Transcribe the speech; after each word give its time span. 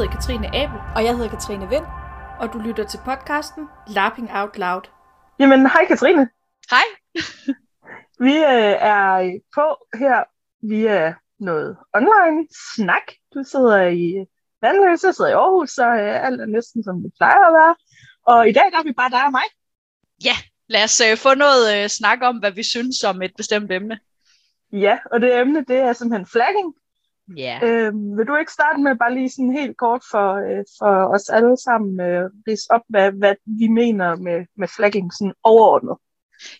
hedder 0.00 0.16
Katrine 0.16 0.48
Abel. 0.54 0.78
Og 0.96 1.04
jeg 1.04 1.16
hedder 1.16 1.30
Katrine 1.30 1.68
Vind. 1.68 1.84
Og 2.40 2.52
du 2.52 2.58
lytter 2.58 2.84
til 2.86 3.00
podcasten 3.04 3.64
Lapping 3.88 4.28
Out 4.32 4.58
Loud. 4.58 4.82
Jamen, 5.38 5.60
hej 5.66 5.84
Katrine. 5.88 6.28
Hej. 6.70 6.86
Vi 8.26 8.34
øh, 8.36 8.74
er 8.94 9.38
på 9.54 9.66
her 9.98 10.24
via 10.62 11.14
noget 11.38 11.76
online 11.94 12.46
snak. 12.76 13.06
Du 13.34 13.42
sidder 13.52 13.86
i 13.86 14.26
Vandløse, 14.62 15.06
jeg 15.06 15.14
sidder 15.14 15.30
i 15.30 15.34
Aarhus, 15.34 15.70
så 15.70 15.86
øh, 15.86 16.26
alt 16.26 16.40
er 16.40 16.46
næsten 16.46 16.84
som 16.84 17.02
det 17.02 17.12
plejer 17.18 17.46
at 17.46 17.54
være. 17.60 17.74
Og 18.26 18.48
i 18.48 18.52
dag 18.52 18.72
der 18.72 18.78
er 18.78 18.82
vi 18.82 18.92
bare 18.92 19.10
dig 19.10 19.24
og 19.24 19.32
mig. 19.32 19.48
Ja, 20.24 20.36
lad 20.68 20.84
os 20.84 21.00
øh, 21.00 21.16
få 21.16 21.34
noget 21.34 21.64
øh, 21.76 21.88
snak 21.88 22.18
om, 22.22 22.36
hvad 22.36 22.52
vi 22.52 22.62
synes 22.62 23.04
om 23.04 23.22
et 23.22 23.32
bestemt 23.36 23.72
emne. 23.72 23.98
Ja, 24.72 24.98
og 25.12 25.20
det 25.20 25.40
emne, 25.40 25.64
det 25.64 25.76
er 25.76 25.92
simpelthen 25.92 26.26
flagging. 26.26 26.74
Ja. 27.36 27.58
Øhm, 27.62 28.16
vil 28.16 28.26
du 28.26 28.36
ikke 28.36 28.52
starte 28.52 28.80
med 28.80 28.96
bare 28.98 29.14
lige 29.14 29.30
sådan 29.30 29.52
helt 29.52 29.76
kort 29.76 30.02
for, 30.10 30.34
øh, 30.34 30.64
for 30.78 31.14
os 31.14 31.28
alle 31.28 31.56
sammen 31.56 32.00
øh, 32.00 32.30
rise 32.48 32.66
op, 32.70 32.80
hvad, 32.88 33.12
hvad 33.12 33.34
vi 33.44 33.68
mener 33.68 34.16
med, 34.16 34.46
med 34.56 34.68
flagging 34.68 35.12
sådan 35.12 35.34
overordnet? 35.42 35.96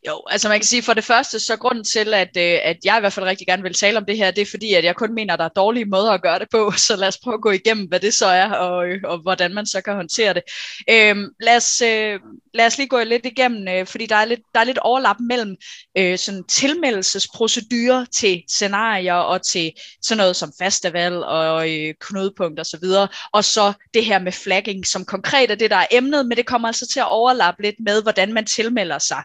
Jo, 0.07 0.23
altså 0.31 0.49
man 0.49 0.59
kan 0.59 0.67
sige 0.67 0.83
for 0.83 0.95
det 0.95 1.05
første, 1.05 1.41
så 1.41 1.57
grunden 1.57 1.85
til, 1.85 2.15
at, 2.15 2.37
øh, 2.37 2.59
at 2.63 2.77
jeg 2.85 2.97
i 2.97 3.01
hvert 3.01 3.13
fald 3.13 3.27
rigtig 3.27 3.47
gerne 3.47 3.63
vil 3.63 3.75
tale 3.75 3.99
om 3.99 4.05
det 4.05 4.17
her, 4.17 4.31
det 4.31 4.43
er 4.43 4.51
fordi, 4.51 4.75
at 4.75 4.85
jeg 4.85 4.97
kun 4.97 5.15
mener, 5.15 5.33
at 5.33 5.39
der 5.39 5.45
er 5.45 5.49
dårlige 5.49 5.85
måder 5.85 6.11
at 6.13 6.23
gøre 6.23 6.39
det 6.39 6.49
på, 6.51 6.73
så 6.87 6.97
lad 6.97 7.09
os 7.09 7.19
prøve 7.19 7.35
at 7.35 7.41
gå 7.41 7.51
igennem, 7.51 7.87
hvad 7.89 8.01
det 8.01 8.15
så 8.15 8.27
er, 8.27 8.51
og, 8.51 8.87
øh, 8.87 9.01
og 9.05 9.19
hvordan 9.19 9.55
man 9.55 9.67
så 9.67 9.81
kan 9.81 9.95
håndtere 9.95 10.35
det. 10.35 10.43
Øhm, 10.91 11.27
lad, 11.41 11.57
os, 11.57 11.83
øh, 11.83 12.21
lad 12.55 12.67
os 12.67 12.79
lige 12.79 12.89
gå 12.89 13.03
lidt 13.03 13.27
igennem, 13.27 13.69
øh, 13.69 13.87
fordi 13.87 14.07
der 14.07 14.17
er 14.17 14.25
lidt, 14.25 14.41
der 14.55 14.61
er 14.61 14.65
lidt 14.65 14.79
overlap 14.79 15.17
mellem 15.21 15.57
øh, 15.99 16.19
sådan 16.19 16.45
tilmeldelsesprocedurer 16.45 18.05
til 18.05 18.43
scenarier 18.49 19.15
og 19.15 19.43
til 19.47 19.73
sådan 20.03 20.19
noget 20.19 20.37
som 20.37 20.53
festival 20.63 21.25
og 21.25 21.71
øh, 21.71 21.95
knudepunkt 22.01 22.61
og 22.61 22.67
så 22.67 22.79
videre, 22.83 23.09
og 23.33 23.45
så 23.45 23.73
det 23.95 24.05
her 24.05 24.19
med 24.19 24.33
flagging, 24.33 24.87
som 24.87 25.05
konkret 25.05 25.51
er 25.51 25.55
det, 25.55 25.71
der 25.71 25.77
er 25.77 25.87
emnet, 25.91 26.27
men 26.27 26.37
det 26.37 26.47
kommer 26.47 26.69
altså 26.69 26.87
til 26.87 27.01
at 27.01 27.11
overlappe 27.11 27.63
lidt 27.63 27.77
med, 27.81 28.03
hvordan 28.03 28.33
man 28.33 28.47
tilmelder 28.47 28.99
sig. 28.99 29.23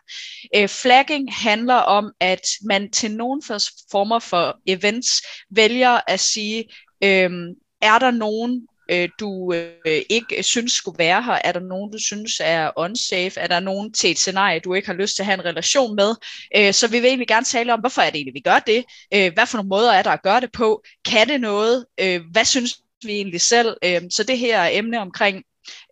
Øh, 0.55 0.69
flagging 0.69 1.33
handler 1.33 1.75
om, 1.75 2.11
at 2.19 2.41
man 2.63 2.91
til 2.91 3.11
nogle 3.11 3.41
former 3.91 4.19
for 4.19 4.57
events 4.67 5.21
vælger 5.49 5.99
at 6.07 6.19
sige, 6.19 6.63
øh, 7.03 7.31
er 7.81 7.99
der 7.99 8.11
nogen, 8.11 8.67
øh, 8.91 9.09
du 9.19 9.53
øh, 9.53 10.01
ikke 10.09 10.43
synes 10.43 10.71
skulle 10.71 10.99
være 10.99 11.23
her? 11.23 11.39
Er 11.43 11.51
der 11.51 11.59
nogen, 11.59 11.91
du 11.91 11.97
synes 11.99 12.41
er 12.43 12.71
unsafe? 12.77 13.39
Er 13.39 13.47
der 13.47 13.59
nogen 13.59 13.93
til 13.93 14.11
et 14.11 14.17
scenarie, 14.19 14.59
du 14.59 14.73
ikke 14.73 14.87
har 14.87 14.93
lyst 14.93 15.15
til 15.15 15.21
at 15.21 15.25
have 15.25 15.39
en 15.39 15.45
relation 15.45 15.95
med? 15.95 16.15
Øh, 16.57 16.73
så 16.73 16.87
vi 16.87 16.99
vil 16.99 17.07
egentlig 17.07 17.27
gerne 17.27 17.45
tale 17.45 17.73
om, 17.73 17.79
hvorfor 17.79 18.01
er 18.01 18.09
det 18.09 18.15
egentlig, 18.15 18.33
vi 18.33 18.39
gør 18.39 18.59
det? 18.59 18.85
Øh, 19.13 19.33
hvad 19.33 19.45
for 19.45 19.57
nogle 19.57 19.69
måder 19.69 19.91
er 19.91 20.03
der 20.03 20.11
at 20.11 20.23
gøre 20.23 20.41
det 20.41 20.51
på? 20.51 20.83
Kan 21.05 21.27
det 21.27 21.41
noget? 21.41 21.85
Øh, 21.99 22.21
hvad 22.31 22.45
synes 22.45 22.79
vi 23.05 23.11
egentlig 23.11 23.41
selv? 23.41 23.77
Øh, 23.83 24.01
så 24.09 24.23
det 24.23 24.37
her 24.37 24.69
emne 24.71 24.99
omkring, 24.99 25.37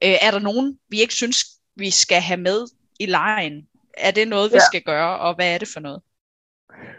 øh, 0.03 0.15
er 0.21 0.31
der 0.31 0.39
nogen, 0.39 0.77
vi 0.89 1.01
ikke 1.01 1.13
synes, 1.13 1.45
vi 1.77 1.89
skal 1.89 2.21
have 2.21 2.39
med 2.39 2.65
i 2.99 3.05
lejen? 3.05 3.53
Er 3.97 4.11
det 4.11 4.27
noget, 4.27 4.51
vi 4.51 4.55
ja. 4.55 4.65
skal 4.65 4.81
gøre, 4.81 5.19
og 5.19 5.35
hvad 5.35 5.53
er 5.53 5.57
det 5.57 5.67
for 5.73 5.79
noget? 5.79 6.01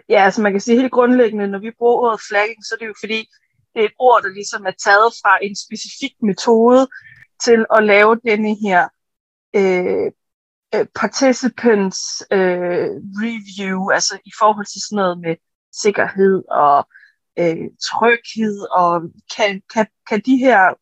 Ja, 0.09 0.25
altså 0.25 0.43
man 0.43 0.53
kan 0.53 0.61
sige 0.61 0.81
helt 0.81 0.93
grundlæggende, 0.93 1.49
når 1.49 1.59
vi 1.59 1.71
bruger 1.79 1.95
ordet 1.95 2.21
flagging, 2.29 2.65
så 2.65 2.75
er 2.75 2.79
det 2.79 2.87
jo 2.87 2.95
fordi, 3.01 3.29
det 3.75 3.81
er 3.81 3.85
et 3.85 3.99
ord, 3.99 4.23
der 4.23 4.29
ligesom 4.29 4.67
er 4.67 4.77
taget 4.85 5.13
fra 5.23 5.39
en 5.43 5.57
specifik 5.57 6.15
metode 6.23 6.89
til 7.45 7.67
at 7.77 7.85
lave 7.85 8.21
denne 8.25 8.57
her 8.65 8.89
øh, 9.57 10.13
participants 10.95 12.01
øh, 12.31 12.91
review, 13.25 13.91
altså 13.91 14.19
i 14.25 14.33
forhold 14.39 14.67
til 14.67 14.81
sådan 14.81 14.97
noget 14.97 15.21
med 15.21 15.37
sikkerhed 15.73 16.43
og 16.51 16.89
øh, 17.39 17.69
tryghed, 17.91 18.61
og 18.73 19.03
kan, 19.37 19.63
kan, 19.75 19.87
kan 20.09 20.21
de 20.27 20.37
her 20.37 20.75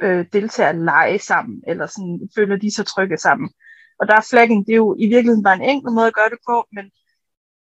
øh, 0.00 0.26
deltagere 0.32 0.84
lege 0.84 1.18
sammen, 1.18 1.62
eller 1.66 1.86
sådan, 1.86 2.30
føler 2.36 2.56
de 2.56 2.74
sig 2.74 2.86
trygge 2.86 3.16
sammen. 3.16 3.50
Og 4.00 4.06
der 4.08 4.16
er 4.16 4.26
flagging, 4.30 4.66
det 4.66 4.72
er 4.72 4.76
jo 4.76 4.96
i 4.98 5.06
virkeligheden 5.06 5.42
bare 5.42 5.54
en 5.54 5.70
enkelt 5.70 5.94
måde 5.94 6.06
at 6.06 6.14
gøre 6.14 6.30
det 6.30 6.38
på, 6.48 6.66
men, 6.72 6.90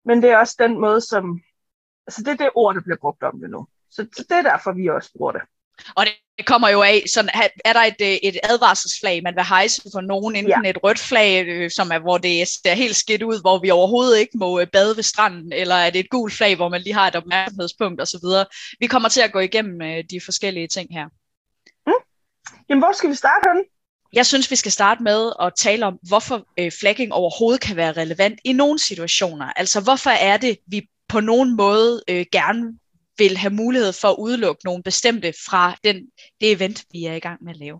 men 0.06 0.22
det 0.22 0.29
er 0.29 0.38
også 0.38 0.56
den 0.59 0.79
måde, 0.79 1.01
som... 1.01 1.41
Altså 2.07 2.23
det 2.23 2.31
er 2.31 2.38
det 2.38 2.50
ord, 2.56 2.75
der 2.75 2.81
bliver 2.81 2.97
brugt 3.01 3.23
om 3.23 3.40
det 3.40 3.50
nu. 3.50 3.68
Så, 3.90 4.07
så 4.18 4.25
det 4.29 4.38
er 4.38 4.41
derfor, 4.41 4.72
vi 4.72 4.88
også 4.88 5.12
bruger 5.18 5.31
det. 5.31 5.41
Og 5.96 6.06
det 6.38 6.46
kommer 6.46 6.69
jo 6.69 6.81
af, 6.81 7.03
sådan, 7.13 7.29
er 7.66 7.73
der 7.73 7.79
et, 7.79 8.01
øh, 8.01 8.18
et 8.23 8.38
advarselsflag, 8.44 9.23
man 9.23 9.35
vil 9.35 9.44
hejse 9.44 9.81
for 9.94 10.01
nogen, 10.01 10.35
enten 10.35 10.63
ja. 10.63 10.69
et 10.69 10.84
rødt 10.84 11.00
flag, 11.00 11.46
øh, 11.47 11.72
som 11.72 11.91
er, 11.91 12.00
hvor 12.00 12.18
det 12.18 12.47
ser 12.47 12.73
helt 12.73 12.96
skidt 12.96 13.23
ud, 13.23 13.41
hvor 13.41 13.59
vi 13.59 13.69
overhovedet 13.69 14.19
ikke 14.19 14.38
må 14.38 14.59
øh, 14.59 14.67
bade 14.67 14.96
ved 14.96 15.03
stranden, 15.03 15.53
eller 15.53 15.75
er 15.75 15.90
det 15.90 16.00
et 16.00 16.09
gult 16.09 16.34
flag, 16.34 16.56
hvor 16.56 16.69
man 16.69 16.81
lige 16.81 16.94
har 16.94 17.07
et 17.07 17.16
opmærksomhedspunkt 17.16 18.02
osv. 18.02 18.28
Vi 18.79 18.88
kommer 18.88 19.09
til 19.09 19.22
at 19.22 19.31
gå 19.31 19.40
igennem 19.40 20.07
de 20.12 20.22
forskellige 20.25 20.67
ting 20.67 20.88
her. 20.91 21.06
Mm. 21.88 21.94
Jamen, 22.69 22.84
hvor 22.84 22.91
skal 22.91 23.09
vi 23.09 23.16
starte 23.16 23.50
henne? 23.50 23.63
Jeg 24.16 24.26
synes, 24.26 24.52
vi 24.52 24.56
skal 24.56 24.72
starte 24.72 25.03
med 25.03 25.31
at 25.42 25.53
tale 25.58 25.86
om, 25.86 26.00
hvorfor 26.08 26.48
øh, 26.59 26.72
flagging 26.80 27.14
overhovedet 27.14 27.62
kan 27.62 27.76
være 27.76 27.92
relevant 27.92 28.40
i 28.44 28.53
nogle 28.53 28.80
situationer. 28.80 29.46
Altså, 29.46 29.81
hvorfor 29.81 30.09
er 30.09 30.38
det, 30.38 30.58
vi 30.68 30.88
på 31.08 31.20
nogen 31.20 31.56
måde 31.56 32.03
øh, 32.08 32.26
gerne 32.31 32.80
vil 33.18 33.38
have 33.38 33.53
mulighed 33.53 33.94
for 33.94 34.08
at 34.08 34.16
udelukke 34.20 34.62
nogle 34.66 34.84
bestemte 34.84 35.34
fra 35.46 35.76
den, 35.84 35.96
det 36.42 36.52
event, 36.52 36.84
vi 36.92 37.06
er 37.06 37.14
i 37.14 37.20
gang 37.20 37.44
med 37.44 37.53
at 37.53 37.59
lave. 37.59 37.80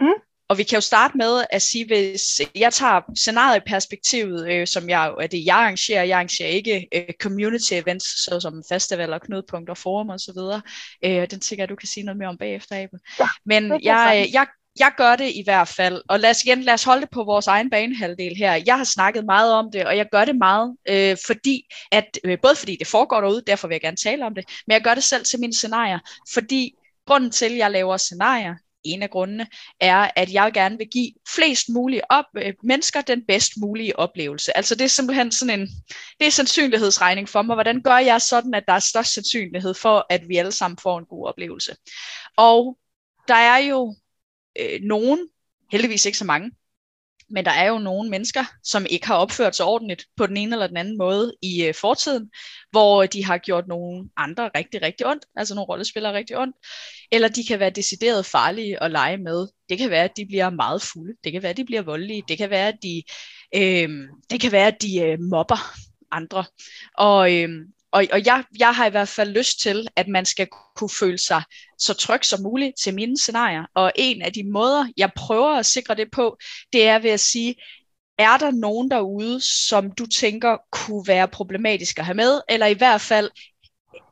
Mm. 0.00 0.20
Og 0.48 0.58
vi 0.58 0.62
kan 0.62 0.76
jo 0.76 0.80
starte 0.80 1.16
med 1.16 1.44
at 1.50 1.62
sige, 1.62 1.86
hvis 1.86 2.40
jeg 2.54 2.72
tager 2.72 3.00
scenarieperspektivet, 3.14 4.52
øh, 4.52 4.66
som 4.66 4.88
jeg, 4.88 5.14
er 5.20 5.26
det 5.26 5.46
jeg 5.46 5.56
arrangerer, 5.56 6.02
jeg 6.04 6.16
arrangerer 6.16 6.48
ikke 6.48 6.88
øh, 6.94 7.14
community 7.20 7.72
events, 7.72 8.24
såsom 8.24 8.62
festivaler, 8.68 9.18
knudepunkter, 9.18 9.74
forum 9.74 10.08
og 10.08 10.20
så 10.20 10.32
videre. 10.32 10.62
Øh, 11.04 11.30
den 11.30 11.40
tænker 11.40 11.62
jeg, 11.62 11.68
du 11.68 11.76
kan 11.76 11.88
sige 11.88 12.04
noget 12.04 12.18
mere 12.18 12.28
om 12.28 12.38
bagefter, 12.38 12.76
Abel. 12.76 12.98
Ja, 13.20 13.28
Men 13.44 13.72
jeg, 13.82 14.28
jeg, 14.32 14.46
jeg 14.78 14.92
gør 14.96 15.16
det 15.16 15.32
i 15.34 15.42
hvert 15.44 15.68
fald, 15.68 16.02
og 16.08 16.20
lad 16.20 16.30
os 16.30 16.44
igen 16.44 16.62
lad 16.62 16.74
os 16.74 16.84
holde 16.84 17.00
det 17.00 17.10
på 17.10 17.24
vores 17.24 17.46
egen 17.46 17.70
banehalvdel 17.70 18.36
her. 18.36 18.62
Jeg 18.66 18.76
har 18.76 18.84
snakket 18.84 19.24
meget 19.24 19.52
om 19.52 19.70
det, 19.72 19.84
og 19.86 19.96
jeg 19.96 20.06
gør 20.12 20.24
det 20.24 20.36
meget, 20.36 20.76
øh, 20.88 21.16
fordi 21.26 21.66
at, 21.92 22.18
øh, 22.24 22.38
både 22.42 22.56
fordi 22.56 22.76
det 22.76 22.86
foregår 22.86 23.20
derude, 23.20 23.42
derfor 23.46 23.68
vil 23.68 23.74
jeg 23.74 23.80
gerne 23.80 23.96
tale 23.96 24.26
om 24.26 24.34
det, 24.34 24.44
men 24.66 24.72
jeg 24.72 24.82
gør 24.82 24.94
det 24.94 25.04
selv 25.04 25.24
til 25.24 25.40
mine 25.40 25.54
scenarier, 25.54 25.98
fordi 26.34 26.74
grunden 27.06 27.30
til, 27.30 27.44
at 27.46 27.56
jeg 27.56 27.70
laver 27.70 27.96
scenarier, 27.96 28.54
en 28.84 29.02
af 29.02 29.10
grundene, 29.10 29.46
er, 29.80 30.10
at 30.16 30.32
jeg 30.32 30.52
gerne 30.54 30.78
vil 30.78 30.88
give 30.92 31.10
flest 31.34 31.68
mulige 31.68 32.10
op, 32.10 32.24
øh, 32.36 32.54
mennesker 32.62 33.00
den 33.00 33.22
bedst 33.28 33.52
mulige 33.56 33.98
oplevelse. 33.98 34.56
Altså 34.56 34.74
det 34.74 34.84
er 34.84 34.88
simpelthen 34.88 35.32
sådan 35.32 35.60
en, 35.60 35.68
det 36.20 36.26
er 36.26 36.30
sandsynlighedsregning 36.30 37.28
for 37.28 37.42
mig. 37.42 37.54
Hvordan 37.54 37.82
gør 37.82 37.98
jeg 37.98 38.20
sådan, 38.20 38.54
at 38.54 38.64
der 38.68 38.72
er 38.72 38.78
størst 38.78 39.12
sandsynlighed 39.14 39.74
for, 39.74 40.06
at 40.10 40.28
vi 40.28 40.36
alle 40.36 40.52
sammen 40.52 40.78
får 40.82 40.98
en 40.98 41.04
god 41.04 41.28
oplevelse? 41.28 41.76
Og 42.36 42.78
der 43.28 43.34
er 43.34 43.58
jo 43.58 43.94
øh, 44.60 44.80
nogen, 44.82 45.28
heldigvis 45.72 46.06
ikke 46.06 46.18
så 46.18 46.24
mange, 46.24 46.50
men 47.30 47.44
der 47.44 47.50
er 47.50 47.68
jo 47.68 47.78
nogle 47.78 48.10
mennesker, 48.10 48.44
som 48.62 48.86
ikke 48.90 49.06
har 49.06 49.16
opført 49.16 49.56
sig 49.56 49.66
ordentligt 49.66 50.06
på 50.16 50.26
den 50.26 50.36
ene 50.36 50.54
eller 50.54 50.66
den 50.66 50.76
anden 50.76 50.98
måde 50.98 51.34
i 51.42 51.64
øh, 51.64 51.74
fortiden, 51.74 52.30
hvor 52.70 53.06
de 53.06 53.24
har 53.24 53.38
gjort 53.38 53.68
nogle 53.68 54.08
andre 54.16 54.50
rigtig, 54.56 54.82
rigtig 54.82 55.06
ondt, 55.06 55.24
altså 55.36 55.54
nogle 55.54 55.66
rollespillere 55.68 56.14
rigtig 56.14 56.38
ondt, 56.38 56.56
eller 57.12 57.28
de 57.28 57.44
kan 57.44 57.60
være 57.60 57.70
decideret 57.70 58.26
farlige 58.26 58.82
at 58.82 58.90
lege 58.90 59.16
med. 59.16 59.48
Det 59.68 59.78
kan 59.78 59.90
være, 59.90 60.04
at 60.04 60.16
de 60.16 60.26
bliver 60.26 60.50
meget 60.50 60.82
fulde, 60.82 61.14
det 61.24 61.32
kan 61.32 61.42
være, 61.42 61.50
at 61.50 61.56
de 61.56 61.64
bliver 61.64 61.82
voldelige, 61.82 62.22
det 62.28 62.38
kan 62.38 62.50
være, 62.50 62.68
at 62.68 62.78
de, 62.82 63.02
øh, 63.56 64.08
det 64.30 64.40
kan 64.40 64.52
være, 64.52 64.66
at 64.66 64.82
de 64.82 65.00
øh, 65.00 65.18
mobber 65.20 65.58
andre. 66.10 66.44
Og, 66.98 67.34
øh, 67.34 67.48
og, 67.94 68.06
og 68.12 68.26
jeg, 68.26 68.44
jeg 68.58 68.74
har 68.74 68.86
i 68.86 68.90
hvert 68.90 69.08
fald 69.08 69.30
lyst 69.30 69.60
til, 69.60 69.88
at 69.96 70.08
man 70.08 70.24
skal 70.24 70.48
kunne 70.76 70.90
føle 70.90 71.18
sig 71.18 71.42
så 71.78 71.94
tryg 71.94 72.24
som 72.24 72.42
muligt 72.42 72.72
til 72.82 72.94
mine 72.94 73.18
scenarier. 73.18 73.64
Og 73.74 73.92
en 73.94 74.22
af 74.22 74.32
de 74.32 74.50
måder, 74.52 74.86
jeg 74.96 75.10
prøver 75.16 75.58
at 75.58 75.66
sikre 75.66 75.94
det 75.94 76.10
på, 76.12 76.36
det 76.72 76.86
er 76.88 76.98
ved 76.98 77.10
at 77.10 77.20
sige, 77.20 77.54
er 78.18 78.36
der 78.36 78.50
nogen 78.50 78.90
derude, 78.90 79.40
som 79.68 79.92
du 79.92 80.06
tænker 80.06 80.56
kunne 80.72 81.04
være 81.06 81.28
problematisk 81.28 81.98
at 81.98 82.04
have 82.04 82.14
med, 82.14 82.40
eller 82.48 82.66
i 82.66 82.74
hvert 82.74 83.00
fald 83.00 83.30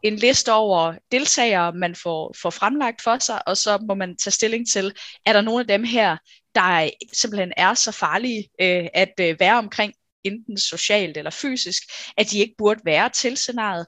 en 0.03 0.17
liste 0.17 0.53
over 0.53 0.95
deltagere, 1.13 1.73
man 1.73 1.95
får, 1.95 2.35
får 2.43 2.51
fremlagt 2.51 3.03
for 3.03 3.19
sig, 3.19 3.49
og 3.49 3.57
så 3.57 3.79
må 3.89 3.95
man 3.95 4.17
tage 4.17 4.33
stilling 4.33 4.69
til, 4.69 4.93
er 5.27 5.33
der 5.33 5.41
nogle 5.41 5.61
af 5.61 5.67
dem 5.67 5.85
her, 5.85 6.17
der 6.55 6.91
simpelthen 7.13 7.53
er 7.57 7.75
så 7.75 7.93
farlige 7.93 8.49
øh, 8.61 8.89
at 8.95 9.13
øh, 9.21 9.41
være 9.41 9.59
omkring, 9.59 9.93
enten 10.25 10.59
socialt 10.59 11.17
eller 11.17 11.31
fysisk, 11.31 11.83
at 12.17 12.31
de 12.31 12.39
ikke 12.39 12.55
burde 12.59 12.81
være 12.85 13.11
til 13.11 13.37
scenariet. 13.37 13.87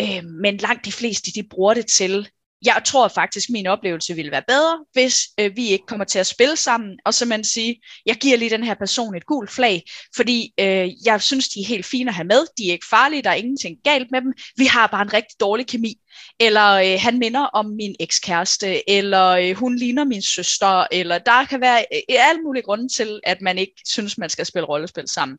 Øh, 0.00 0.24
men 0.24 0.56
langt 0.56 0.84
de 0.84 0.92
fleste, 0.92 1.32
de 1.32 1.48
bruger 1.48 1.74
det 1.74 1.86
til 1.86 2.28
jeg 2.64 2.82
tror 2.84 3.08
faktisk, 3.08 3.50
min 3.50 3.66
oplevelse 3.66 4.14
ville 4.14 4.30
være 4.30 4.42
bedre, 4.48 4.84
hvis 4.92 5.18
øh, 5.40 5.56
vi 5.56 5.68
ikke 5.68 5.86
kommer 5.86 6.04
til 6.04 6.18
at 6.18 6.26
spille 6.26 6.56
sammen, 6.56 6.98
og 7.04 7.14
så 7.14 7.26
man 7.26 7.44
sige, 7.44 7.80
jeg 8.06 8.16
giver 8.16 8.36
lige 8.36 8.50
den 8.50 8.64
her 8.64 8.74
person 8.74 9.14
et 9.14 9.26
gult 9.26 9.50
flag, 9.50 9.82
fordi 10.16 10.54
øh, 10.60 11.06
jeg 11.06 11.22
synes, 11.22 11.48
de 11.48 11.60
er 11.60 11.66
helt 11.66 11.86
fine 11.86 12.10
at 12.10 12.14
have 12.14 12.26
med, 12.26 12.46
de 12.58 12.68
er 12.68 12.72
ikke 12.72 12.86
farlige, 12.90 13.22
der 13.22 13.30
er 13.30 13.34
ingenting 13.34 13.76
galt 13.84 14.10
med 14.10 14.20
dem, 14.20 14.32
vi 14.56 14.64
har 14.64 14.86
bare 14.86 15.02
en 15.02 15.12
rigtig 15.12 15.40
dårlig 15.40 15.66
kemi, 15.66 15.94
eller 16.40 16.70
øh, 16.72 16.98
han 17.00 17.18
minder 17.18 17.40
om 17.40 17.66
min 17.66 17.96
ekskæreste, 18.00 18.90
eller 18.90 19.28
øh, 19.28 19.56
hun 19.56 19.76
ligner 19.76 20.04
min 20.04 20.22
søster, 20.22 20.86
eller 20.92 21.18
der 21.18 21.44
kan 21.44 21.60
være 21.60 21.84
øh, 21.94 22.00
alle 22.08 22.42
mulige 22.42 22.62
grunde 22.62 22.88
til, 22.88 23.20
at 23.24 23.40
man 23.40 23.58
ikke 23.58 23.74
synes, 23.86 24.18
man 24.18 24.30
skal 24.30 24.46
spille 24.46 24.66
rollespil 24.66 25.08
sammen. 25.08 25.38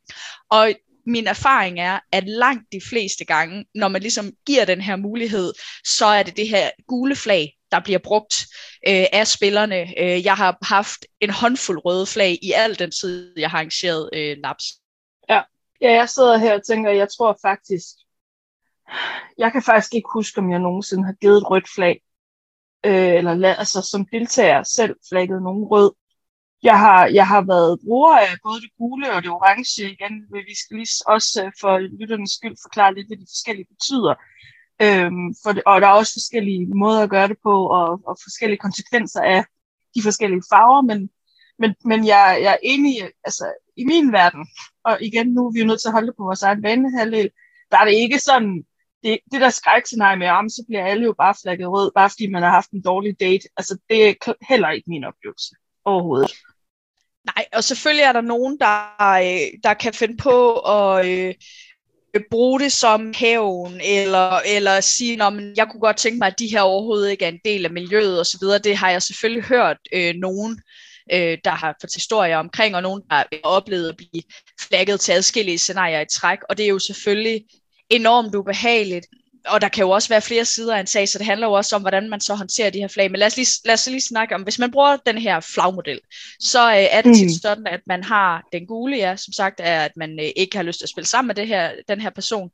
Og 0.49 0.73
min 1.05 1.27
erfaring 1.27 1.79
er, 1.79 1.99
at 2.11 2.27
langt 2.27 2.71
de 2.71 2.81
fleste 2.89 3.25
gange, 3.25 3.65
når 3.75 3.87
man 3.87 4.01
ligesom 4.01 4.31
giver 4.45 4.65
den 4.65 4.81
her 4.81 4.95
mulighed, 4.95 5.53
så 5.85 6.05
er 6.05 6.23
det 6.23 6.37
det 6.37 6.49
her 6.49 6.69
gule 6.87 7.15
flag, 7.15 7.57
der 7.71 7.79
bliver 7.79 7.99
brugt 7.99 8.47
øh, 8.87 9.05
af 9.13 9.27
spillerne. 9.27 9.99
Øh, 9.99 10.25
jeg 10.25 10.35
har 10.35 10.57
haft 10.61 11.05
en 11.19 11.29
håndfuld 11.29 11.85
røde 11.85 12.05
flag 12.05 12.39
i 12.41 12.51
al 12.51 12.79
den 12.79 12.91
tid, 12.91 13.33
jeg 13.37 13.49
har 13.49 13.57
arrangeret 13.57 14.09
øh, 14.13 14.37
laps. 14.43 14.63
Ja. 15.29 15.41
ja, 15.81 15.91
jeg 15.91 16.09
sidder 16.09 16.37
her 16.37 16.53
og 16.53 16.65
tænker, 16.65 16.91
jeg 16.91 17.07
tror 17.17 17.37
faktisk, 17.41 17.85
jeg 19.37 19.51
kan 19.51 19.63
faktisk 19.63 19.93
ikke 19.93 20.09
huske, 20.13 20.39
om 20.39 20.51
jeg 20.51 20.59
nogensinde 20.59 21.05
har 21.05 21.13
givet 21.21 21.37
et 21.37 21.49
rødt 21.49 21.69
flag, 21.75 22.01
øh, 22.85 23.13
eller 23.13 23.55
altså 23.55 23.81
som 23.81 24.05
deltager 24.05 24.63
selv 24.63 24.95
flagget 25.09 25.41
nogen 25.41 25.63
rød. 25.63 25.91
Jeg 26.63 26.79
har, 26.79 27.05
jeg 27.05 27.27
har 27.27 27.41
været 27.41 27.79
bruger 27.85 28.17
af 28.17 28.35
både 28.43 28.61
det 28.61 28.71
gule 28.77 29.13
og 29.13 29.23
det 29.23 29.31
orange 29.31 29.91
igen, 29.95 30.13
men 30.31 30.41
vi 30.49 30.55
skal 30.61 30.77
lige 30.77 31.03
også 31.07 31.43
øh, 31.45 31.51
for 31.61 31.73
lytternes 31.99 32.31
skyld 32.31 32.55
forklare 32.65 32.95
lidt, 32.95 33.07
hvad 33.07 33.17
de 33.17 33.31
forskellige 33.33 33.67
betyder. 33.73 34.13
Øhm, 34.81 35.27
for 35.43 35.51
det, 35.51 35.63
og 35.65 35.81
der 35.81 35.87
er 35.87 35.99
også 36.01 36.13
forskellige 36.19 36.65
måder 36.83 37.01
at 37.03 37.09
gøre 37.09 37.27
det 37.27 37.37
på, 37.43 37.55
og, 37.67 37.89
og 38.09 38.15
forskellige 38.25 38.63
konsekvenser 38.65 39.21
af 39.21 39.45
de 39.95 40.01
forskellige 40.03 40.43
farver, 40.51 40.81
men, 40.81 41.09
men, 41.59 41.75
men 41.85 42.07
jeg, 42.07 42.39
jeg 42.41 42.51
er 42.53 42.63
enig, 42.63 42.93
altså 43.23 43.45
i 43.77 43.85
min 43.85 44.11
verden, 44.11 44.47
og 44.83 44.97
igen, 45.01 45.27
nu 45.27 45.47
er 45.47 45.51
vi 45.51 45.59
jo 45.59 45.65
nødt 45.65 45.81
til 45.81 45.87
at 45.89 45.93
holde 45.97 46.07
det 46.07 46.17
på 46.17 46.23
vores 46.23 46.43
egen 46.43 46.61
banehalvdel, 46.61 47.29
der 47.71 47.77
er 47.77 47.85
det 47.85 47.93
ikke 47.93 48.19
sådan, 48.19 48.63
det, 49.03 49.19
det 49.31 49.41
der 49.41 49.49
skrækscenarie 49.49 50.19
med, 50.19 50.27
om 50.27 50.49
så 50.49 50.63
bliver 50.67 50.85
alle 50.85 51.03
jo 51.03 51.13
bare 51.17 51.35
flagget 51.41 51.71
rød, 51.71 51.91
bare 51.95 52.09
fordi 52.09 52.27
man 52.27 52.43
har 52.43 52.49
haft 52.49 52.71
en 52.71 52.81
dårlig 52.81 53.19
date, 53.19 53.47
altså 53.57 53.77
det 53.89 54.09
er 54.09 54.33
heller 54.49 54.69
ikke 54.69 54.89
min 54.89 55.03
oplevelse 55.03 55.55
overhovedet. 55.85 56.31
Nej, 57.25 57.45
og 57.53 57.63
selvfølgelig 57.63 58.03
er 58.03 58.11
der 58.11 58.21
nogen, 58.21 58.57
der, 58.59 58.95
øh, 59.01 59.59
der 59.63 59.73
kan 59.73 59.93
finde 59.93 60.17
på 60.17 60.59
at 60.59 61.05
øh, 61.05 61.33
øh, 62.13 62.21
bruge 62.31 62.59
det 62.59 62.71
som 62.71 63.13
hævn, 63.15 63.81
eller, 63.83 64.39
eller 64.39 64.81
sige, 64.81 65.23
at 65.23 65.33
jeg 65.57 65.67
kunne 65.71 65.79
godt 65.79 65.97
tænke 65.97 66.17
mig, 66.17 66.27
at 66.27 66.39
de 66.39 66.47
her 66.47 66.61
overhovedet 66.61 67.11
ikke 67.11 67.25
er 67.25 67.29
en 67.29 67.39
del 67.45 67.65
af 67.65 67.71
miljøet 67.71 68.19
osv. 68.19 68.47
Det 68.63 68.77
har 68.77 68.89
jeg 68.89 69.01
selvfølgelig 69.01 69.43
hørt 69.43 69.77
øh, 69.93 70.15
nogen, 70.15 70.61
øh, 71.11 71.37
der 71.45 71.51
har 71.51 71.75
fået 71.81 71.93
historier 71.93 72.37
omkring, 72.37 72.75
og 72.75 72.81
nogen, 72.81 73.01
der 73.09 73.15
har 73.15 73.27
oplevet 73.43 73.89
at 73.89 73.97
blive 73.97 74.23
flagget 74.61 74.99
til 74.99 75.11
adskillige 75.11 75.57
scenarier 75.57 76.01
i 76.01 76.05
træk, 76.11 76.39
og 76.49 76.57
det 76.57 76.63
er 76.63 76.69
jo 76.69 76.79
selvfølgelig 76.79 77.45
enormt 77.89 78.35
ubehageligt 78.35 79.05
og 79.47 79.61
der 79.61 79.67
kan 79.67 79.81
jo 79.81 79.89
også 79.89 80.09
være 80.09 80.21
flere 80.21 80.45
sider 80.45 80.75
af 80.75 80.79
en 80.79 80.87
sag, 80.87 81.09
så 81.09 81.17
det 81.17 81.25
handler 81.25 81.47
jo 81.47 81.53
også 81.53 81.75
om, 81.75 81.81
hvordan 81.81 82.09
man 82.09 82.21
så 82.21 82.35
håndterer 82.35 82.69
de 82.69 82.79
her 82.79 82.87
flag. 82.87 83.11
Men 83.11 83.19
lad 83.19 83.27
os 83.27 83.35
lige, 83.35 83.47
lad 83.65 83.73
os 83.73 83.87
lige 83.87 84.01
snakke 84.01 84.35
om, 84.35 84.41
hvis 84.41 84.59
man 84.59 84.71
bruger 84.71 84.97
den 85.05 85.17
her 85.17 85.39
flagmodel, 85.39 85.99
så 86.39 86.71
øh, 86.71 86.77
er 86.77 87.01
det 87.01 87.11
mm. 87.11 87.15
tit 87.15 87.41
sådan, 87.41 87.67
at 87.67 87.79
man 87.87 88.03
har 88.03 88.43
den 88.53 88.67
gule, 88.67 88.97
ja, 88.97 89.15
som 89.15 89.33
sagt, 89.33 89.59
er, 89.63 89.81
at 89.81 89.91
man 89.97 90.19
øh, 90.19 90.29
ikke 90.35 90.55
har 90.57 90.63
lyst 90.63 90.79
til 90.79 90.85
at 90.85 90.89
spille 90.89 91.07
sammen 91.07 91.27
med 91.27 91.35
det 91.35 91.47
her, 91.47 91.71
den 91.89 92.01
her 92.01 92.09
person. 92.09 92.49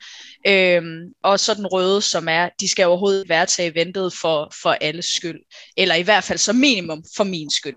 Øhm, 0.48 1.02
og 1.24 1.40
så 1.40 1.54
den 1.54 1.68
røde, 1.68 2.02
som 2.02 2.28
er, 2.30 2.50
de 2.60 2.68
skal 2.68 2.86
overhovedet 2.86 3.30
være 3.30 3.46
til 3.46 3.66
eventet 3.66 4.14
for, 4.14 4.52
for 4.62 4.78
alles 4.82 5.06
skyld. 5.06 5.40
Eller 5.78 5.96
i 5.96 6.02
hvert 6.02 6.24
fald 6.24 6.40
som 6.40 6.56
minimum 6.56 7.04
for 7.18 7.24
min 7.24 7.52
skyld. 7.52 7.76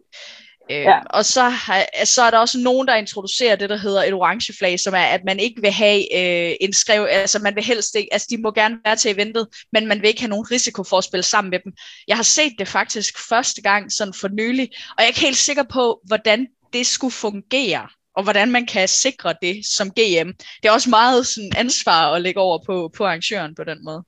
Øh, 0.70 0.76
ja. 0.76 0.98
Og 1.10 1.24
så, 1.24 1.42
har, 1.42 2.04
så 2.04 2.22
er 2.22 2.30
der 2.30 2.38
også 2.38 2.58
nogen, 2.58 2.88
der 2.88 2.94
introducerer 2.94 3.56
det, 3.56 3.70
der 3.70 3.76
hedder 3.76 4.02
et 4.02 4.12
orange 4.12 4.52
flag, 4.58 4.80
som 4.80 4.94
er, 4.94 5.04
at 5.04 5.20
man 5.26 5.40
ikke 5.40 5.60
vil 5.62 5.70
have 5.70 6.16
øh, 6.16 6.56
en 6.60 6.72
skrev, 6.72 7.06
altså 7.10 7.38
man 7.38 7.54
vil 7.54 7.64
helst 7.64 7.94
ikke, 7.94 8.08
altså 8.12 8.28
de 8.30 8.42
må 8.42 8.52
gerne 8.52 8.78
være 8.84 8.96
til 8.96 9.10
eventet, 9.10 9.48
men 9.72 9.86
man 9.86 10.00
vil 10.00 10.08
ikke 10.08 10.20
have 10.20 10.30
nogen 10.30 10.50
risiko 10.50 10.84
for 10.84 10.98
at 10.98 11.04
spille 11.04 11.22
sammen 11.22 11.50
med 11.50 11.58
dem. 11.64 11.72
Jeg 12.08 12.16
har 12.16 12.22
set 12.22 12.52
det 12.58 12.68
faktisk 12.68 13.28
første 13.28 13.62
gang 13.62 13.92
sådan 13.92 14.14
for 14.14 14.28
nylig, 14.28 14.68
og 14.88 14.94
jeg 14.98 15.04
er 15.04 15.08
ikke 15.08 15.20
helt 15.20 15.36
sikker 15.36 15.62
på, 15.62 16.00
hvordan 16.04 16.46
det 16.72 16.86
skulle 16.86 17.12
fungere, 17.12 17.88
og 18.16 18.22
hvordan 18.22 18.50
man 18.50 18.66
kan 18.66 18.88
sikre 18.88 19.34
det 19.42 19.66
som 19.66 19.90
GM. 19.90 20.30
Det 20.62 20.68
er 20.68 20.72
også 20.72 20.90
meget 20.90 21.26
sådan 21.26 21.52
ansvar 21.56 22.12
at 22.12 22.22
lægge 22.22 22.40
over 22.40 22.58
på, 22.66 22.90
på 22.96 23.04
arrangøren 23.06 23.54
på 23.54 23.64
den 23.64 23.84
måde. 23.84 24.04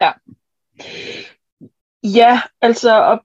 Ja. 0.00 0.12
Ja, 2.02 2.40
altså, 2.62 3.02
og 3.02 3.18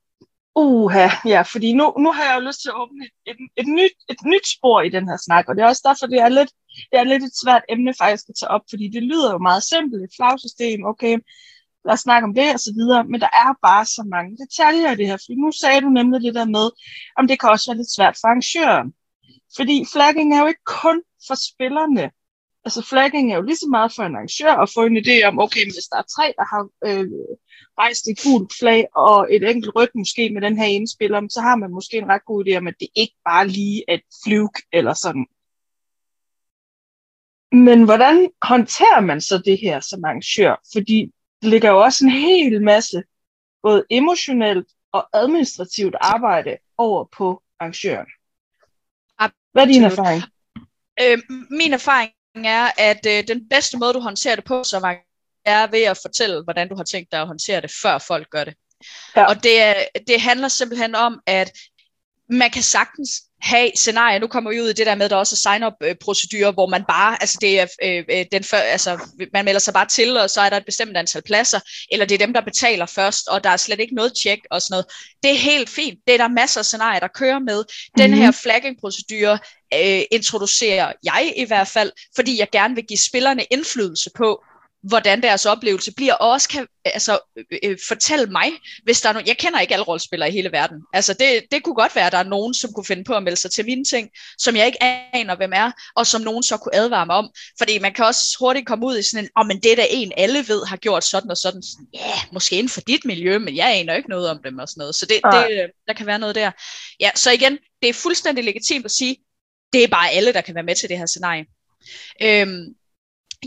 Uha, 0.57 1.07
ja, 1.25 1.41
fordi 1.41 1.73
nu, 1.73 1.93
nu 1.99 2.11
har 2.11 2.23
jeg 2.23 2.35
jo 2.35 2.47
lyst 2.47 2.61
til 2.61 2.69
at 2.69 2.79
åbne 2.81 3.05
et, 3.25 3.37
et, 3.57 3.67
nyt, 3.67 3.95
et 4.09 4.21
nyt 4.25 4.47
spor 4.55 4.81
i 4.81 4.89
den 4.89 5.09
her 5.09 5.17
snak, 5.25 5.45
og 5.47 5.55
det 5.55 5.61
er 5.61 5.67
også 5.67 5.85
derfor, 5.89 6.05
det 6.07 6.19
er 6.19 6.29
lidt, 6.29 6.51
det 6.91 6.97
er 6.99 7.03
lidt 7.03 7.23
et 7.23 7.39
svært 7.43 7.63
emne 7.69 7.93
faktisk 8.03 8.25
at 8.29 8.35
tage 8.39 8.49
op, 8.55 8.65
fordi 8.69 8.85
det 8.95 9.03
lyder 9.03 9.31
jo 9.31 9.37
meget 9.37 9.63
simpelt, 9.63 10.03
et 10.03 10.17
flagsystem, 10.17 10.79
okay, 10.91 11.13
lad 11.85 11.93
os 11.93 11.99
snakke 11.99 12.25
om 12.27 12.33
det 12.39 12.53
og 12.53 12.59
så 12.59 12.71
videre, 12.79 13.03
men 13.11 13.21
der 13.21 13.31
er 13.43 13.51
bare 13.67 13.85
så 13.85 14.03
mange 14.15 14.37
detaljer 14.43 14.91
i 14.91 14.95
det 14.95 15.07
her, 15.07 15.17
fordi 15.17 15.35
nu 15.35 15.51
sagde 15.51 15.81
du 15.81 15.89
nemlig 15.89 16.21
det 16.21 16.35
der 16.35 16.45
med, 16.57 16.67
om 17.19 17.27
det 17.27 17.39
kan 17.39 17.49
også 17.49 17.65
være 17.69 17.77
lidt 17.77 17.95
svært 17.95 18.15
for 18.19 18.27
arrangøren, 18.27 18.89
fordi 19.57 19.75
flagging 19.93 20.29
er 20.35 20.39
jo 20.41 20.47
ikke 20.51 20.67
kun 20.81 20.97
for 21.27 21.35
spillerne, 21.49 22.05
altså 22.65 22.81
flagging 22.91 23.25
er 23.31 23.35
jo 23.35 23.47
lige 23.49 23.63
så 23.63 23.67
meget 23.75 23.91
for 23.95 24.03
en 24.03 24.15
arrangør 24.15 24.53
at 24.63 24.71
få 24.75 24.81
en 24.85 24.97
idé 25.03 25.15
om, 25.29 25.39
okay, 25.45 25.63
hvis 25.65 25.89
der 25.91 25.97
er 26.03 26.07
tre, 26.15 26.25
der 26.39 26.45
har 26.51 26.63
øh, 26.87 27.07
rejst 27.79 28.07
et 28.07 28.19
gult 28.23 28.53
flag 28.59 28.87
og 28.95 29.27
et 29.33 29.49
enkelt 29.49 29.75
rødt 29.75 29.95
måske 29.95 30.29
med 30.29 30.41
den 30.41 30.57
her 30.57 30.65
ene 30.65 30.87
spiller, 30.87 31.27
så 31.29 31.41
har 31.41 31.55
man 31.55 31.71
måske 31.71 31.97
en 31.97 32.09
ret 32.09 32.25
god 32.25 32.45
idé 32.45 32.57
om, 32.57 32.67
at 32.67 32.75
det 32.79 32.87
ikke 32.95 33.15
bare 33.25 33.47
lige 33.47 33.83
er 33.87 33.93
et 33.93 34.03
fluke 34.23 34.61
eller 34.73 34.93
sådan. 34.93 35.25
Men 37.51 37.83
hvordan 37.83 38.29
håndterer 38.41 39.01
man 39.01 39.21
så 39.21 39.37
det 39.37 39.59
her 39.61 39.79
som 39.79 40.05
arrangør? 40.05 40.61
Fordi 40.73 41.11
det 41.41 41.49
ligger 41.49 41.69
jo 41.69 41.83
også 41.83 42.05
en 42.05 42.11
hel 42.11 42.63
masse 42.63 43.03
både 43.63 43.85
emotionelt 43.89 44.67
og 44.91 45.09
administrativt 45.13 45.95
arbejde 46.01 46.57
over 46.77 47.05
på 47.17 47.43
arrangøren. 47.59 48.07
Hvad 49.55 49.63
er 49.63 49.67
din 49.67 49.83
erfaring? 49.83 50.23
Øh, 51.01 51.17
min 51.49 51.73
erfaring 51.73 52.11
er, 52.35 52.67
at 52.77 53.05
øh, 53.07 53.27
den 53.27 53.49
bedste 53.49 53.77
måde, 53.77 53.93
du 53.93 53.99
håndterer 53.99 54.35
det 54.35 54.45
på 54.45 54.63
som 54.63 54.83
er 55.45 55.67
ved 55.67 55.83
at 55.83 55.99
fortælle, 56.01 56.43
hvordan 56.43 56.69
du 56.69 56.75
har 56.75 56.83
tænkt 56.83 57.11
dig 57.11 57.21
at 57.21 57.27
håndtere 57.27 57.61
det, 57.61 57.71
før 57.81 57.97
folk 57.97 58.29
gør 58.29 58.43
det. 58.43 58.53
Ja. 59.15 59.25
Og 59.25 59.43
det, 59.43 59.75
det 60.07 60.21
handler 60.21 60.47
simpelthen 60.47 60.95
om, 60.95 61.19
at 61.27 61.51
man 62.29 62.51
kan 62.51 62.63
sagtens 62.63 63.09
have 63.41 63.71
scenarier, 63.75 64.19
nu 64.19 64.27
kommer 64.27 64.51
vi 64.51 64.61
ud 64.61 64.69
i 64.69 64.73
det 64.73 64.85
der 64.85 64.95
med, 64.95 65.05
at 65.05 65.11
der 65.11 65.17
også 65.17 65.33
er 65.33 65.51
sign-up-procedurer, 65.51 66.51
hvor 66.51 66.67
man 66.67 66.83
bare, 66.87 67.17
altså 67.21 67.37
det 67.41 67.59
er 67.59 67.67
øh, 67.83 68.03
øh, 68.09 68.25
den 68.31 68.43
før, 68.43 68.57
altså 68.57 68.99
man 69.33 69.45
melder 69.45 69.59
sig 69.59 69.73
bare 69.73 69.85
til, 69.85 70.17
og 70.17 70.29
så 70.29 70.41
er 70.41 70.49
der 70.49 70.57
et 70.57 70.65
bestemt 70.65 70.97
antal 70.97 71.21
pladser, 71.21 71.59
eller 71.91 72.05
det 72.05 72.15
er 72.15 72.25
dem, 72.25 72.33
der 72.33 72.41
betaler 72.41 72.85
først, 72.85 73.27
og 73.27 73.43
der 73.43 73.49
er 73.49 73.57
slet 73.57 73.79
ikke 73.79 73.95
noget 73.95 74.13
tjek 74.23 74.39
og 74.51 74.61
sådan 74.61 74.73
noget. 74.73 74.85
Det 75.23 75.31
er 75.31 75.37
helt 75.37 75.69
fint. 75.69 75.99
Det 76.07 76.13
er 76.13 76.17
der 76.17 76.27
masser 76.27 76.59
af 76.59 76.65
scenarier, 76.65 76.99
der 76.99 77.07
kører 77.07 77.39
med. 77.39 77.63
Den 77.97 78.09
mm-hmm. 78.09 78.21
her 78.21 78.31
flagging-procedure 78.31 79.39
øh, 79.73 80.03
introducerer 80.11 80.91
jeg 81.03 81.33
i 81.35 81.45
hvert 81.45 81.67
fald, 81.67 81.91
fordi 82.15 82.39
jeg 82.39 82.47
gerne 82.51 82.75
vil 82.75 82.85
give 82.87 82.99
spillerne 83.09 83.43
indflydelse 83.51 84.09
på, 84.15 84.43
hvordan 84.87 85.23
deres 85.23 85.45
oplevelse 85.45 85.93
bliver, 85.93 86.13
og 86.13 86.29
også 86.29 86.49
kan 86.49 86.67
altså, 86.85 87.19
øh, 87.37 87.57
øh, 87.63 87.77
fortælle 87.87 88.25
mig, 88.25 88.51
hvis 88.83 89.01
der 89.01 89.09
er 89.09 89.13
nogen, 89.13 89.27
jeg 89.27 89.37
kender 89.37 89.59
ikke 89.59 89.73
alle 89.73 89.85
rollespillere 89.85 90.29
i 90.29 90.31
hele 90.31 90.51
verden, 90.51 90.77
altså 90.93 91.13
det, 91.13 91.43
det 91.51 91.63
kunne 91.63 91.75
godt 91.75 91.95
være, 91.95 92.05
at 92.05 92.11
der 92.11 92.17
er 92.17 92.23
nogen, 92.23 92.53
som 92.53 92.73
kunne 92.73 92.85
finde 92.85 93.03
på 93.03 93.13
at 93.13 93.23
melde 93.23 93.37
sig 93.37 93.51
til 93.51 93.65
mine 93.65 93.85
ting, 93.85 94.09
som 94.37 94.55
jeg 94.55 94.65
ikke 94.65 94.83
aner, 94.83 95.35
hvem 95.35 95.51
er, 95.53 95.71
og 95.95 96.07
som 96.07 96.21
nogen 96.21 96.43
så 96.43 96.57
kunne 96.57 96.75
advare 96.75 97.05
mig 97.05 97.15
om, 97.15 97.29
fordi 97.57 97.79
man 97.79 97.93
kan 97.93 98.05
også 98.05 98.35
hurtigt 98.39 98.67
komme 98.67 98.85
ud 98.85 98.97
i 98.97 99.03
sådan 99.03 99.23
en, 99.23 99.29
åh, 99.37 99.41
oh, 99.41 99.47
men 99.47 99.59
det 99.59 99.71
er 99.71 99.75
da 99.75 99.85
en, 99.89 100.11
alle 100.17 100.39
ved, 100.47 100.65
har 100.65 100.77
gjort 100.77 101.03
sådan 101.03 101.31
og 101.31 101.37
sådan, 101.37 101.63
ja, 101.93 101.99
yeah, 101.99 102.17
måske 102.31 102.55
inden 102.55 102.69
for 102.69 102.81
dit 102.81 103.05
miljø, 103.05 103.39
men 103.39 103.55
jeg 103.55 103.75
aner 103.75 103.93
ikke 103.93 104.09
noget 104.09 104.29
om 104.29 104.39
dem 104.43 104.57
og 104.57 104.69
sådan 104.69 104.81
noget, 104.81 104.95
så 104.95 105.05
det, 105.05 105.19
det, 105.23 105.71
der 105.87 105.93
kan 105.93 106.05
være 106.05 106.19
noget 106.19 106.35
der. 106.35 106.51
Ja, 106.99 107.11
så 107.15 107.31
igen, 107.31 107.57
det 107.81 107.89
er 107.89 107.93
fuldstændig 107.93 108.43
legitimt 108.43 108.85
at 108.85 108.91
sige, 108.91 109.17
det 109.73 109.83
er 109.83 109.87
bare 109.87 110.11
alle, 110.11 110.33
der 110.33 110.41
kan 110.41 110.55
være 110.55 110.63
med 110.63 110.75
til 110.75 110.89
det 110.89 110.97
her 110.97 111.05
scenarie. 111.05 111.45
Øhm, 112.21 112.75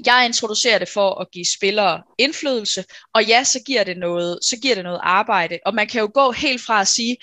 jeg 0.06 0.26
introducerer 0.26 0.78
det 0.78 0.88
for 0.88 1.20
at 1.20 1.30
give 1.30 1.44
spillere 1.44 2.02
indflydelse, 2.18 2.84
og 3.14 3.24
ja, 3.24 3.44
så 3.44 3.60
giver 3.66 3.84
det 3.84 3.96
noget, 3.96 4.38
så 4.42 4.56
giver 4.56 4.74
det 4.74 4.84
noget 4.84 5.00
arbejde. 5.02 5.58
Og 5.66 5.74
man 5.74 5.88
kan 5.88 6.00
jo 6.00 6.10
gå 6.14 6.32
helt 6.32 6.62
fra 6.62 6.80
at 6.80 6.88
sige, 6.88 7.16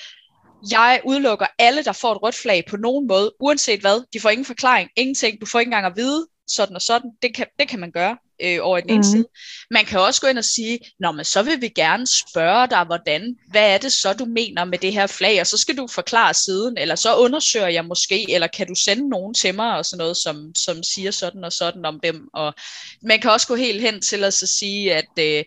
jeg 0.72 1.02
udelukker 1.06 1.46
alle, 1.60 1.84
der 1.84 1.92
får 1.92 2.12
et 2.12 2.24
rødt 2.24 2.36
flag 2.36 2.66
på 2.70 2.78
nogen 2.78 3.08
måde, 3.08 3.34
uanset 3.40 3.82
hvad. 3.82 4.06
De 4.14 4.20
får 4.20 4.30
ingen 4.30 4.46
forklaring, 4.46 4.90
ingenting. 4.96 5.42
Du 5.42 5.46
får 5.46 5.60
ikke 5.60 5.68
engang 5.68 5.86
at 5.86 5.96
vide, 5.96 6.28
sådan 6.48 6.76
og 6.76 6.82
sådan. 6.82 7.12
Det 7.22 7.36
kan, 7.36 7.46
det 7.60 7.68
kan 7.68 7.80
man 7.80 7.92
gøre 7.92 8.18
øh, 8.42 8.58
over 8.62 8.78
i 8.78 8.82
den 8.82 8.90
ene 8.90 8.98
mm. 8.98 9.04
side. 9.04 9.26
Man 9.72 9.86
kan 9.86 10.00
også 10.00 10.22
gå 10.22 10.28
ind 10.28 10.38
og 10.38 10.46
sige, 10.46 10.80
Nå, 11.00 11.12
men 11.12 11.26
så 11.26 11.44
vil 11.44 11.62
vi 11.62 11.70
gerne 11.70 12.08
spørge 12.08 12.68
dig, 12.68 12.84
hvordan, 12.84 13.36
hvad 13.52 13.74
er 13.74 13.78
det 13.78 13.94
så, 13.94 14.14
du 14.14 14.26
mener 14.26 14.66
med 14.66 14.78
det 14.78 14.94
her 14.94 15.08
flag, 15.08 15.42
og 15.42 15.48
så 15.48 15.58
skal 15.58 15.78
du 15.78 15.88
forklare 15.88 16.34
siden, 16.34 16.78
eller 16.78 16.96
så 16.96 17.16
undersøger 17.16 17.68
jeg 17.68 17.86
måske, 17.86 18.32
eller 18.32 18.48
kan 18.48 18.68
du 18.68 18.76
sende 18.76 19.10
nogen 19.10 19.34
til 19.34 19.56
mig, 19.56 19.78
og 19.78 19.86
sådan 19.86 19.98
noget, 19.98 20.18
som, 20.18 20.56
som 20.56 20.84
siger 20.84 21.12
sådan 21.12 21.44
og 21.44 21.54
sådan 21.54 21.86
om 21.86 22.00
dem. 22.04 22.28
Og 22.34 22.54
man 23.02 23.20
kan 23.20 23.32
også 23.32 23.48
gå 23.48 23.56
helt 23.56 23.82
hen 23.82 24.02
til 24.02 24.24
at 24.24 24.34
så 24.34 24.48
sige, 24.48 24.94
at 24.94 25.20
øh, 25.20 25.44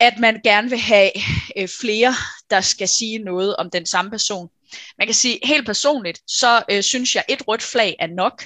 at 0.00 0.18
man 0.18 0.40
gerne 0.44 0.70
vil 0.70 0.78
have 0.78 1.10
øh, 1.56 1.68
flere, 1.80 2.14
der 2.50 2.60
skal 2.60 2.88
sige 2.88 3.18
noget 3.18 3.56
om 3.56 3.70
den 3.70 3.86
samme 3.86 4.10
person. 4.10 4.48
Man 4.98 5.06
kan 5.06 5.14
sige 5.14 5.38
helt 5.44 5.66
personligt, 5.66 6.20
så 6.26 6.62
øh, 6.70 6.82
synes 6.82 7.14
jeg, 7.14 7.24
et 7.28 7.48
rødt 7.48 7.62
flag 7.62 7.96
er 7.98 8.06
nok 8.06 8.44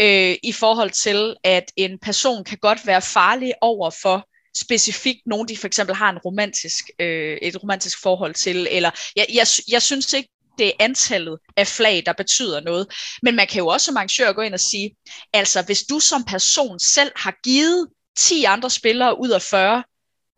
øh, 0.00 0.36
i 0.42 0.52
forhold 0.52 0.90
til, 0.90 1.36
at 1.44 1.64
en 1.76 1.98
person 2.02 2.44
kan 2.44 2.58
godt 2.62 2.86
være 2.86 3.02
farlig 3.02 3.52
over 3.60 3.90
for 4.02 4.26
specifikt 4.56 5.20
nogen, 5.26 5.48
de 5.48 5.56
for 5.56 5.66
eksempel 5.66 5.96
har 5.96 6.10
en 6.10 6.18
romantisk, 6.18 6.84
øh, 6.98 7.38
et 7.42 7.62
romantisk 7.62 8.02
forhold 8.02 8.34
til, 8.34 8.68
eller 8.70 8.90
jeg, 9.16 9.26
jeg, 9.34 9.46
jeg 9.68 9.82
synes 9.82 10.12
ikke, 10.12 10.28
det 10.58 10.66
er 10.66 10.72
antallet 10.80 11.38
af 11.56 11.66
flag, 11.66 12.02
der 12.06 12.12
betyder 12.12 12.60
noget. 12.60 12.86
Men 13.22 13.36
man 13.36 13.46
kan 13.46 13.58
jo 13.58 13.66
også 13.66 13.84
som 13.84 13.96
arrangør 13.96 14.32
gå 14.32 14.40
ind 14.40 14.54
og 14.54 14.60
sige, 14.60 14.90
altså 15.32 15.62
hvis 15.62 15.82
du 15.82 16.00
som 16.00 16.24
person 16.24 16.78
selv 16.78 17.12
har 17.16 17.34
givet 17.44 17.88
10 18.18 18.44
andre 18.44 18.70
spillere 18.70 19.20
ud 19.20 19.28
af 19.28 19.42
40 19.42 19.84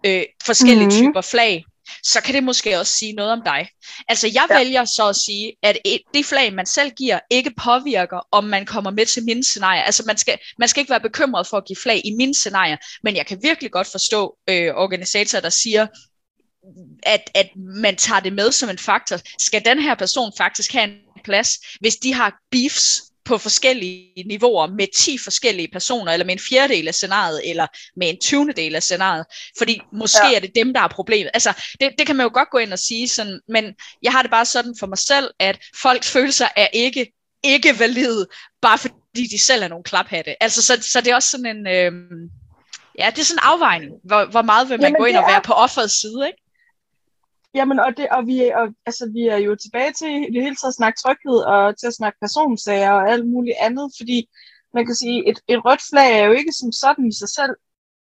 øh, 0.07 0.25
forskellige 0.45 0.87
mm-hmm. 0.87 1.09
typer 1.09 1.21
flag, 1.21 1.65
så 2.03 2.21
kan 2.21 2.35
det 2.35 2.45
måske 2.45 2.79
også 2.79 2.93
sige 2.93 3.13
noget 3.13 3.33
om 3.33 3.43
dig. 3.45 3.69
Altså 4.09 4.27
jeg 4.27 4.47
ja. 4.51 4.59
vælger 4.59 4.85
så 4.85 5.09
at 5.09 5.17
sige, 5.17 5.53
at 5.63 5.79
det 6.15 6.27
flag, 6.27 6.53
man 6.53 6.67
selv 6.67 6.91
giver, 6.91 7.19
ikke 7.31 7.53
påvirker, 7.65 8.29
om 8.33 8.45
man 8.45 8.67
kommer 8.67 8.91
med 8.91 9.07
til 9.07 9.25
mine 9.25 9.45
scenarier. 9.45 9.83
Altså 9.83 10.03
man 10.07 10.17
skal, 10.17 10.39
man 10.59 10.69
skal 10.69 10.81
ikke 10.81 10.91
være 10.91 11.01
bekymret 11.01 11.47
for 11.47 11.57
at 11.57 11.65
give 11.67 11.77
flag 11.83 12.01
i 12.05 12.15
mine 12.17 12.35
scenarier, 12.35 12.77
men 13.03 13.17
jeg 13.17 13.27
kan 13.27 13.39
virkelig 13.43 13.71
godt 13.71 13.87
forstå 13.87 14.37
øh, 14.49 14.75
organisatorer, 14.75 15.43
der 15.43 15.51
siger, 15.51 15.87
at, 17.03 17.31
at 17.35 17.49
man 17.57 17.97
tager 17.97 18.21
det 18.21 18.33
med 18.33 18.53
som 18.53 18.69
en 18.69 18.79
faktor. 18.79 19.19
Skal 19.39 19.65
den 19.65 19.79
her 19.79 19.95
person 19.95 20.33
faktisk 20.39 20.73
have 20.73 20.85
en 20.85 20.99
plads, 21.25 21.51
hvis 21.81 21.97
de 21.97 22.15
har 22.15 22.35
beefs 22.51 23.03
på 23.25 23.39
forskellige 23.39 24.25
niveauer 24.27 24.67
med 24.67 24.87
10 24.97 25.19
forskellige 25.19 25.69
personer, 25.73 26.13
eller 26.13 26.27
med 26.27 26.35
en 26.35 26.41
fjerdedel 26.49 26.89
af 26.89 26.95
scenariet, 26.95 27.51
eller 27.51 27.67
med 27.97 28.09
en 28.09 28.21
tyvende 28.21 28.53
del 28.53 28.75
af 28.75 28.83
scenariet. 28.83 29.27
Fordi 29.59 29.81
måske 29.93 30.27
ja. 30.27 30.37
er 30.37 30.41
det 30.41 30.55
dem, 30.55 30.75
der 30.75 30.81
er 30.81 30.89
problemet. 30.89 31.31
Altså, 31.35 31.53
det, 31.81 31.91
det 31.99 32.07
kan 32.07 32.17
man 32.17 32.25
jo 32.25 32.31
godt 32.35 32.51
gå 32.51 32.59
ind 32.59 32.73
og 32.73 32.79
sige, 32.79 33.09
sådan, 33.09 33.41
men 33.49 33.75
jeg 34.03 34.13
har 34.13 34.23
det 34.23 34.31
bare 34.31 34.47
sådan 34.47 34.75
for 34.81 34.87
mig 34.87 34.99
selv, 34.99 35.31
at 35.39 35.59
folks 35.83 36.11
følelser 36.11 36.49
er 36.57 36.67
ikke, 36.73 37.13
ikke 37.43 37.79
valide, 37.79 38.27
bare 38.63 38.79
fordi 38.79 39.27
de 39.31 39.39
selv 39.39 39.63
er 39.63 39.69
nogle 39.69 39.85
klaphatte. 39.85 40.43
Altså, 40.43 40.63
så, 40.63 40.79
så 40.93 41.01
det 41.01 41.11
er 41.11 41.15
også 41.15 41.31
sådan 41.31 41.57
en... 41.57 41.67
Øh, 41.67 41.93
ja, 42.99 43.11
det 43.11 43.19
er 43.19 43.25
sådan 43.25 43.39
en 43.39 43.49
afvejning. 43.53 43.93
Hvor, 44.05 44.25
hvor 44.25 44.43
meget 44.43 44.69
vil 44.69 44.81
man 44.81 44.85
Jamen, 44.85 44.99
gå 44.99 45.05
ind 45.05 45.17
og 45.17 45.25
være 45.29 45.41
på 45.41 45.53
offerets 45.53 46.01
side, 46.01 46.27
ikke? 46.27 46.42
Jamen, 47.55 47.79
og, 47.81 47.97
det, 47.97 48.09
og, 48.09 48.27
vi, 48.27 48.49
og 48.49 48.75
altså, 48.87 49.11
vi 49.15 49.23
er 49.27 49.37
jo 49.37 49.57
tilbage 49.57 49.93
til 49.93 50.09
det 50.35 50.43
hele 50.43 50.57
taget 50.57 50.73
at 50.73 50.75
snakke 50.81 50.99
tryghed 50.99 51.39
og 51.53 51.79
til 51.79 51.87
at 51.87 51.95
snakke 51.95 52.19
personsager 52.21 52.93
og 52.93 53.11
alt 53.11 53.27
muligt 53.27 53.57
andet, 53.61 53.93
fordi 53.99 54.29
man 54.75 54.87
kan 54.87 54.95
sige, 54.95 55.29
et, 55.29 55.39
et 55.49 55.65
rødt 55.65 55.83
flag 55.91 56.21
er 56.21 56.25
jo 56.25 56.33
ikke 56.33 56.53
som 56.53 56.73
sådan 56.73 57.07
i 57.09 57.13
sig 57.13 57.29
selv, 57.29 57.55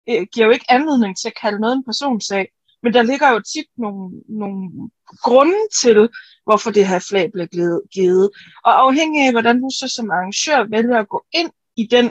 øh, 0.09 0.27
giver 0.33 0.47
jo 0.47 0.53
ikke 0.53 0.71
anledning 0.71 1.17
til 1.19 1.29
at 1.29 1.41
kalde 1.43 1.61
noget 1.61 1.77
en 1.77 1.85
personsag, 1.85 2.49
men 2.83 2.95
der 2.95 3.03
ligger 3.03 3.29
jo 3.31 3.41
tit 3.41 3.67
nogle, 3.79 4.23
nogle 4.29 4.91
grunde 5.23 5.61
til, 5.83 6.09
hvorfor 6.45 6.71
det 6.71 6.87
her 6.87 6.99
flag 6.99 7.31
bliver 7.33 7.87
givet. 7.95 8.31
Og 8.65 8.81
afhængig 8.83 9.27
af, 9.27 9.33
hvordan 9.33 9.61
du 9.63 9.69
så 9.71 9.89
som 9.97 10.11
arrangør 10.11 10.71
vælger 10.71 10.99
at 10.99 11.09
gå 11.09 11.25
ind 11.33 11.51
i 11.77 11.87
den 11.87 12.11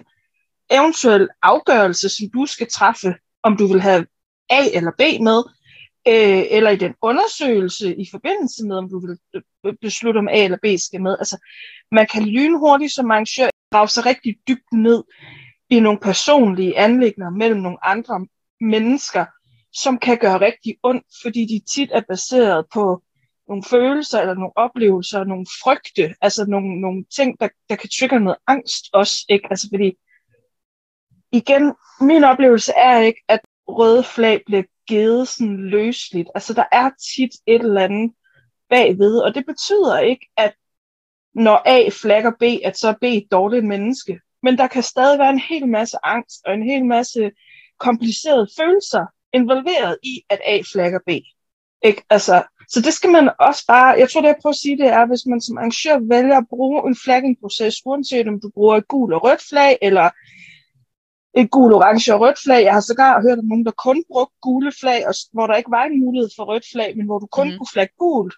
eventuelle 0.69 1.27
afgørelse, 1.41 2.09
som 2.09 2.29
du 2.33 2.45
skal 2.45 2.67
træffe, 2.71 3.15
om 3.43 3.57
du 3.57 3.67
vil 3.67 3.81
have 3.81 4.05
A 4.49 4.61
eller 4.73 4.91
B 4.97 5.01
med, 5.21 5.43
øh, 6.07 6.43
eller 6.51 6.69
i 6.69 6.75
den 6.75 6.93
undersøgelse 7.01 7.95
i 7.95 8.07
forbindelse 8.11 8.65
med, 8.65 8.77
om 8.77 8.89
du 8.89 8.99
vil 8.99 9.17
beslutte, 9.81 10.17
om 10.17 10.27
A 10.27 10.43
eller 10.43 10.57
B 10.63 10.65
skal 10.77 11.01
med. 11.01 11.15
Altså, 11.19 11.37
man 11.91 12.07
kan 12.07 12.23
lynhurtigt 12.23 12.93
som 12.93 13.11
arrangør 13.11 13.49
grave 13.71 13.87
sig 13.87 14.05
rigtig 14.05 14.35
dybt 14.47 14.73
ned 14.73 15.03
i 15.69 15.79
nogle 15.79 15.99
personlige 15.99 16.77
anlægner 16.77 17.29
mellem 17.29 17.59
nogle 17.59 17.85
andre 17.85 18.27
mennesker, 18.61 19.25
som 19.73 19.97
kan 19.97 20.17
gøre 20.17 20.41
rigtig 20.41 20.77
ondt, 20.83 21.05
fordi 21.21 21.41
de 21.45 21.61
tit 21.73 21.89
er 21.91 22.01
baseret 22.09 22.65
på 22.73 23.03
nogle 23.47 23.63
følelser 23.63 24.19
eller 24.19 24.33
nogle 24.33 24.57
oplevelser, 24.57 25.23
nogle 25.23 25.45
frygte, 25.63 26.15
altså 26.21 26.45
nogle, 26.45 26.81
nogle 26.81 27.05
ting, 27.15 27.39
der, 27.39 27.49
der 27.69 27.75
kan 27.75 27.89
trigge 27.99 28.19
noget 28.19 28.37
angst 28.47 28.85
også, 28.93 29.25
ikke? 29.29 29.47
Altså 29.49 29.67
fordi, 29.73 29.97
igen, 31.31 31.73
min 32.01 32.23
oplevelse 32.23 32.71
er 32.77 32.99
ikke, 32.99 33.21
at 33.27 33.39
røde 33.67 34.03
flag 34.03 34.41
bliver 34.45 34.63
givet 34.87 35.27
sådan 35.27 35.57
løsligt. 35.57 36.29
Altså 36.35 36.53
der 36.53 36.63
er 36.71 36.89
tit 37.15 37.31
et 37.45 37.61
eller 37.61 37.83
andet 37.83 38.11
bagved, 38.69 39.17
og 39.17 39.35
det 39.35 39.45
betyder 39.45 39.99
ikke, 39.99 40.27
at 40.37 40.53
når 41.35 41.61
A 41.65 41.89
flagger 42.01 42.31
B, 42.39 42.43
at 42.63 42.77
så 42.77 42.87
er 42.87 42.93
B 43.01 43.03
et 43.03 43.27
dårligt 43.31 43.65
menneske. 43.65 44.19
Men 44.43 44.57
der 44.57 44.67
kan 44.67 44.83
stadig 44.83 45.19
være 45.19 45.29
en 45.29 45.39
hel 45.39 45.67
masse 45.67 45.97
angst 46.03 46.41
og 46.45 46.53
en 46.53 46.63
hel 46.63 46.85
masse 46.85 47.31
komplicerede 47.79 48.47
følelser 48.57 49.05
involveret 49.33 49.97
i, 50.03 50.21
at 50.29 50.41
A 50.45 50.61
flagger 50.71 50.99
B. 51.07 51.09
Ikke? 51.83 52.03
Altså, 52.09 52.43
så 52.69 52.81
det 52.81 52.93
skal 52.93 53.09
man 53.09 53.29
også 53.39 53.63
bare, 53.67 53.99
jeg 53.99 54.09
tror 54.09 54.21
det 54.21 54.27
jeg 54.27 54.37
prøver 54.41 54.53
at 54.53 54.57
sige, 54.57 54.77
det 54.77 54.87
er, 54.87 55.05
hvis 55.05 55.25
man 55.25 55.41
som 55.41 55.57
arrangør 55.57 55.97
vælger 56.15 56.37
at 56.37 56.49
bruge 56.49 56.87
en 56.87 56.97
flagging-proces, 57.03 57.75
uanset 57.85 58.27
om 58.27 58.41
du 58.41 58.49
bruger 58.53 58.75
et 58.77 58.87
gul 58.87 59.13
og 59.13 59.23
rødt 59.23 59.41
flag, 59.49 59.77
eller 59.81 60.09
et 61.37 61.51
gul, 61.51 61.73
orange 61.73 62.13
og 62.13 62.19
rødt 62.19 62.39
flag. 62.43 62.63
Jeg 62.63 62.73
har 62.73 62.79
sågar 62.79 63.21
hørt 63.21 63.39
om 63.39 63.45
nogen, 63.45 63.65
der 63.65 63.71
kun 63.71 64.03
brugte 64.11 64.35
gule 64.41 64.71
flag, 64.79 65.07
og 65.07 65.13
hvor 65.33 65.47
der 65.47 65.55
ikke 65.55 65.71
var 65.71 65.83
en 65.83 65.99
mulighed 65.99 66.29
for 66.35 66.43
rødt 66.43 66.65
flag, 66.71 66.97
men 66.97 67.05
hvor 67.05 67.19
du 67.19 67.25
kun 67.25 67.51
mm. 67.51 67.57
kunne 67.57 67.73
flagge 67.73 67.93
gul. 67.97 68.31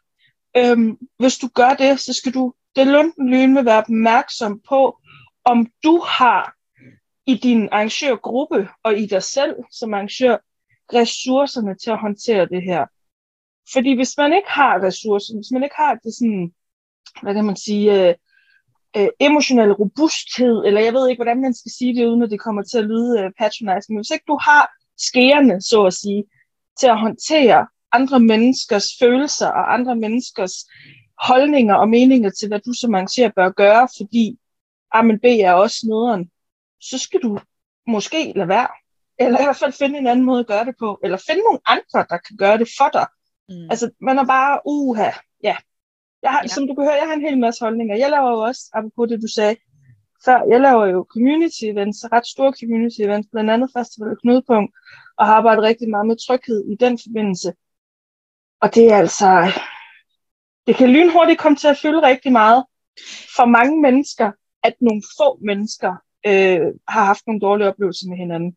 Øhm, 0.57 0.97
hvis 1.19 1.37
du 1.37 1.47
gør 1.47 1.73
det, 1.73 1.99
så 1.99 2.13
skal 2.13 2.33
du 2.33 2.53
det 2.75 2.87
lunden 2.87 3.29
lyn 3.29 3.55
vil 3.55 3.65
være 3.65 3.77
opmærksom 3.77 4.61
på, 4.69 4.99
om 5.45 5.67
du 5.83 6.01
har 6.07 6.53
i 7.25 7.35
din 7.35 7.69
arrangørgruppe 7.71 8.69
og 8.83 8.97
i 8.97 9.05
dig 9.05 9.23
selv 9.23 9.55
som 9.71 9.93
arrangør 9.93 10.37
ressourcerne 10.93 11.75
til 11.75 11.91
at 11.91 11.99
håndtere 11.99 12.45
det 12.45 12.63
her. 12.63 12.85
Fordi 13.73 13.95
hvis 13.95 14.17
man 14.17 14.33
ikke 14.33 14.49
har 14.49 14.83
ressourcer, 14.83 15.35
hvis 15.35 15.51
man 15.51 15.63
ikke 15.63 15.75
har 15.75 15.95
det 15.95 16.13
sådan, 16.13 16.53
hvad 17.21 17.33
kan 17.33 17.45
man 17.45 17.55
sige, 17.55 18.09
øh, 18.09 18.15
øh, 18.97 19.07
emotionel 19.19 19.71
robusthed, 19.71 20.65
eller 20.65 20.81
jeg 20.81 20.93
ved 20.93 21.09
ikke, 21.09 21.17
hvordan 21.17 21.41
man 21.41 21.53
skal 21.53 21.71
sige 21.71 21.95
det, 21.95 22.05
uden 22.05 22.23
at 22.23 22.31
det 22.31 22.39
kommer 22.39 22.63
til 22.63 22.77
at 22.77 22.85
lyde 22.85 23.19
øh, 23.19 23.31
patronizing. 23.39 23.93
Men 23.93 23.97
hvis 23.97 24.11
ikke 24.11 24.25
du 24.27 24.39
har 24.41 24.71
skærene, 24.97 25.61
så 25.61 25.85
at 25.85 25.93
sige, 25.93 26.23
til 26.79 26.87
at 26.87 26.99
håndtere 26.99 27.67
andre 27.91 28.19
menneskers 28.19 28.87
følelser 28.99 29.47
og 29.47 29.73
andre 29.73 29.95
menneskers 29.95 30.53
holdninger 31.21 31.75
og 31.75 31.89
meninger 31.89 32.29
til, 32.29 32.47
hvad 32.47 32.59
du 32.59 32.73
som 32.73 32.95
arrangør 32.95 33.29
bør 33.35 33.49
gøre, 33.49 33.87
fordi 33.97 34.37
A, 34.93 35.01
men 35.01 35.19
B 35.19 35.25
er 35.25 35.53
også 35.53 35.77
nederen, 35.83 36.31
så 36.81 36.97
skal 36.97 37.21
du 37.21 37.39
måske 37.87 38.33
lade 38.35 38.47
være. 38.47 38.67
Eller 39.19 39.39
i 39.39 39.43
hvert 39.43 39.55
fald 39.55 39.73
finde 39.73 39.99
en 39.99 40.07
anden 40.07 40.25
måde 40.25 40.39
at 40.39 40.47
gøre 40.47 40.65
det 40.65 40.75
på. 40.79 40.99
Eller 41.03 41.17
finde 41.27 41.41
nogle 41.41 41.59
andre, 41.65 42.05
der 42.09 42.17
kan 42.17 42.37
gøre 42.37 42.57
det 42.57 42.69
for 42.77 42.89
dig. 42.93 43.07
Mm. 43.49 43.69
Altså, 43.69 43.91
man 44.01 44.17
er 44.17 44.25
bare, 44.25 44.59
uha, 44.65 45.11
jeg 46.23 46.31
har, 46.31 46.41
ja. 46.43 46.47
Som 46.47 46.67
du 46.67 46.73
kan 46.75 46.83
høre, 46.83 47.01
jeg 47.01 47.07
har 47.07 47.13
en 47.13 47.27
hel 47.29 47.39
masse 47.39 47.65
holdninger. 47.65 47.95
Jeg 47.95 48.09
laver 48.09 48.29
jo 48.29 48.39
også, 48.39 48.61
apropos 48.73 49.09
det 49.09 49.21
du 49.21 49.27
sagde 49.27 49.55
før, 50.25 50.39
jeg 50.49 50.61
laver 50.61 50.85
jo 50.85 51.07
community 51.13 51.63
events, 51.63 52.05
ret 52.11 52.27
store 52.27 52.53
community 52.59 52.99
events, 53.01 53.27
blandt 53.31 53.49
andet 53.51 53.69
Festival 53.77 54.15
Knudepunkt, 54.21 54.71
og 55.17 55.25
har 55.25 55.33
arbejdet 55.33 55.63
rigtig 55.63 55.89
meget 55.89 56.07
med 56.07 56.17
tryghed 56.27 56.59
i 56.71 56.75
den 56.79 56.99
forbindelse. 57.03 57.53
Og 58.61 58.75
det 58.75 58.91
er 58.91 58.97
altså, 58.97 59.51
det 60.67 60.75
kan 60.75 60.89
lynhurtigt 60.89 61.39
komme 61.39 61.55
til 61.55 61.67
at 61.67 61.77
fylde 61.77 62.01
rigtig 62.01 62.31
meget 62.31 62.65
for 63.35 63.45
mange 63.45 63.81
mennesker, 63.81 64.31
at 64.63 64.73
nogle 64.81 65.01
få 65.17 65.39
mennesker 65.45 65.91
øh, 66.25 66.67
har 66.87 67.05
haft 67.05 67.27
nogle 67.27 67.41
dårlige 67.41 67.67
oplevelser 67.67 68.09
med 68.09 68.17
hinanden. 68.17 68.55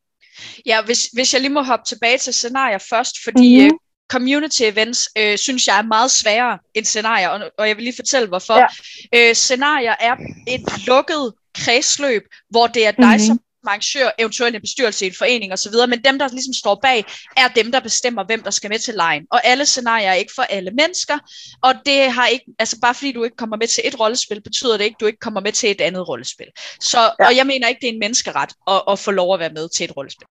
Ja, 0.67 0.85
hvis, 0.85 1.07
hvis 1.07 1.35
jeg 1.35 1.40
lige 1.40 1.52
må 1.52 1.62
hoppe 1.62 1.85
tilbage 1.85 2.19
til 2.19 2.35
scenarier 2.35 2.79
først, 2.90 3.14
fordi 3.25 3.69
mm 3.69 3.79
community 4.11 4.62
events 4.62 5.09
øh, 5.19 5.38
synes 5.38 5.67
jeg 5.67 5.79
er 5.79 5.83
meget 5.83 6.11
sværere 6.11 6.59
end 6.75 6.85
scenarier, 6.85 7.29
og, 7.29 7.40
og 7.59 7.69
jeg 7.69 7.76
vil 7.76 7.85
lige 7.85 7.97
fortælle 7.97 8.29
hvorfor. 8.29 8.59
Ja. 8.59 8.67
Øh, 9.14 9.35
scenarier 9.35 9.95
er 10.00 10.17
et 10.49 10.87
lukket 10.87 11.33
kredsløb, 11.55 12.23
hvor 12.50 12.67
det 12.67 12.87
er 12.87 12.90
dig 12.90 13.05
mm-hmm. 13.05 13.19
som 13.19 13.40
arrangør, 13.67 14.11
eventuelt 14.19 14.55
en 14.55 14.61
bestyrelse 14.61 15.05
i 15.05 15.09
en 15.09 15.14
forening 15.19 15.52
osv., 15.52 15.73
men 15.88 16.05
dem, 16.05 16.19
der 16.19 16.29
ligesom 16.29 16.55
står 16.55 16.79
bag, 16.83 17.05
er 17.37 17.49
dem, 17.49 17.73
der 17.73 17.81
bestemmer, 17.81 18.25
hvem 18.25 18.43
der 18.43 18.50
skal 18.50 18.71
med 18.71 18.79
til 18.79 18.95
lejen. 18.95 19.26
Og 19.31 19.47
alle 19.47 19.67
scenarier 19.67 20.09
er 20.09 20.14
ikke 20.14 20.33
for 20.35 20.43
alle 20.43 20.71
mennesker, 20.71 21.19
og 21.62 21.75
det 21.87 22.12
har 22.12 22.26
ikke, 22.26 22.45
altså 22.59 22.81
bare 22.83 22.95
fordi 22.95 23.12
du 23.12 23.25
ikke 23.25 23.37
kommer 23.37 23.57
med 23.57 23.67
til 23.67 23.83
et 23.87 24.00
rollespil, 24.00 24.43
betyder 24.43 24.76
det 24.76 24.85
ikke, 24.85 24.97
at 24.97 25.00
du 25.00 25.07
ikke 25.07 25.19
kommer 25.19 25.40
med 25.40 25.52
til 25.52 25.71
et 25.71 25.81
andet 25.81 26.09
rollespil. 26.09 26.47
Så, 26.81 27.00
ja. 27.00 27.26
og 27.26 27.37
jeg 27.37 27.47
mener 27.47 27.69
ikke, 27.69 27.81
det 27.81 27.88
er 27.88 27.93
en 27.93 27.99
menneskeret 27.99 28.50
at, 28.69 28.83
at 28.88 28.99
få 28.99 29.11
lov 29.11 29.35
at 29.35 29.40
være 29.40 29.52
med 29.52 29.69
til 29.76 29.85
et 29.85 29.97
rollespil. 29.97 30.26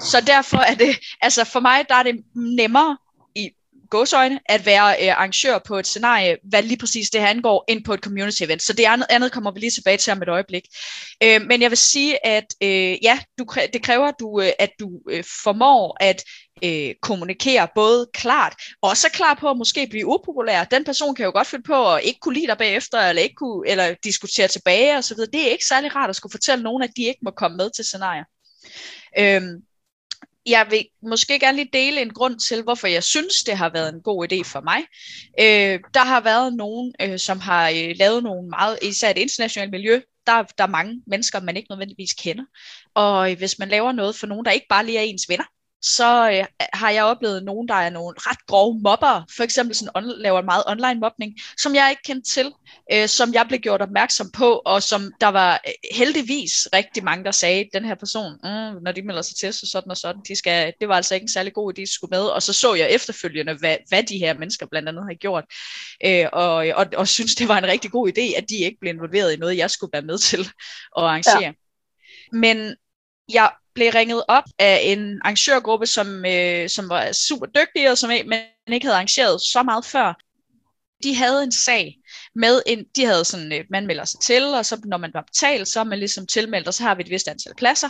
Så 0.00 0.20
derfor 0.20 0.58
er 0.58 0.74
det, 0.74 0.96
altså 1.20 1.44
for 1.44 1.60
mig, 1.60 1.84
der 1.88 1.94
er 1.94 2.02
det 2.02 2.14
nemmere 2.34 2.96
godsøjne, 3.96 4.40
at 4.46 4.66
være 4.66 4.88
øh, 5.02 5.08
arrangør 5.08 5.58
på 5.58 5.78
et 5.78 5.86
scenarie, 5.86 6.36
hvad 6.44 6.62
lige 6.62 6.78
præcis 6.78 7.10
det 7.10 7.20
her 7.20 7.28
angår, 7.28 7.64
ind 7.68 7.84
på 7.84 7.94
et 7.94 8.00
community 8.00 8.42
event. 8.42 8.62
Så 8.62 8.72
det 8.72 8.84
andet, 8.84 9.06
andet 9.10 9.32
kommer 9.32 9.50
vi 9.50 9.60
lige 9.60 9.70
tilbage 9.70 9.96
til 9.96 10.12
om 10.12 10.22
et 10.22 10.28
øjeblik. 10.28 10.64
Øh, 11.22 11.42
men 11.42 11.62
jeg 11.62 11.70
vil 11.70 11.78
sige, 11.78 12.26
at 12.26 12.44
øh, 12.62 13.04
ja, 13.04 13.18
du, 13.38 13.44
det 13.72 13.82
kræver, 13.82 14.06
at 14.06 14.14
du, 14.20 14.40
øh, 14.40 14.52
at 14.58 14.70
du 14.80 14.88
øh, 15.10 15.24
formår 15.44 15.96
at 16.00 16.24
øh, 16.64 16.94
kommunikere 17.02 17.68
både 17.74 18.06
klart, 18.14 18.54
og 18.82 18.90
også 18.90 19.08
klar 19.12 19.34
på 19.34 19.50
at 19.50 19.56
måske 19.56 19.86
blive 19.90 20.06
upopulær. 20.06 20.64
Den 20.64 20.84
person 20.84 21.14
kan 21.14 21.24
jo 21.24 21.30
godt 21.30 21.46
finde 21.46 21.64
på 21.66 21.92
at 21.92 22.04
ikke 22.04 22.20
kunne 22.20 22.34
lide 22.34 22.46
dig 22.46 22.58
bagefter, 22.58 22.98
eller, 22.98 23.22
ikke 23.22 23.34
kunne, 23.34 23.68
eller 23.68 23.94
diskutere 24.04 24.48
tilbage 24.48 24.98
osv. 24.98 25.16
Det 25.16 25.46
er 25.46 25.50
ikke 25.50 25.66
særlig 25.66 25.96
rart 25.96 26.10
at 26.10 26.16
skulle 26.16 26.30
fortælle 26.30 26.64
nogen, 26.64 26.82
at 26.82 26.90
de 26.96 27.02
ikke 27.02 27.20
må 27.22 27.30
komme 27.30 27.56
med 27.56 27.70
til 27.76 27.84
scenarier. 27.84 28.24
Øh, 29.18 29.42
jeg 30.46 30.66
vil 30.70 30.86
måske 31.02 31.38
gerne 31.38 31.56
lige 31.56 31.70
dele 31.72 32.02
en 32.02 32.12
grund 32.12 32.38
til, 32.38 32.62
hvorfor 32.62 32.86
jeg 32.86 33.04
synes, 33.04 33.42
det 33.42 33.56
har 33.56 33.70
været 33.70 33.94
en 33.94 34.02
god 34.02 34.32
idé 34.32 34.42
for 34.44 34.60
mig. 34.60 34.78
Øh, 35.40 35.80
der 35.94 36.04
har 36.04 36.20
været 36.20 36.54
nogen, 36.54 36.94
øh, 37.00 37.18
som 37.18 37.40
har 37.40 37.68
øh, 37.68 37.94
lavet 37.96 38.22
nogle 38.22 38.48
meget, 38.48 38.78
især 38.82 39.10
et 39.10 39.18
internationalt 39.18 39.70
miljø, 39.70 40.00
der, 40.26 40.42
der 40.58 40.64
er 40.64 40.68
mange 40.68 41.02
mennesker, 41.06 41.40
man 41.40 41.56
ikke 41.56 41.70
nødvendigvis 41.70 42.12
kender. 42.12 42.44
Og 42.94 43.30
øh, 43.30 43.38
hvis 43.38 43.58
man 43.58 43.68
laver 43.68 43.92
noget 43.92 44.16
for 44.16 44.26
nogen, 44.26 44.44
der 44.44 44.50
ikke 44.50 44.66
bare 44.68 44.86
lige 44.86 44.98
er 44.98 45.02
ens 45.02 45.28
venner, 45.28 45.44
så 45.84 46.30
øh, 46.30 46.44
har 46.72 46.90
jeg 46.90 47.04
oplevet 47.04 47.44
nogen, 47.44 47.68
der 47.68 47.74
er 47.74 47.90
nogle 47.90 48.14
ret 48.18 48.46
grove 48.46 48.80
mobber, 48.82 49.24
for 49.36 49.42
eksempel 49.42 49.76
sådan 49.76 49.96
on- 49.98 50.22
laver 50.22 50.42
meget 50.42 50.62
online 50.66 51.00
mobning, 51.00 51.32
som 51.58 51.74
jeg 51.74 51.90
ikke 51.90 52.02
kendte 52.02 52.30
til, 52.30 52.52
øh, 52.92 53.08
som 53.08 53.34
jeg 53.34 53.46
blev 53.48 53.60
gjort 53.60 53.82
opmærksom 53.82 54.30
på, 54.30 54.62
og 54.64 54.82
som 54.82 55.12
der 55.20 55.28
var 55.28 55.60
øh, 55.66 55.72
heldigvis 55.96 56.68
rigtig 56.72 57.04
mange, 57.04 57.24
der 57.24 57.30
sagde, 57.30 57.68
den 57.74 57.84
her 57.84 57.94
person, 57.94 58.32
mm, 58.32 58.82
når 58.82 58.92
de 58.92 59.02
melder 59.02 59.22
sig 59.22 59.36
til, 59.36 59.52
så 59.52 59.66
sådan 59.72 59.90
og 59.90 59.96
sådan, 59.96 60.22
de 60.28 60.36
skal, 60.36 60.72
det 60.80 60.88
var 60.88 60.96
altså 60.96 61.14
ikke 61.14 61.24
en 61.24 61.32
særlig 61.32 61.52
god 61.52 61.72
idé, 61.72 61.80
de 61.80 61.92
skulle 61.92 62.10
med, 62.10 62.22
og 62.22 62.42
så 62.42 62.52
så 62.52 62.74
jeg 62.74 62.90
efterfølgende, 62.90 63.54
hvad, 63.54 63.76
hvad 63.88 64.02
de 64.02 64.18
her 64.18 64.38
mennesker 64.38 64.66
blandt 64.66 64.88
andet 64.88 65.04
har 65.04 65.14
gjort, 65.14 65.44
øh, 66.04 66.26
og, 66.32 66.54
og, 66.54 66.86
og 66.96 67.08
synes, 67.08 67.34
det 67.34 67.48
var 67.48 67.58
en 67.58 67.66
rigtig 67.66 67.90
god 67.90 68.08
idé, 68.08 68.36
at 68.36 68.44
de 68.48 68.56
ikke 68.56 68.78
blev 68.80 68.94
involveret 68.94 69.32
i 69.32 69.36
noget, 69.36 69.56
jeg 69.56 69.70
skulle 69.70 69.92
være 69.92 70.02
med 70.02 70.18
til 70.18 70.40
at 70.96 71.02
arrangere. 71.02 71.42
Ja. 71.42 71.52
Men 72.32 72.76
jeg 73.32 73.50
blev 73.74 73.90
ringet 73.94 74.24
op 74.28 74.44
af 74.58 74.80
en 74.82 75.20
arrangørgruppe, 75.22 75.86
som, 75.86 76.26
øh, 76.26 76.68
som 76.68 76.88
var 76.88 77.12
super 77.12 77.46
dygtige, 77.46 77.90
og 77.90 77.98
som 77.98 78.08
men 78.08 78.42
ikke 78.72 78.86
havde 78.86 78.96
arrangeret 78.96 79.40
så 79.40 79.62
meget 79.62 79.84
før. 79.84 80.14
De 81.02 81.14
havde 81.14 81.42
en 81.42 81.52
sag 81.52 81.96
med 82.34 82.62
en, 82.66 82.84
de 82.96 83.04
havde 83.04 83.24
sådan, 83.24 83.52
øh, 83.52 83.64
man 83.70 83.86
melder 83.86 84.04
sig 84.04 84.20
til, 84.20 84.44
og 84.44 84.66
så 84.66 84.80
når 84.84 84.96
man 84.96 85.10
var 85.14 85.22
betalt, 85.22 85.68
så 85.68 85.80
er 85.80 85.84
man 85.84 85.98
ligesom 85.98 86.26
tilmeldt, 86.26 86.68
og 86.68 86.74
så 86.74 86.82
har 86.82 86.94
vi 86.94 87.02
et 87.02 87.10
vist 87.10 87.28
antal 87.28 87.54
pladser. 87.56 87.88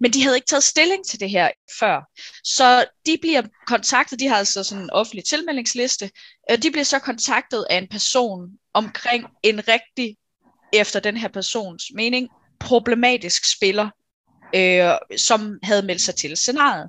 Men 0.00 0.10
de 0.10 0.22
havde 0.22 0.36
ikke 0.36 0.46
taget 0.46 0.62
stilling 0.62 1.06
til 1.06 1.20
det 1.20 1.30
her 1.30 1.50
før. 1.78 2.10
Så 2.44 2.84
de 3.06 3.18
bliver 3.20 3.42
kontaktet, 3.66 4.20
de 4.20 4.28
har 4.28 4.36
altså 4.36 4.64
sådan 4.64 4.84
en 4.84 4.90
offentlig 4.90 5.24
tilmeldingsliste, 5.24 6.10
og 6.50 6.62
de 6.62 6.70
bliver 6.70 6.84
så 6.84 6.98
kontaktet 6.98 7.66
af 7.70 7.78
en 7.78 7.88
person 7.88 8.48
omkring 8.74 9.26
en 9.42 9.68
rigtig, 9.68 10.16
efter 10.72 11.00
den 11.00 11.16
her 11.16 11.28
persons 11.28 11.84
mening, 11.94 12.28
problematisk 12.60 13.56
spiller, 13.56 13.90
øh, 14.54 15.18
som 15.18 15.58
havde 15.62 15.82
meldt 15.82 16.02
sig 16.02 16.14
til 16.14 16.36
scenariet. 16.36 16.88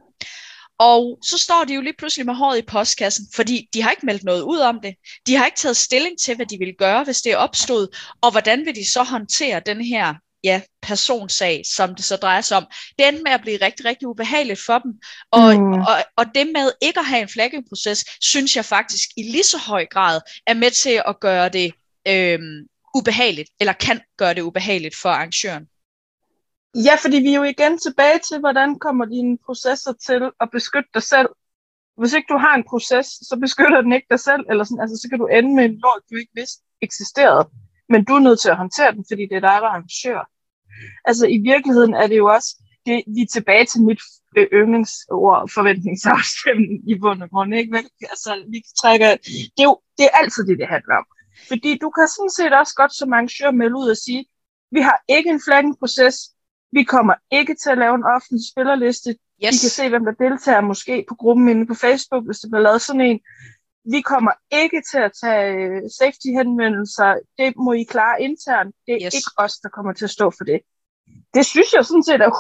Og 0.80 1.20
så 1.24 1.38
står 1.38 1.64
de 1.68 1.74
jo 1.74 1.82
lige 1.82 1.96
pludselig 1.98 2.26
med 2.26 2.36
håret 2.36 2.58
i 2.58 2.62
postkassen, 2.62 3.26
fordi 3.36 3.70
de 3.74 3.82
har 3.82 3.92
ikke 3.92 4.06
meldt 4.06 4.24
noget 4.24 4.42
ud 4.42 4.58
om 4.58 4.80
det. 4.84 4.96
De 5.28 5.36
har 5.36 5.46
ikke 5.46 5.58
taget 5.58 5.78
stilling 5.78 6.20
til, 6.20 6.36
hvad 6.36 6.46
de 6.46 6.58
vil 6.58 6.76
gøre, 6.78 7.04
hvis 7.04 7.22
det 7.22 7.32
er 7.32 7.38
opstået, 7.38 7.90
og 8.22 8.32
hvordan 8.32 8.66
vil 8.66 8.76
de 8.76 8.92
så 8.92 9.04
håndtere 9.04 9.62
den 9.66 9.82
her 9.82 10.14
ja, 10.44 10.62
personsag, 10.82 11.62
som 11.76 11.96
det 11.96 12.06
så 12.06 12.16
drejer 12.16 12.42
sig 12.42 12.58
om. 12.58 12.66
Det 13.00 13.08
endte 13.08 13.24
med 13.24 13.32
at 13.32 13.42
blive 13.42 13.58
rigtig, 13.62 13.86
rigtig 13.86 14.08
ubehageligt 14.08 14.60
for 14.66 14.80
dem. 14.80 14.92
Og, 15.32 15.56
mm. 15.56 15.74
og, 15.74 16.04
og 16.18 16.26
det 16.36 16.48
med 16.54 16.72
ikke 16.82 17.00
at 17.00 17.06
have 17.06 17.22
en 17.22 17.30
flaggingproces, 17.30 18.06
synes 18.22 18.56
jeg 18.56 18.66
faktisk 18.66 19.10
i 19.18 19.24
lige 19.24 19.44
så 19.44 19.58
høj 19.58 19.86
grad 19.86 20.22
er 20.48 20.54
med 20.54 20.72
til 20.72 21.02
at 21.08 21.20
gøre 21.20 21.50
det 21.50 21.74
øh, 22.08 22.40
ubehageligt, 22.96 23.50
eller 23.60 23.74
kan 23.74 24.02
gøre 24.18 24.34
det 24.34 24.42
ubehageligt 24.42 24.96
for 24.96 25.10
arrangøren. 25.10 25.64
Ja, 26.76 26.96
fordi 27.02 27.18
vi 27.18 27.32
er 27.34 27.38
jo 27.38 27.44
igen 27.44 27.78
tilbage 27.78 28.20
til, 28.28 28.40
hvordan 28.40 28.80
kommer 28.80 29.06
dine 29.06 29.38
processer 29.46 29.94
til 30.08 30.32
at 30.42 30.50
beskytte 30.52 30.90
dig 30.94 31.04
selv. 31.04 31.30
Hvis 31.98 32.14
ikke 32.14 32.34
du 32.34 32.38
har 32.38 32.56
en 32.56 32.64
proces, 32.70 33.08
så 33.30 33.38
beskytter 33.42 33.82
den 33.82 33.94
ikke 33.94 34.08
dig 34.10 34.20
selv, 34.20 34.44
eller 34.50 34.64
sådan, 34.64 34.82
altså, 34.82 34.98
så 35.02 35.10
kan 35.10 35.20
du 35.20 35.28
ende 35.28 35.56
med 35.56 35.66
en 35.66 35.80
lort, 35.84 36.02
du 36.10 36.16
ikke 36.16 36.32
vidste 36.36 36.64
eksisterede. 36.82 37.50
Men 37.90 38.04
du 38.04 38.14
er 38.14 38.20
nødt 38.20 38.40
til 38.40 38.50
at 38.50 38.58
håndtere 38.58 38.92
den, 38.92 39.06
fordi 39.10 39.24
det 39.30 39.36
er 39.36 39.46
dig, 39.48 39.58
der 39.62 39.68
er 39.68 39.74
arrangør. 39.76 40.30
Altså 41.06 41.26
i 41.28 41.38
virkeligheden 41.38 41.94
er 41.94 42.08
det 42.08 42.18
jo 42.18 42.28
også, 42.38 42.50
det, 42.86 43.04
vi 43.16 43.22
er 43.22 43.34
tilbage 43.34 43.66
til 43.66 43.82
mit 43.82 44.02
øh, 44.38 44.48
yndlingsord, 44.54 45.50
forventningsafstemning 45.58 46.90
i 46.92 46.96
bund 47.00 47.24
og 47.24 47.30
grund. 47.30 47.56
Ikke? 47.56 47.72
Vel? 47.72 47.88
Altså, 48.14 48.32
vi 48.52 48.64
trækker, 48.82 49.10
det, 49.56 49.62
er 49.66 49.70
jo, 49.72 49.80
det 49.98 50.06
er 50.06 50.18
altid 50.22 50.44
det, 50.48 50.58
det 50.62 50.68
handler 50.68 50.96
om. 51.02 51.06
Fordi 51.48 51.72
du 51.84 51.90
kan 51.90 52.08
sådan 52.08 52.36
set 52.38 52.54
også 52.62 52.74
godt 52.76 52.94
som 52.96 53.14
arrangør 53.14 53.52
melde 53.52 53.78
ud 53.82 53.90
og 53.90 53.98
sige, 53.98 54.26
vi 54.72 54.82
har 54.82 54.98
ikke 55.08 55.30
en 55.30 55.42
flagging 55.46 55.80
proces, 55.80 56.16
vi 56.72 56.84
kommer 56.84 57.14
ikke 57.32 57.56
til 57.64 57.70
at 57.70 57.78
lave 57.78 57.96
en 57.96 58.04
offentlig 58.16 58.42
spillerliste. 58.52 59.10
Yes. 59.10 59.54
Vi 59.54 59.58
kan 59.64 59.74
se, 59.80 59.90
hvem 59.90 60.06
der 60.06 60.12
deltager 60.26 60.62
måske 60.62 61.06
på 61.10 61.16
gruppen 61.16 61.50
inde 61.50 61.68
på 61.68 61.74
Facebook, 61.74 62.26
hvis 62.26 62.40
det 62.40 62.50
bliver 62.52 62.64
lavet 62.64 62.82
sådan 62.82 63.02
en. 63.02 63.20
Vi 63.92 64.02
kommer 64.02 64.32
ikke 64.52 64.82
til 64.92 64.98
at 64.98 65.12
tage 65.24 65.46
øh, 65.64 65.82
safety-henvendelser. 66.00 67.10
Det 67.38 67.54
må 67.56 67.74
I 67.74 67.84
klare 67.84 68.22
internt. 68.22 68.76
Det 68.86 68.94
er 68.94 69.06
yes. 69.06 69.14
ikke 69.14 69.32
os, 69.38 69.54
der 69.64 69.70
kommer 69.70 69.94
til 69.94 70.06
at 70.06 70.16
stå 70.18 70.32
for 70.38 70.44
det. 70.44 70.60
Det 71.34 71.46
synes 71.46 71.74
jeg 71.74 71.86
sådan 71.86 72.04
set 72.04 72.22
er 72.22 72.32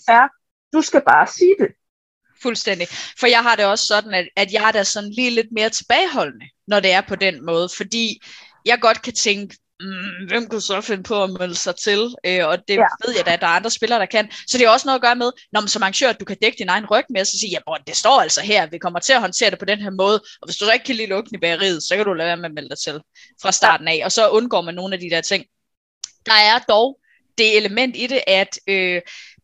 100% 0.00 0.04
fair. 0.08 0.24
Du 0.72 0.82
skal 0.82 1.02
bare 1.06 1.26
sige 1.26 1.56
det. 1.58 1.70
Fuldstændig. 2.42 2.86
For 3.20 3.26
jeg 3.26 3.42
har 3.42 3.56
det 3.56 3.64
også 3.64 3.86
sådan, 3.86 4.14
at, 4.14 4.28
at 4.36 4.52
jeg 4.52 4.68
er 4.68 4.72
da 4.72 4.84
sådan 4.84 5.10
lige 5.10 5.30
lidt 5.30 5.52
mere 5.52 5.70
tilbageholdende, 5.70 6.46
når 6.66 6.80
det 6.80 6.92
er 6.92 7.00
på 7.00 7.16
den 7.16 7.46
måde. 7.46 7.68
Fordi 7.76 8.22
jeg 8.64 8.78
godt 8.80 9.02
kan 9.02 9.12
tænke, 9.12 9.56
mm, 9.80 10.28
hvem 10.28 10.48
kunne 10.48 10.60
så 10.60 10.80
finde 10.80 11.02
på 11.02 11.22
at 11.22 11.30
melde 11.30 11.54
sig 11.54 11.76
til? 11.76 12.14
Øh, 12.26 12.46
og 12.46 12.58
det 12.68 12.74
ja. 12.74 12.86
ved 13.06 13.14
jeg 13.16 13.26
da, 13.26 13.32
at 13.32 13.40
der 13.40 13.46
er 13.46 13.50
andre 13.50 13.70
spillere, 13.70 13.98
der 13.98 14.06
kan. 14.06 14.30
Så 14.46 14.58
det 14.58 14.64
er 14.64 14.70
også 14.70 14.86
noget 14.86 14.98
at 14.98 15.02
gøre 15.02 15.16
med, 15.16 15.32
når 15.52 15.60
man 15.60 15.68
som 15.68 15.82
arrangør, 15.82 16.08
at 16.08 16.20
du 16.20 16.24
kan 16.24 16.36
dække 16.42 16.58
din 16.58 16.68
egen 16.68 16.86
ryg 16.86 17.04
med, 17.10 17.20
og 17.20 17.26
så 17.26 17.38
sige, 17.38 17.50
ja, 17.50 17.58
bror, 17.66 17.76
det 17.76 17.96
står 17.96 18.20
altså 18.20 18.40
her, 18.40 18.66
vi 18.66 18.78
kommer 18.78 18.98
til 18.98 19.12
at 19.12 19.20
håndtere 19.20 19.50
det 19.50 19.58
på 19.58 19.64
den 19.64 19.78
her 19.78 19.90
måde, 19.90 20.20
og 20.40 20.46
hvis 20.46 20.56
du 20.56 20.64
så 20.64 20.72
ikke 20.72 20.84
kan 20.84 20.94
lide 20.94 21.08
lugten 21.08 21.36
i 21.36 21.38
bageriet, 21.38 21.82
så 21.82 21.96
kan 21.96 22.04
du 22.04 22.12
lade 22.12 22.26
være 22.26 22.36
med 22.36 22.44
at 22.44 22.54
melde 22.54 22.68
dig 22.68 22.78
til 22.78 23.00
fra 23.42 23.52
starten 23.52 23.88
af, 23.88 24.00
og 24.04 24.12
så 24.12 24.28
undgår 24.28 24.60
man 24.60 24.74
nogle 24.74 24.94
af 24.94 25.00
de 25.00 25.10
der 25.10 25.20
ting. 25.20 25.44
Der 26.26 26.34
er 26.34 26.58
dog 26.58 26.98
det 27.38 27.56
element 27.56 27.96
i 27.96 28.06
det, 28.06 28.20
at 28.26 28.58
øh, 28.66 29.00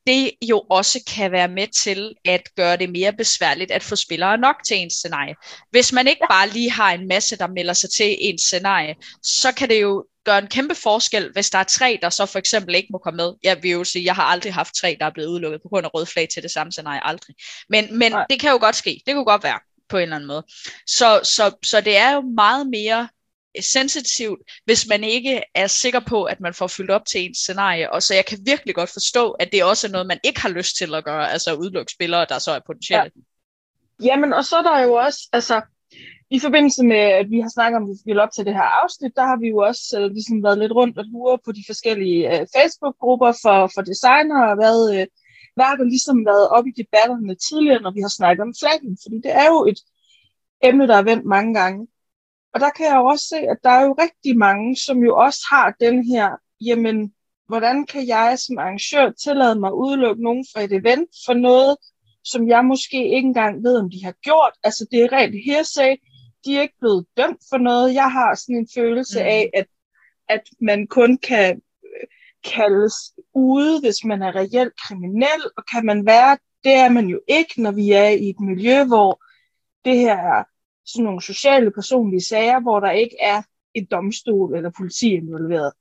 det 0.06 0.30
jo 0.42 0.62
også 0.70 1.00
kan 1.14 1.32
være 1.32 1.48
med 1.48 1.66
til 1.82 2.14
at 2.24 2.42
gøre 2.56 2.76
det 2.76 2.90
mere 2.90 3.12
besværligt 3.12 3.70
at 3.70 3.82
få 3.82 3.96
spillere 3.96 4.38
nok 4.38 4.56
til 4.66 4.76
en 4.76 4.90
scenarie. 4.90 5.34
Hvis 5.70 5.92
man 5.92 6.08
ikke 6.08 6.26
bare 6.30 6.48
lige 6.48 6.70
har 6.70 6.92
en 6.92 7.08
masse, 7.08 7.36
der 7.36 7.46
melder 7.46 7.72
sig 7.72 7.90
til 7.90 8.16
en 8.20 8.38
scenarie, 8.38 8.94
så 9.22 9.52
kan 9.52 9.68
det 9.68 9.82
jo 9.82 10.04
gøre 10.24 10.38
en 10.38 10.46
kæmpe 10.46 10.74
forskel, 10.74 11.32
hvis 11.32 11.50
der 11.50 11.58
er 11.58 11.64
tre, 11.64 11.98
der 12.02 12.10
så 12.10 12.26
for 12.26 12.38
eksempel 12.38 12.74
ikke 12.74 12.88
må 12.90 12.98
komme 12.98 13.16
med. 13.16 13.32
Jeg 13.42 13.62
vil 13.62 13.70
jo 13.70 13.84
sige, 13.84 14.04
jeg 14.04 14.14
har 14.14 14.22
aldrig 14.22 14.54
haft 14.54 14.74
tre, 14.74 14.96
der 15.00 15.06
er 15.06 15.10
blevet 15.10 15.28
udelukket 15.28 15.62
på 15.62 15.68
grund 15.68 15.86
af 15.86 15.94
rød 15.94 16.06
flag 16.06 16.28
til 16.28 16.42
det 16.42 16.50
samme 16.50 16.72
scenarie, 16.72 17.06
aldrig. 17.06 17.36
Men, 17.68 17.98
men 17.98 18.12
det 18.30 18.40
kan 18.40 18.50
jo 18.50 18.58
godt 18.60 18.76
ske, 18.76 19.02
det 19.06 19.14
kunne 19.14 19.24
godt 19.24 19.42
være 19.42 19.58
på 19.88 19.96
en 19.96 20.02
eller 20.02 20.16
anden 20.16 20.26
måde. 20.26 20.42
Så, 20.86 21.20
så, 21.22 21.56
så 21.64 21.80
det 21.80 21.96
er 21.96 22.12
jo 22.12 22.20
meget 22.20 22.66
mere 22.66 23.08
sensitivt, 23.60 24.40
hvis 24.64 24.86
man 24.88 25.04
ikke 25.04 25.42
er 25.54 25.66
sikker 25.66 26.00
på, 26.00 26.24
at 26.24 26.40
man 26.40 26.54
får 26.54 26.66
fyldt 26.66 26.90
op 26.90 27.06
til 27.06 27.24
en 27.24 27.34
scenarie. 27.34 27.92
Og 27.92 28.02
så 28.02 28.14
jeg 28.14 28.26
kan 28.26 28.38
virkelig 28.42 28.74
godt 28.74 28.90
forstå, 28.90 29.30
at 29.30 29.52
det 29.52 29.64
også 29.64 29.86
er 29.86 29.90
noget, 29.90 30.06
man 30.06 30.20
ikke 30.24 30.40
har 30.40 30.48
lyst 30.48 30.76
til 30.76 30.94
at 30.94 31.04
gøre, 31.04 31.30
altså 31.30 31.54
udelukke 31.54 31.92
spillere, 31.92 32.26
der 32.28 32.38
så 32.38 32.50
er 32.50 32.60
potentielle. 32.66 33.10
Ja. 33.16 34.06
Jamen, 34.06 34.32
og 34.32 34.44
så 34.44 34.56
er 34.56 34.62
der 34.62 34.80
jo 34.80 34.92
også, 34.92 35.28
altså, 35.32 35.62
i 36.36 36.38
forbindelse 36.40 36.82
med, 36.92 37.04
at 37.20 37.30
vi 37.30 37.38
har 37.40 37.48
snakket 37.48 37.76
om, 37.76 37.90
at 37.90 37.96
vi 37.96 38.02
vil 38.10 38.20
op 38.24 38.32
til 38.32 38.46
det 38.46 38.54
her 38.54 38.68
afsnit, 38.82 39.16
der 39.16 39.26
har 39.30 39.38
vi 39.42 39.48
jo 39.48 39.58
også 39.58 39.84
uh, 40.00 40.12
ligesom 40.16 40.42
været 40.42 40.58
lidt 40.58 40.72
rundt 40.72 40.98
og 40.98 41.04
lure 41.04 41.38
på 41.44 41.52
de 41.52 41.64
forskellige 41.66 42.20
uh, 42.32 42.46
Facebook-grupper 42.56 43.32
for, 43.42 43.58
for 43.74 43.82
designere, 43.90 44.44
og 44.50 44.56
hvad, 44.60 44.78
uh, 44.94 45.06
hvad 45.54 45.64
har 45.70 45.76
der 45.76 45.92
ligesom 45.94 46.18
været 46.30 46.48
op 46.56 46.66
i 46.66 46.78
debatterne 46.82 47.34
tidligere, 47.46 47.82
når 47.82 47.92
vi 47.96 48.00
har 48.00 48.12
snakket 48.18 48.42
om 48.42 48.54
flaggen, 48.60 48.98
fordi 49.02 49.16
det 49.26 49.32
er 49.42 49.46
jo 49.54 49.58
et 49.70 49.80
emne, 50.68 50.88
der 50.90 50.96
er 50.96 51.08
vendt 51.10 51.26
mange 51.34 51.52
gange. 51.60 51.80
Og 52.54 52.60
der 52.60 52.70
kan 52.76 52.86
jeg 52.86 52.96
jo 52.96 53.04
også 53.12 53.24
se, 53.32 53.38
at 53.52 53.58
der 53.64 53.70
er 53.78 53.84
jo 53.88 53.92
rigtig 54.04 54.38
mange, 54.46 54.76
som 54.86 54.96
jo 55.08 55.12
også 55.26 55.40
har 55.52 55.76
den 55.80 55.96
her, 56.10 56.28
jamen, 56.68 56.98
hvordan 57.50 57.86
kan 57.86 58.02
jeg 58.08 58.38
som 58.44 58.58
arrangør 58.58 59.10
tillade 59.24 59.60
mig 59.60 59.68
at 59.68 59.80
udelukke 59.84 60.22
nogen 60.22 60.44
fra 60.52 60.60
et 60.60 60.72
event 60.72 61.10
for 61.26 61.34
noget, 61.34 61.76
som 62.24 62.48
jeg 62.48 62.64
måske 62.64 62.98
ikke 63.16 63.28
engang 63.32 63.64
ved, 63.64 63.76
om 63.82 63.90
de 63.90 64.04
har 64.04 64.14
gjort. 64.22 64.54
Altså, 64.64 64.86
det 64.90 64.98
er 65.02 65.12
rent 65.12 65.36
hearsay. 65.46 65.92
De 66.44 66.56
er 66.56 66.62
ikke 66.62 66.78
blevet 66.80 67.06
dømt 67.16 67.40
for 67.50 67.58
noget. 67.58 67.94
Jeg 67.94 68.12
har 68.12 68.34
sådan 68.34 68.56
en 68.56 68.68
følelse 68.74 69.20
mm. 69.20 69.26
af, 69.26 69.50
at, 69.54 69.66
at 70.28 70.42
man 70.60 70.86
kun 70.86 71.18
kan 71.18 71.62
øh, 71.84 72.06
kaldes 72.44 72.94
ude, 73.34 73.80
hvis 73.80 74.04
man 74.04 74.22
er 74.22 74.36
reelt 74.36 74.76
kriminel, 74.86 75.42
og 75.56 75.64
kan 75.72 75.86
man 75.86 76.06
være, 76.06 76.38
det 76.64 76.72
er 76.72 76.88
man 76.88 77.06
jo 77.06 77.20
ikke, 77.28 77.62
når 77.62 77.72
vi 77.72 77.92
er 77.92 78.08
i 78.08 78.28
et 78.28 78.40
miljø, 78.40 78.84
hvor 78.84 79.22
det 79.84 79.96
her 79.96 80.16
er 80.16 80.44
sådan 80.86 81.04
nogle 81.04 81.22
sociale, 81.22 81.70
personlige 81.70 82.24
sager, 82.24 82.60
hvor 82.60 82.80
der 82.80 82.90
ikke 82.90 83.16
er 83.20 83.42
et 83.74 83.90
domstol 83.90 84.56
eller 84.56 84.70
politi 84.76 85.08
involveret. 85.10 85.72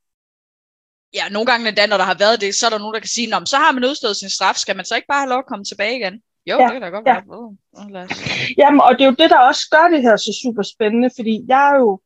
Ja, 1.13 1.30
nogle 1.30 1.45
gange 1.45 1.67
endda, 1.67 1.88
når 1.88 1.97
der 1.97 2.04
har 2.04 2.17
været 2.17 2.41
det, 2.41 2.56
så 2.56 2.65
er 2.65 2.69
der 2.69 2.78
nogen, 2.78 2.93
der 2.93 2.99
kan 2.99 3.10
sige, 3.10 3.30
Nå, 3.30 3.45
så 3.45 3.58
har 3.58 3.71
man 3.71 3.86
udstået 3.86 4.15
sin 4.15 4.30
straf, 4.30 4.56
skal 4.56 4.76
man 4.76 4.86
så 4.86 4.95
ikke 4.95 5.08
bare 5.08 5.19
have 5.19 5.30
lov 5.30 5.39
at 5.39 5.45
komme 5.45 5.65
tilbage 5.65 5.95
igen? 5.95 6.21
Jo, 6.45 6.56
ja, 6.60 6.63
det 6.63 6.71
kan 6.71 6.82
da 6.82 6.89
godt 6.89 7.08
ja. 7.08 7.13
være. 7.13 7.23
Oh, 7.27 7.53
oh, 7.73 8.10
Jamen, 8.58 8.82
og 8.82 8.91
det 8.93 9.01
er 9.01 9.10
jo 9.12 9.15
det, 9.21 9.29
der 9.29 9.39
også 9.39 9.63
gør 9.71 9.88
det 9.93 10.01
her 10.01 10.15
så 10.15 10.39
super 10.43 10.63
spændende, 10.73 11.10
fordi 11.17 11.45
jeg 11.47 11.71
er 11.71 11.77
jo, 11.79 11.99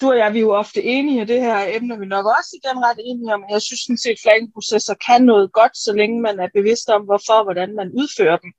du 0.00 0.10
og 0.10 0.18
jeg, 0.18 0.32
vi 0.34 0.38
er 0.38 0.42
jo 0.42 0.52
ofte 0.54 0.82
enige 0.82 1.22
i 1.22 1.24
det 1.24 1.40
her 1.40 1.58
emne, 1.76 1.98
vi 1.98 2.06
nok 2.06 2.26
også 2.38 2.50
igen 2.60 2.84
ret 2.84 3.00
enige 3.04 3.34
om, 3.34 3.44
jeg 3.50 3.62
synes 3.62 3.80
sådan 3.80 3.98
set, 3.98 4.18
flaggingprocesser 4.22 4.94
kan 5.06 5.22
noget 5.22 5.52
godt, 5.52 5.76
så 5.76 5.92
længe 5.92 6.20
man 6.20 6.40
er 6.40 6.48
bevidst 6.54 6.88
om, 6.88 7.02
hvorfor 7.02 7.32
og 7.32 7.44
hvordan 7.44 7.76
man 7.76 7.90
udfører 8.00 8.36
dem. 8.36 8.52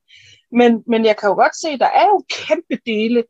Men, 0.52 0.84
men 0.88 1.06
jeg 1.06 1.18
kan 1.18 1.30
jo 1.30 1.36
godt 1.36 1.56
se, 1.62 1.70
at 1.70 1.80
der 1.80 1.92
er 2.02 2.08
jo 2.14 2.24
kæmpe 2.40 2.76
dele 2.86 3.24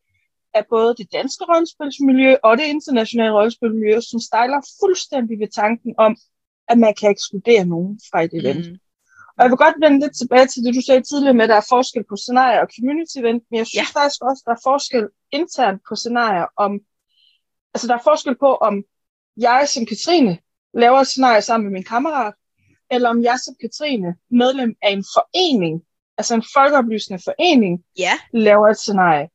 af 0.54 0.64
både 0.70 0.96
det 0.96 1.08
danske 1.14 1.44
rollespilsmiljø 1.44 2.36
og 2.44 2.58
det 2.58 2.66
internationale 2.66 3.34
rollespilsmiljø, 3.34 4.00
som 4.02 4.20
stejler 4.20 4.60
fuldstændig 4.82 5.40
ved 5.40 5.48
tanken 5.48 5.96
om, 5.98 6.18
at 6.68 6.78
man 6.78 6.94
kan 7.00 7.12
ekskludere 7.12 7.66
nogen 7.66 8.00
fra 8.12 8.24
et 8.24 8.34
event. 8.34 8.72
Mm. 8.72 8.78
Og 9.40 9.44
jeg 9.44 9.52
vil 9.52 9.58
godt 9.66 9.76
vende 9.84 10.00
lidt 10.00 10.16
tilbage 10.18 10.48
til 10.48 10.64
det, 10.64 10.76
du 10.76 10.82
sagde 10.82 11.02
tidligere 11.02 11.34
med, 11.34 11.44
at 11.44 11.50
der 11.50 11.56
er 11.56 11.70
forskel 11.70 12.04
på 12.10 12.16
scenarier 12.16 12.62
og 12.62 12.70
community 12.76 13.18
event, 13.18 13.44
men 13.50 13.58
jeg 13.58 13.68
synes 13.68 13.90
ja. 13.96 14.00
faktisk 14.00 14.22
også, 14.30 14.42
at 14.42 14.48
der 14.50 14.56
er 14.58 14.66
forskel 14.72 15.06
internt 15.32 15.82
på 15.90 15.96
scenarier 15.96 16.48
om, 16.66 16.72
altså 17.74 17.88
der 17.88 17.96
er 17.96 18.04
forskel 18.04 18.36
på, 18.46 18.56
om 18.56 18.84
jeg 19.38 19.68
som 19.74 19.86
Katrine 19.86 20.38
laver 20.74 21.00
et 21.00 21.08
scenarie 21.08 21.42
sammen 21.42 21.66
med 21.66 21.74
min 21.74 21.84
kammerat, 21.84 22.34
eller 22.92 23.10
om 23.10 23.24
jeg 23.24 23.38
som 23.46 23.56
Katrine, 23.62 24.16
medlem 24.32 24.76
af 24.82 24.92
en 24.92 25.04
forening, 25.16 25.84
altså 26.18 26.36
en 26.36 26.44
folkeoplysende 26.54 27.20
forening, 27.24 27.84
Ja, 27.98 28.14
laver 28.34 28.68
et 28.68 28.78
scenarie. 28.78 29.30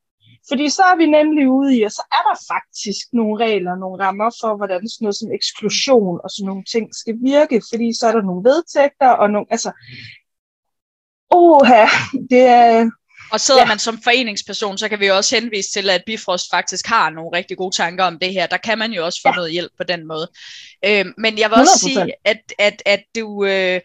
Fordi 0.48 0.70
så 0.70 0.82
er 0.82 0.96
vi 0.96 1.06
nemlig 1.06 1.48
ude 1.48 1.76
i, 1.76 1.82
og 1.82 1.92
så 1.92 2.02
er 2.12 2.22
der 2.28 2.36
faktisk 2.54 3.04
nogle 3.12 3.44
regler, 3.44 3.74
nogle 3.74 4.04
rammer 4.04 4.30
for, 4.40 4.56
hvordan 4.56 4.88
sådan 4.88 5.04
noget 5.04 5.16
som 5.16 5.32
eksklusion 5.32 6.20
og 6.24 6.30
sådan 6.30 6.46
nogle 6.46 6.64
ting 6.72 6.86
skal 6.94 7.16
virke, 7.22 7.62
fordi 7.70 7.88
så 7.98 8.06
er 8.08 8.12
der 8.12 8.22
nogle 8.22 8.44
vedtægter 8.50 9.08
og 9.08 9.30
nogle, 9.30 9.46
altså, 9.50 9.70
oha, 11.30 11.84
det 12.30 12.40
er, 12.40 12.90
og 13.32 13.40
sidder 13.40 13.60
Ja. 13.60 13.66
man 13.66 13.78
som 13.78 13.98
foreningsperson, 14.04 14.78
så 14.78 14.88
kan 14.88 15.00
vi 15.00 15.06
jo 15.06 15.16
også 15.16 15.34
henvise 15.40 15.70
til, 15.70 15.90
at 15.90 16.02
Bifrost 16.06 16.46
faktisk 16.50 16.86
har 16.86 17.10
nogle 17.10 17.36
rigtig 17.38 17.56
gode 17.56 17.76
tanker 17.76 18.04
om 18.04 18.18
det 18.18 18.32
her. 18.32 18.46
Der 18.46 18.56
kan 18.56 18.78
man 18.78 18.92
jo 18.92 19.04
også 19.04 19.20
få 19.22 19.28
Ja. 19.28 19.34
noget 19.34 19.52
hjælp 19.52 19.72
på 19.76 19.84
den 19.84 20.06
måde. 20.06 20.28
Øh, 20.86 21.06
men 21.18 21.38
jeg 21.38 21.50
vil 21.50 21.58
også 21.58 21.72
100%. 21.74 21.94
sige, 21.94 22.12
at, 22.24 22.40
at, 22.58 22.82
at 22.86 23.02
du... 23.16 23.44
Øh, 23.44 23.80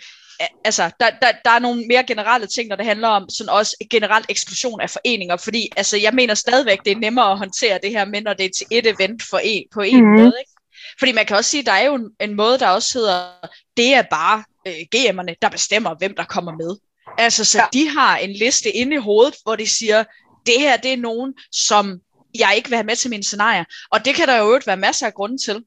altså, 0.64 0.92
der, 1.00 1.10
der, 1.22 1.32
der 1.46 1.52
er 1.52 1.60
nogle 1.60 1.86
mere 1.88 2.04
generelle 2.04 2.48
ting, 2.48 2.70
når 2.70 2.76
det 2.76 2.86
handler 2.86 3.08
om 3.08 3.30
sådan 3.30 3.50
også 3.50 3.76
generelt 3.90 4.26
eksklusion 4.30 4.82
af 4.82 4.90
foreninger, 4.90 5.38
fordi 5.38 5.70
altså, 5.78 5.98
jeg 5.98 6.14
mener 6.14 6.34
stadigvæk, 6.34 6.80
det 6.86 6.92
er 6.92 6.96
nemmere 7.00 7.32
at 7.32 7.38
håndtere 7.38 7.80
det 7.84 7.92
her 7.92 8.06
med, 8.06 8.22
når 8.22 8.34
det 8.34 8.46
er 8.46 8.50
til 8.58 8.68
et 8.72 8.88
event 8.88 9.24
for 9.24 9.38
en, 9.44 9.64
på 9.74 9.82
en 9.82 10.04
Mhm. 10.06 10.12
måde. 10.20 10.34
Ikke? 10.40 10.52
Fordi 11.00 11.12
man 11.12 11.26
kan 11.26 11.38
også 11.38 11.50
sige, 11.50 11.64
der 11.66 11.72
er 11.72 11.86
jo 11.86 11.96
en, 11.96 12.10
en 12.22 12.36
måde, 12.36 12.60
der 12.60 12.68
også 12.68 13.00
hedder, 13.00 13.24
det 13.78 13.94
er 13.94 14.02
bare 14.02 14.44
øh, 14.68 14.74
GM'erne, 14.96 15.36
der 15.42 15.50
bestemmer, 15.50 15.96
hvem 15.96 16.16
der 16.16 16.24
kommer 16.24 16.52
med. 16.52 16.78
Altså, 17.18 17.46
så 17.46 17.58
ja. 17.58 17.66
de 17.74 17.90
har 17.90 18.18
en 18.18 18.34
liste 18.34 18.70
inde 18.72 18.96
i 18.96 19.00
hovedet, 19.00 19.36
hvor 19.44 19.56
de 19.56 19.68
siger, 19.68 20.04
det 20.46 20.60
her, 20.60 20.78
det 20.78 20.94
er 20.94 20.98
nogen, 20.98 21.34
som 21.52 22.00
jeg 22.40 22.54
ikke 22.56 22.70
vil 22.70 22.76
have 22.76 22.86
med 22.86 22.96
til 22.96 23.10
mine 23.10 23.24
scenarier. 23.24 23.64
Og 23.92 24.06
det 24.06 24.16
kan 24.16 24.28
der 24.28 24.38
jo 24.38 24.46
øvrigt 24.48 24.68
være 24.68 24.78
masser 24.78 25.06
af 25.08 25.14
grunde 25.14 25.38
til. 25.38 25.64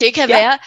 Det 0.00 0.14
kan 0.14 0.28
Ja. 0.28 0.36
være, 0.38 0.58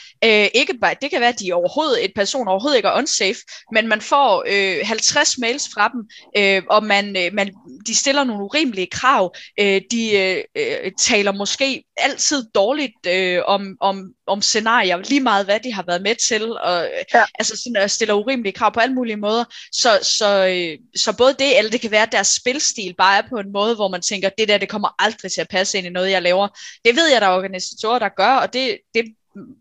øh, 0.43 0.49
ikke 0.53 0.73
bare, 0.81 0.95
det 1.01 1.09
kan 1.11 1.19
være, 1.19 1.29
at 1.29 1.39
de 1.39 1.53
overhovedet, 1.53 2.05
et 2.05 2.11
person 2.15 2.47
overhovedet 2.47 2.77
ikke 2.77 2.87
er 2.89 2.97
unsafe, 2.97 3.39
men 3.73 3.87
man 3.87 4.01
får 4.01 4.43
øh, 4.47 4.77
50 4.87 5.37
mails 5.37 5.63
fra 5.73 5.87
dem, 5.93 6.01
øh, 6.37 6.63
og 6.69 6.83
man, 6.83 7.17
øh, 7.17 7.33
man, 7.33 7.53
de 7.87 7.95
stiller 7.95 8.23
nogle 8.23 8.43
urimelige 8.43 8.87
krav. 8.91 9.35
Øh, 9.59 9.81
de 9.91 10.17
øh, 10.17 10.43
øh, 10.55 10.91
taler 10.99 11.31
måske 11.31 11.83
altid 11.97 12.43
dårligt 12.55 13.05
øh, 13.07 13.41
om, 13.45 13.75
om, 13.81 14.03
om 14.27 14.41
scenarier, 14.41 14.97
lige 14.97 15.19
meget 15.19 15.45
hvad 15.45 15.59
de 15.59 15.73
har 15.73 15.83
været 15.87 16.01
med 16.01 16.15
til, 16.27 16.51
og 16.59 16.83
øh, 16.83 16.89
Ja. 17.13 17.23
altså 17.39 17.57
sådan, 17.57 17.83
øh, 17.83 17.89
stiller 17.89 18.13
urimelige 18.13 18.53
krav 18.53 18.73
på 18.73 18.79
alle 18.79 18.95
mulige 18.95 19.17
måder. 19.17 19.43
Så, 19.71 19.99
så, 20.01 20.47
øh, 20.47 20.77
så 20.95 21.17
både 21.17 21.33
det, 21.39 21.57
eller 21.57 21.71
det 21.71 21.81
kan 21.81 21.91
være, 21.91 22.03
at 22.03 22.11
deres 22.11 22.27
spilstil 22.27 22.95
bare 22.97 23.17
er 23.17 23.23
på 23.29 23.35
en 23.35 23.51
måde, 23.53 23.75
hvor 23.75 23.87
man 23.87 24.01
tænker, 24.01 24.29
det 24.37 24.47
der, 24.47 24.57
det 24.57 24.69
kommer 24.69 24.89
aldrig 25.03 25.31
til 25.31 25.41
at 25.41 25.47
passe 25.49 25.77
ind 25.77 25.87
i 25.87 25.89
noget, 25.89 26.11
jeg 26.11 26.21
laver. 26.21 26.47
Det 26.85 26.95
ved 26.95 27.07
jeg, 27.07 27.21
der 27.21 27.27
er 27.27 27.35
organisatorer, 27.35 27.99
der 27.99 28.09
gør, 28.17 28.31
og 28.35 28.53
det, 28.53 28.77
det, 28.93 29.05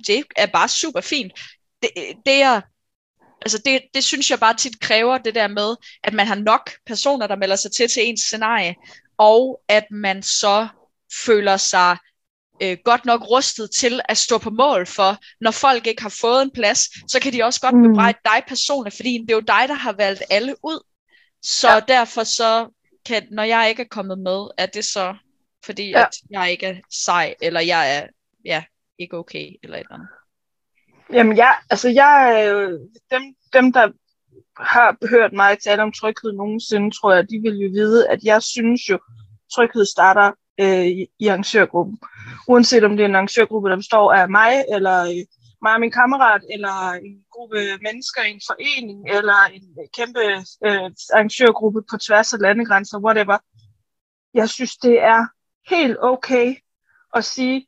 det 0.06 0.24
er 0.36 0.46
bare 0.46 0.68
super 0.68 1.00
fint. 1.00 1.32
Det, 1.82 1.90
det 2.26 2.42
er 2.42 2.60
Altså 3.42 3.58
det, 3.64 3.80
det 3.94 4.04
synes 4.04 4.30
jeg 4.30 4.40
bare 4.40 4.54
tit 4.54 4.80
kræver 4.80 5.18
det 5.18 5.34
der 5.34 5.48
med, 5.48 5.76
at 6.04 6.12
man 6.12 6.26
har 6.26 6.34
nok 6.34 6.70
personer, 6.86 7.26
der 7.26 7.36
melder 7.36 7.56
sig 7.56 7.72
til 7.72 7.88
til 7.88 8.08
ens 8.08 8.20
scenarie, 8.20 8.74
og 9.18 9.60
at 9.68 9.84
man 9.90 10.22
så 10.22 10.68
føler 11.26 11.56
sig 11.56 11.96
øh, 12.62 12.76
godt 12.84 13.04
nok 13.04 13.30
rustet 13.30 13.70
til 13.70 14.00
at 14.08 14.16
stå 14.18 14.38
på 14.38 14.50
mål 14.50 14.86
for, 14.86 15.18
når 15.40 15.50
folk 15.50 15.86
ikke 15.86 16.02
har 16.02 16.14
fået 16.20 16.42
en 16.42 16.50
plads, 16.50 16.80
så 17.12 17.20
kan 17.20 17.32
de 17.32 17.42
også 17.42 17.60
godt 17.60 17.74
Mm. 17.74 17.82
bebrejde 17.82 18.18
dig 18.24 18.42
personligt, 18.48 18.96
fordi 18.96 19.18
det 19.22 19.30
er 19.30 19.34
jo 19.34 19.40
dig, 19.40 19.64
der 19.68 19.74
har 19.74 19.92
valgt 19.92 20.22
alle 20.30 20.54
ud. 20.64 20.84
Så 21.42 21.70
Ja. 21.72 21.80
derfor 21.80 22.24
så, 22.24 22.68
kan, 23.06 23.26
når 23.30 23.42
jeg 23.42 23.68
ikke 23.68 23.82
er 23.82 23.88
kommet 23.90 24.18
med, 24.18 24.48
er 24.58 24.66
det 24.66 24.84
så, 24.84 25.14
fordi 25.64 25.90
ja. 25.90 26.02
at 26.02 26.10
jeg 26.30 26.50
ikke 26.50 26.66
er 26.66 26.76
sej, 26.90 27.34
eller 27.42 27.60
jeg 27.60 27.96
er 27.96 28.06
ja, 28.44 28.64
ikke 28.98 29.16
okay, 29.16 29.56
eller 29.62 29.76
et 29.76 29.80
eller 29.80 29.94
andet. 29.94 30.08
Jamen, 31.12 31.36
jeg, 31.36 31.56
altså 31.70 31.88
jeg, 31.88 32.44
øh, 32.46 32.80
dem, 33.10 33.22
dem, 33.52 33.72
der 33.72 33.90
har 34.56 35.08
hørt 35.10 35.32
mig 35.32 35.58
tale 35.58 35.82
om 35.82 35.92
tryghed 35.92 36.32
nogensinde, 36.32 36.90
tror 36.90 37.12
jeg, 37.12 37.30
de 37.30 37.38
vil 37.38 37.56
jo 37.56 37.68
vide, 37.68 38.08
at 38.08 38.18
jeg 38.24 38.42
synes 38.42 38.80
jo, 38.90 38.98
tryghed 39.54 39.86
starter 39.86 40.32
øh, 40.60 40.86
i, 40.86 41.06
i 41.18 41.26
arrangørgruppen. 41.26 41.98
Uanset 42.48 42.84
om 42.84 42.96
det 42.96 43.00
er 43.04 43.08
en 43.08 43.14
arrangørgruppe, 43.14 43.70
der 43.70 43.76
består 43.76 44.12
af 44.12 44.30
mig, 44.30 44.64
eller 44.74 45.02
øh, 45.02 45.24
mig 45.62 45.74
og 45.74 45.80
min 45.80 45.90
kammerat, 45.90 46.42
eller 46.50 46.92
en 46.92 47.24
gruppe 47.30 47.58
mennesker 47.82 48.22
i 48.22 48.30
en 48.30 48.40
forening, 48.46 49.08
eller 49.08 49.40
en 49.52 49.64
kæmpe 49.96 50.20
øh, 50.66 50.90
arrangørgruppe 51.14 51.82
på 51.90 51.96
tværs 51.96 52.32
af 52.32 52.40
landegrænser, 52.40 52.98
whatever. 52.98 53.38
Jeg 54.34 54.48
synes, 54.48 54.76
det 54.76 55.02
er 55.02 55.26
helt 55.70 55.96
okay 56.00 56.56
at 57.14 57.24
sige, 57.24 57.66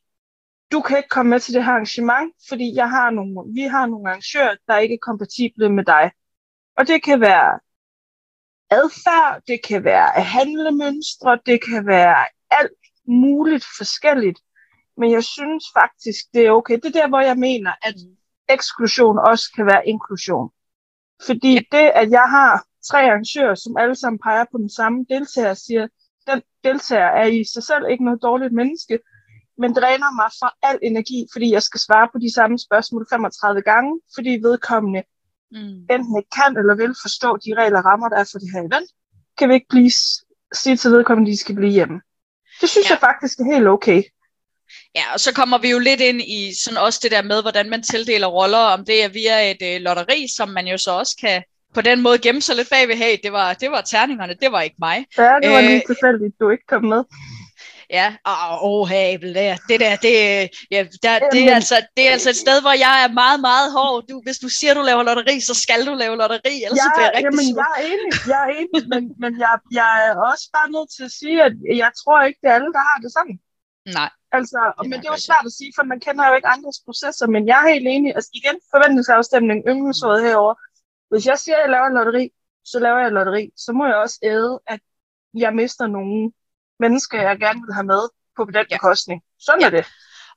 du 0.72 0.80
kan 0.80 0.96
ikke 0.96 1.08
komme 1.08 1.30
med 1.30 1.40
til 1.40 1.54
det 1.54 1.64
her 1.64 1.72
arrangement, 1.72 2.34
fordi 2.48 2.74
jeg 2.74 2.90
har 2.90 3.10
nogle, 3.10 3.54
vi 3.54 3.62
har 3.62 3.86
nogle 3.86 4.08
arrangører, 4.08 4.56
der 4.66 4.78
ikke 4.78 4.94
er 4.94 4.98
kompatible 5.02 5.68
med 5.68 5.84
dig. 5.84 6.10
Og 6.76 6.86
det 6.86 7.02
kan 7.02 7.20
være 7.20 7.60
adfærd, 8.70 9.42
det 9.48 9.60
kan 9.64 9.84
være 9.84 10.22
handlemønstre, 10.22 11.38
det 11.46 11.64
kan 11.64 11.86
være 11.86 12.26
alt 12.50 12.72
muligt 13.06 13.66
forskelligt. 13.78 14.38
Men 14.96 15.12
jeg 15.12 15.24
synes 15.24 15.64
faktisk, 15.78 16.24
det 16.34 16.46
er 16.46 16.50
okay. 16.50 16.74
Det 16.74 16.86
er 16.86 17.00
der, 17.00 17.08
hvor 17.08 17.20
jeg 17.20 17.36
mener, 17.36 17.72
at 17.82 17.94
eksklusion 18.48 19.18
også 19.18 19.44
kan 19.56 19.66
være 19.66 19.88
inklusion. 19.88 20.50
Fordi 21.26 21.54
det, 21.72 21.90
at 21.94 22.10
jeg 22.10 22.26
har 22.30 22.64
tre 22.90 22.98
arrangører, 22.98 23.54
som 23.54 23.76
alle 23.76 23.94
sammen 23.94 24.18
peger 24.18 24.44
på 24.52 24.58
den 24.58 24.70
samme 24.70 25.06
deltager, 25.08 25.54
siger, 25.54 25.88
den 26.26 26.42
deltager 26.64 27.06
er 27.06 27.26
i 27.26 27.44
sig 27.54 27.62
selv 27.62 27.84
ikke 27.90 28.04
noget 28.04 28.22
dårligt 28.22 28.52
menneske, 28.52 28.98
men 29.58 29.74
dræner 29.74 30.10
mig 30.20 30.30
for 30.40 30.50
al 30.68 30.78
energi, 30.82 31.26
fordi 31.32 31.52
jeg 31.52 31.62
skal 31.62 31.80
svare 31.80 32.08
på 32.12 32.18
de 32.18 32.34
samme 32.34 32.58
spørgsmål 32.58 33.06
35 33.10 33.62
gange, 33.62 34.00
fordi 34.14 34.30
vedkommende 34.42 35.02
Mm. 35.52 35.58
enten 35.94 36.18
ikke 36.18 36.30
kan 36.40 36.56
eller 36.60 36.74
vil 36.74 36.94
forstå 37.02 37.36
de 37.36 37.50
regler 37.60 37.78
og 37.78 37.84
rammer, 37.84 38.08
der 38.08 38.16
er 38.16 38.28
for 38.32 38.38
det 38.38 38.48
her 38.54 38.60
event, 38.60 38.88
kan 39.38 39.48
vi 39.48 39.54
ikke 39.54 39.66
blive 39.68 39.90
sige 40.52 40.76
til 40.76 40.90
vedkommende, 40.90 41.28
at 41.30 41.32
de 41.32 41.40
skal 41.40 41.54
blive 41.54 41.72
hjemme. 41.72 42.00
Det 42.60 42.68
synes 42.68 42.86
Ja. 42.86 42.90
jeg 42.94 43.00
faktisk 43.00 43.38
er 43.38 43.44
helt 43.54 43.66
okay. 43.68 44.02
Ja, 44.94 45.02
og 45.14 45.20
så 45.20 45.34
kommer 45.34 45.58
vi 45.58 45.70
jo 45.70 45.78
lidt 45.78 46.00
ind 46.00 46.20
i 46.22 46.52
sådan 46.64 46.78
også 46.78 47.00
det 47.02 47.10
der 47.10 47.22
med, 47.22 47.42
hvordan 47.42 47.70
man 47.70 47.82
tildeler 47.82 48.26
roller, 48.26 48.58
om 48.58 48.84
det 48.84 49.04
er 49.04 49.08
via 49.08 49.50
et 49.50 49.62
øh, 49.62 49.80
lotteri, 49.80 50.26
som 50.36 50.48
man 50.48 50.66
jo 50.66 50.78
så 50.78 50.90
også 50.90 51.16
kan 51.20 51.42
på 51.74 51.80
den 51.80 52.00
måde 52.02 52.18
gemme 52.18 52.42
sig 52.42 52.56
lidt 52.56 52.70
bagved, 52.70 52.96
hey, 52.96 53.16
det 53.22 53.32
var, 53.32 53.52
det 53.54 53.70
var 53.70 53.80
terningerne, 53.80 54.34
det 54.42 54.52
var 54.52 54.60
ikke 54.62 54.76
mig. 54.78 55.06
Ja, 55.18 55.34
det 55.42 55.50
var 55.50 55.58
Øh, 55.58 55.64
lige 55.64 55.82
tilfældigt, 55.86 56.34
du 56.40 56.50
ikke 56.50 56.64
kom 56.68 56.84
med. 56.84 57.04
Ja, 57.90 58.08
åh, 58.62 58.90
det 58.90 59.34
der, 59.34 59.56
det 59.68 59.80
der, 59.84 59.96
det, 60.06 60.14
ja, 60.70 60.80
der, 61.02 61.14
det, 61.34 61.42
er 61.50 61.54
altså, 61.54 61.76
det 61.96 62.08
er 62.08 62.12
altså 62.12 62.30
et 62.34 62.40
sted, 62.44 62.60
hvor 62.60 62.76
jeg 62.86 62.94
er 63.04 63.10
meget, 63.22 63.40
meget 63.40 63.68
hård. 63.76 63.98
Du, 64.10 64.16
hvis 64.26 64.38
du 64.44 64.48
siger, 64.48 64.74
du 64.74 64.82
laver 64.90 65.02
lotteri, 65.02 65.40
så 65.40 65.54
skal 65.64 65.80
du 65.88 65.94
lave 66.02 66.16
lotteri, 66.16 66.54
ellers 66.64 66.78
så 66.86 66.90
bliver 66.94 67.08
jeg 67.08 67.14
rigtig 67.16 67.28
jamen, 67.28 67.46
sur. 67.54 67.60
jeg 67.62 67.70
er 67.78 67.82
enig, 67.92 68.10
jeg 68.32 68.40
er 68.46 68.50
enig 68.60 68.82
men, 68.92 69.02
men 69.22 69.32
jeg, 69.44 69.52
jeg 69.80 69.92
er 70.08 70.12
også 70.30 70.46
bare 70.56 70.68
nødt 70.74 70.90
til 70.96 71.04
at 71.08 71.14
sige, 71.20 71.36
at 71.46 71.52
jeg 71.84 71.90
tror 72.00 72.18
ikke, 72.26 72.38
det 72.42 72.48
er 72.50 72.54
alle, 72.58 72.72
der 72.78 72.84
har 72.90 72.98
det 73.04 73.10
sådan. 73.18 73.36
Nej, 73.98 74.10
Altså, 74.32 74.60
Det 74.78 74.88
men 74.90 74.96
det 75.00 75.06
er 75.08 75.14
jo 75.16 75.26
svært 75.28 75.46
at 75.50 75.52
sige, 75.58 75.72
for 75.76 75.84
man 75.92 76.00
kender 76.00 76.28
jo 76.28 76.34
ikke 76.34 76.48
andres 76.56 76.80
processer, 76.86 77.26
men 77.34 77.42
jeg 77.50 77.58
er 77.64 77.68
helt 77.74 77.88
enig. 77.94 78.10
Altså 78.16 78.30
igen, 78.40 78.56
forventningsafstemning, 78.74 79.58
yndlingsrådet 79.68 80.22
herover. 80.26 80.54
Hvis 81.10 81.26
jeg 81.26 81.38
siger, 81.38 81.56
at 81.56 81.62
jeg 81.62 81.70
laver 81.70 81.86
en 81.86 81.94
lotteri, 81.94 82.24
så 82.64 82.78
laver 82.78 82.98
jeg 82.98 83.12
lotteri. 83.12 83.44
Så 83.56 83.72
må 83.72 83.86
jeg 83.86 83.96
også 83.96 84.18
æde, 84.22 84.60
at 84.66 84.80
jeg 85.34 85.54
mister 85.54 85.86
nogle 85.86 86.32
mennesker, 86.80 87.22
jeg 87.22 87.38
gerne 87.38 87.60
vil 87.66 87.74
have 87.74 87.86
med 87.86 88.02
på 88.36 88.44
den 88.44 88.54
Ja. 88.70 88.76
bekostning. 88.76 89.20
Sådan 89.40 89.60
Ja. 89.60 89.66
er 89.66 89.70
det. 89.70 89.84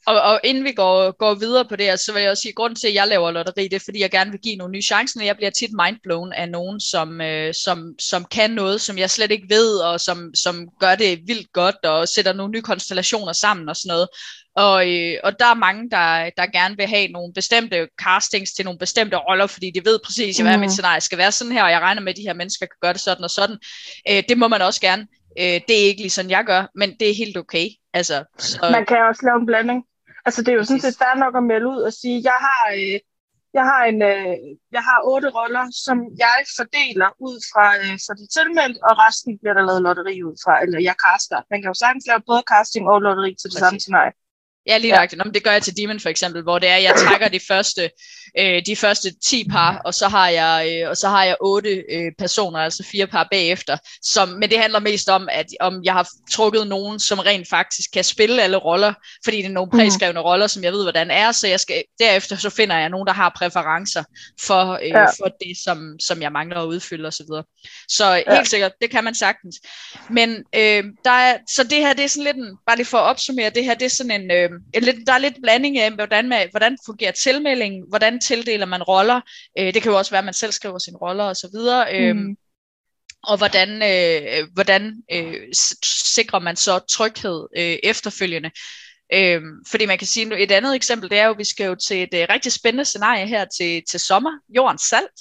Og, 0.07 0.21
og 0.21 0.39
inden 0.43 0.63
vi 0.63 0.71
går, 0.71 1.11
går 1.17 1.33
videre 1.33 1.65
på 1.65 1.75
det 1.75 1.85
her, 1.85 1.95
så 1.95 2.13
vil 2.13 2.21
jeg 2.21 2.31
også 2.31 2.41
sige, 2.41 2.51
at 2.51 2.55
grunden 2.55 2.75
til, 2.75 2.87
at 2.87 2.93
jeg 2.93 3.07
laver 3.07 3.31
lotteri, 3.31 3.63
det 3.63 3.73
er, 3.73 3.79
fordi 3.85 3.99
jeg 4.01 4.11
gerne 4.11 4.31
vil 4.31 4.39
give 4.39 4.55
nogle 4.55 4.71
nye 4.71 4.81
chancer. 4.81 5.23
Jeg 5.23 5.35
bliver 5.37 5.49
tit 5.49 5.69
mindblown 5.85 6.33
af 6.33 6.49
nogen, 6.49 6.79
som, 6.79 7.21
øh, 7.21 7.53
som, 7.53 7.93
som 7.99 8.25
kan 8.25 8.51
noget, 8.51 8.81
som 8.81 8.97
jeg 8.97 9.09
slet 9.09 9.31
ikke 9.31 9.45
ved, 9.49 9.77
og 9.77 9.99
som, 9.99 10.31
som 10.35 10.67
gør 10.79 10.95
det 10.95 11.19
vildt 11.27 11.53
godt, 11.53 11.75
og 11.85 12.07
sætter 12.07 12.33
nogle 12.33 12.51
nye 12.51 12.61
konstellationer 12.61 13.33
sammen 13.33 13.69
og 13.69 13.75
sådan 13.75 13.87
noget. 13.87 14.07
Og, 14.55 14.89
øh, 14.91 15.17
og 15.23 15.39
der 15.39 15.45
er 15.45 15.53
mange, 15.53 15.89
der, 15.89 16.29
der 16.37 16.45
gerne 16.59 16.77
vil 16.77 16.87
have 16.87 17.07
nogle 17.07 17.33
bestemte 17.33 17.87
castings 18.01 18.51
til 18.51 18.65
nogle 18.65 18.79
bestemte 18.79 19.17
roller, 19.17 19.47
fordi 19.47 19.71
de 19.75 19.85
ved 19.85 19.99
præcis, 20.05 20.37
hvad 20.37 20.51
Mhm. 20.51 20.59
mit 20.59 20.71
scenarie 20.71 21.01
skal 21.01 21.17
være 21.17 21.31
sådan 21.31 21.53
her, 21.53 21.63
og 21.63 21.71
jeg 21.71 21.79
regner 21.81 22.01
med, 22.01 22.09
at 22.13 22.17
de 22.17 22.21
her 22.21 22.33
mennesker 22.33 22.65
kan 22.65 22.77
gøre 22.81 22.93
det 22.93 23.01
sådan 23.01 23.23
og 23.23 23.29
sådan. 23.29 23.57
Øh, 24.09 24.23
det 24.29 24.37
må 24.37 24.47
man 24.47 24.61
også 24.61 24.81
gerne. 24.81 25.07
Øh, 25.39 25.57
det 25.67 25.75
er 25.81 25.85
ikke 25.89 26.01
lige 26.01 26.17
sådan, 26.17 26.31
jeg 26.31 26.45
gør, 26.45 26.63
men 26.75 26.89
det 26.99 27.09
er 27.09 27.15
helt 27.15 27.37
okay. 27.37 27.67
Altså, 27.93 28.23
så, 28.37 28.69
Man 28.71 28.85
kan 28.85 28.97
også 29.09 29.21
lave 29.25 29.39
en 29.39 29.45
blanding. 29.45 29.85
Altså, 30.25 30.41
det 30.41 30.51
er 30.51 30.55
jo 30.55 30.63
sådan 30.63 30.81
set 30.81 30.97
fair 30.97 31.15
nok 31.15 31.35
at 31.37 31.43
melde 31.43 31.67
ud 31.67 31.81
og 31.87 31.93
sige, 31.93 32.21
jeg 32.23 32.37
har, 32.47 32.63
øh, 32.77 32.99
jeg 33.53 33.63
har, 33.71 33.81
en, 33.91 34.01
øh, 34.01 34.35
jeg 34.75 34.83
har 34.89 34.97
otte 35.13 35.29
roller, 35.29 35.65
som 35.85 35.97
jeg 36.23 36.37
fordeler 36.59 37.09
ud 37.27 37.37
fra, 37.51 37.65
øh, 37.81 37.95
fra 38.05 38.13
de 38.19 38.25
tilmeldt, 38.37 38.77
og 38.87 38.93
resten 39.05 39.39
bliver 39.39 39.53
der 39.57 39.63
lavet 39.69 39.81
lotteri 39.87 40.15
ud 40.23 40.35
fra, 40.43 40.53
eller 40.63 40.79
jeg 40.89 40.95
caster. 41.05 41.39
Man 41.51 41.59
kan 41.61 41.69
jo 41.73 41.77
sagtens 41.83 42.05
lave 42.09 42.21
både 42.31 42.43
casting 42.53 42.83
og 42.91 43.01
lotteri 43.01 43.31
til 43.35 43.47
det 43.49 43.57
Præcis. 43.57 43.65
samme 43.65 43.79
scenarie. 43.79 44.13
Ja, 44.67 44.77
lige 44.77 45.01
ja. 45.01 45.07
Nå, 45.17 45.23
men 45.23 45.33
det 45.33 45.43
gør 45.43 45.51
jeg 45.51 45.61
til 45.61 45.77
Demon 45.77 45.99
for 45.99 46.09
eksempel, 46.09 46.43
hvor 46.43 46.59
det 46.59 46.69
er, 46.69 46.75
jeg 46.75 46.95
trækker 46.97 47.27
de 47.27 47.39
første, 47.47 47.89
øh, 48.39 48.61
de 48.65 48.75
første 48.75 49.11
10 49.19 49.47
par, 49.49 49.81
og 49.85 49.93
så 49.93 50.07
har 50.07 50.29
jeg, 50.29 50.81
øh, 50.83 50.89
og 50.89 50.97
så 50.97 51.09
har 51.09 51.23
jeg 51.23 51.35
8 51.41 51.83
øh, 51.91 52.11
personer, 52.17 52.59
altså 52.59 52.83
fire 52.91 53.07
par 53.07 53.27
bagefter. 53.31 53.77
Som, 54.01 54.29
men 54.29 54.49
det 54.49 54.59
handler 54.59 54.79
mest 54.79 55.09
om, 55.09 55.29
at 55.31 55.45
om 55.59 55.81
jeg 55.83 55.93
har 55.93 56.09
trukket 56.31 56.67
nogen, 56.67 56.99
som 56.99 57.19
rent 57.19 57.49
faktisk 57.49 57.91
kan 57.93 58.03
spille 58.03 58.43
alle 58.43 58.57
roller, 58.57 58.93
fordi 59.23 59.37
det 59.37 59.45
er 59.45 59.49
nogle 59.49 59.69
mhm. 59.73 59.79
præskrevne 59.79 60.19
mm. 60.19 60.23
roller, 60.23 60.47
som 60.47 60.63
jeg 60.63 60.73
ved, 60.73 60.83
hvordan 60.83 61.11
er, 61.11 61.31
så 61.31 61.47
jeg 61.47 61.59
skal, 61.59 61.83
derefter 61.99 62.35
så 62.35 62.49
finder 62.49 62.77
jeg 62.77 62.89
nogen, 62.89 63.07
der 63.07 63.13
har 63.13 63.33
præferencer 63.37 64.03
for, 64.41 64.79
øh, 64.83 64.87
ja. 64.87 65.05
for 65.05 65.27
det, 65.45 65.57
som, 65.63 65.99
som 65.99 66.21
jeg 66.21 66.31
mangler 66.31 66.61
at 66.61 66.65
udfylde 66.65 67.07
osv. 67.07 67.25
Så, 67.25 67.43
så 67.89 68.13
ja. 68.13 68.35
helt 68.35 68.49
sikkert, 68.49 68.71
det 68.81 68.91
kan 68.91 69.03
man 69.03 69.15
sagtens. 69.15 69.55
Men 70.09 70.29
øh, 70.55 70.83
der 71.05 71.11
er, 71.11 71.37
så 71.49 71.63
det 71.63 71.77
her, 71.77 71.93
det 71.93 72.03
er 72.03 72.09
sådan 72.09 72.23
lidt 72.23 72.37
en, 72.37 72.57
bare 72.67 72.75
lige 72.75 72.85
for 72.85 72.97
at 72.97 73.09
opsummere, 73.09 73.49
det 73.49 73.63
her, 73.63 73.73
det 73.73 73.85
er 73.85 73.89
sådan 73.89 74.21
en, 74.21 74.31
øh, 74.31 74.50
øh, 74.75 74.83
lidt, 74.83 75.07
der 75.07 75.13
er 75.13 75.17
lidt 75.17 75.37
blanding 75.43 75.77
af, 75.77 75.91
hvordan, 75.91 76.29
man, 76.29 76.47
hvordan 76.51 76.77
fungerer 76.85 77.11
tilmeldingen, 77.11 77.83
hvordan 77.89 78.19
tildeler 78.19 78.65
man 78.65 78.83
roller. 78.83 79.21
Øh, 79.59 79.73
det 79.73 79.81
kan 79.81 79.91
jo 79.91 79.97
også 79.97 80.11
være, 80.11 80.19
at 80.19 80.25
man 80.25 80.33
selv 80.33 80.51
skriver 80.51 80.79
sine 80.79 80.97
roller 80.97 81.23
osv. 81.23 81.57
Øh, 81.93 82.15
mm. 82.15 82.35
Og 83.23 83.37
hvordan, 83.37 83.69
øh, 83.69 84.47
hvordan 84.53 84.93
øh, 85.11 85.47
sikrer 85.85 86.39
man 86.39 86.55
så 86.55 86.79
tryghed 86.79 87.47
øh, 87.57 87.77
efterfølgende. 87.83 88.51
Øh, 89.13 89.41
fordi 89.67 89.85
man 89.85 89.97
kan 89.97 90.07
sige, 90.07 90.39
et 90.39 90.51
andet 90.51 90.75
eksempel, 90.75 91.09
det 91.09 91.17
er 91.17 91.25
jo, 91.25 91.31
at 91.31 91.37
vi 91.37 91.43
skal 91.43 91.65
jo 91.65 91.75
til 91.75 92.03
et 92.03 92.13
øh, 92.13 92.27
rigtig 92.29 92.51
spændende 92.51 92.85
scenarie 92.85 93.27
her 93.27 93.45
til, 93.45 93.81
til 93.89 93.99
sommer, 93.99 94.31
Jordens 94.55 94.81
Salt 94.81 95.17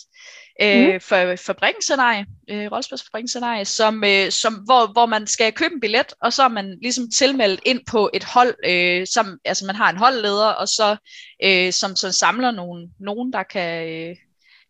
Mm-hmm. 0.60 0.86
øh, 0.86 0.94
mm. 0.94 1.00
for 1.00 1.36
fabrikenscenarie, 1.46 2.26
øh, 2.50 2.72
rollespilsfabrikkenscenarie, 2.72 3.64
som, 3.64 4.04
øh, 4.04 4.30
som, 4.30 4.54
hvor, 4.54 4.92
hvor 4.92 5.06
man 5.06 5.26
skal 5.26 5.52
købe 5.52 5.74
en 5.74 5.80
billet, 5.80 6.12
og 6.22 6.32
så 6.32 6.42
er 6.42 6.48
man 6.48 6.78
ligesom 6.82 7.10
tilmeldt 7.10 7.60
ind 7.64 7.80
på 7.90 8.10
et 8.14 8.24
hold, 8.24 8.54
øh, 8.66 9.06
som, 9.06 9.38
altså 9.44 9.66
man 9.66 9.74
har 9.74 9.90
en 9.90 9.96
holdleder, 9.96 10.46
og 10.46 10.68
så 10.68 10.96
øh, 11.44 11.72
som, 11.72 11.96
som 11.96 12.10
samler 12.10 12.50
nogen, 12.50 12.90
nogen 13.00 13.32
der 13.32 13.42
kan, 13.42 13.88
øh, 13.88 14.16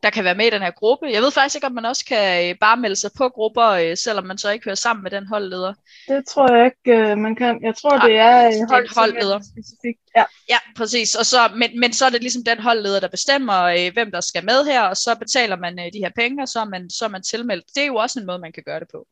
der 0.03 0.11
kan 0.11 0.25
være 0.25 0.35
med 0.35 0.47
i 0.47 0.51
den 0.51 0.63
her 0.63 0.71
gruppe. 0.71 1.07
Jeg 1.07 1.23
ved 1.23 1.31
faktisk 1.31 1.57
ikke, 1.57 1.67
om 1.67 1.73
man 1.73 1.85
også 1.85 2.05
kan 2.05 2.51
øh, 2.51 2.59
bare 2.61 2.77
melde 2.77 2.97
sig 2.97 3.11
på 3.19 3.29
grupper, 3.29 3.69
øh, 3.69 3.97
selvom 3.97 4.27
man 4.27 4.39
så 4.39 4.51
ikke 4.51 4.65
hører 4.65 4.75
sammen 4.75 5.03
med 5.03 5.11
den 5.11 5.27
holdleder. 5.27 5.75
Det 6.09 6.27
tror 6.27 6.55
jeg 6.55 6.65
ikke, 6.65 7.11
øh, 7.11 7.19
man 7.19 7.37
kan. 7.37 7.63
Jeg 7.63 7.75
tror, 7.77 7.97
Nej, 7.97 8.07
det 8.07 8.17
er 8.17 8.47
en 8.47 8.69
hold, 8.69 8.95
holdleder. 8.95 9.41
Specifikt. 9.53 10.01
Ja. 10.17 10.25
ja, 10.49 10.59
præcis. 10.77 11.15
Og 11.15 11.27
så, 11.27 11.39
men, 11.57 11.81
men 11.81 11.93
så 11.93 12.07
er 12.07 12.11
det 12.11 12.21
ligesom 12.21 12.45
den 12.45 12.59
holdleder, 12.59 13.01
der 13.01 13.09
bestemmer, 13.09 13.93
hvem 13.93 14.11
der 14.11 14.21
skal 14.21 14.45
med 14.45 14.65
her, 14.65 14.83
og 14.83 14.97
så 14.97 15.17
betaler 15.19 15.57
man 15.57 15.77
de 15.77 15.99
her 16.05 16.11
penge, 16.17 16.43
og 16.43 16.49
så 16.49 16.61
er 16.61 16.65
man, 16.65 16.91
så 16.91 17.05
er 17.05 17.09
man 17.09 17.23
tilmeldt. 17.23 17.65
Det 17.75 17.83
er 17.83 17.87
jo 17.87 17.97
også 17.97 18.21
en 18.21 18.27
måde, 18.27 18.39
man 18.39 18.53
kan 18.53 18.63
gøre 18.67 18.81
det 18.81 18.89
på. 18.93 19.07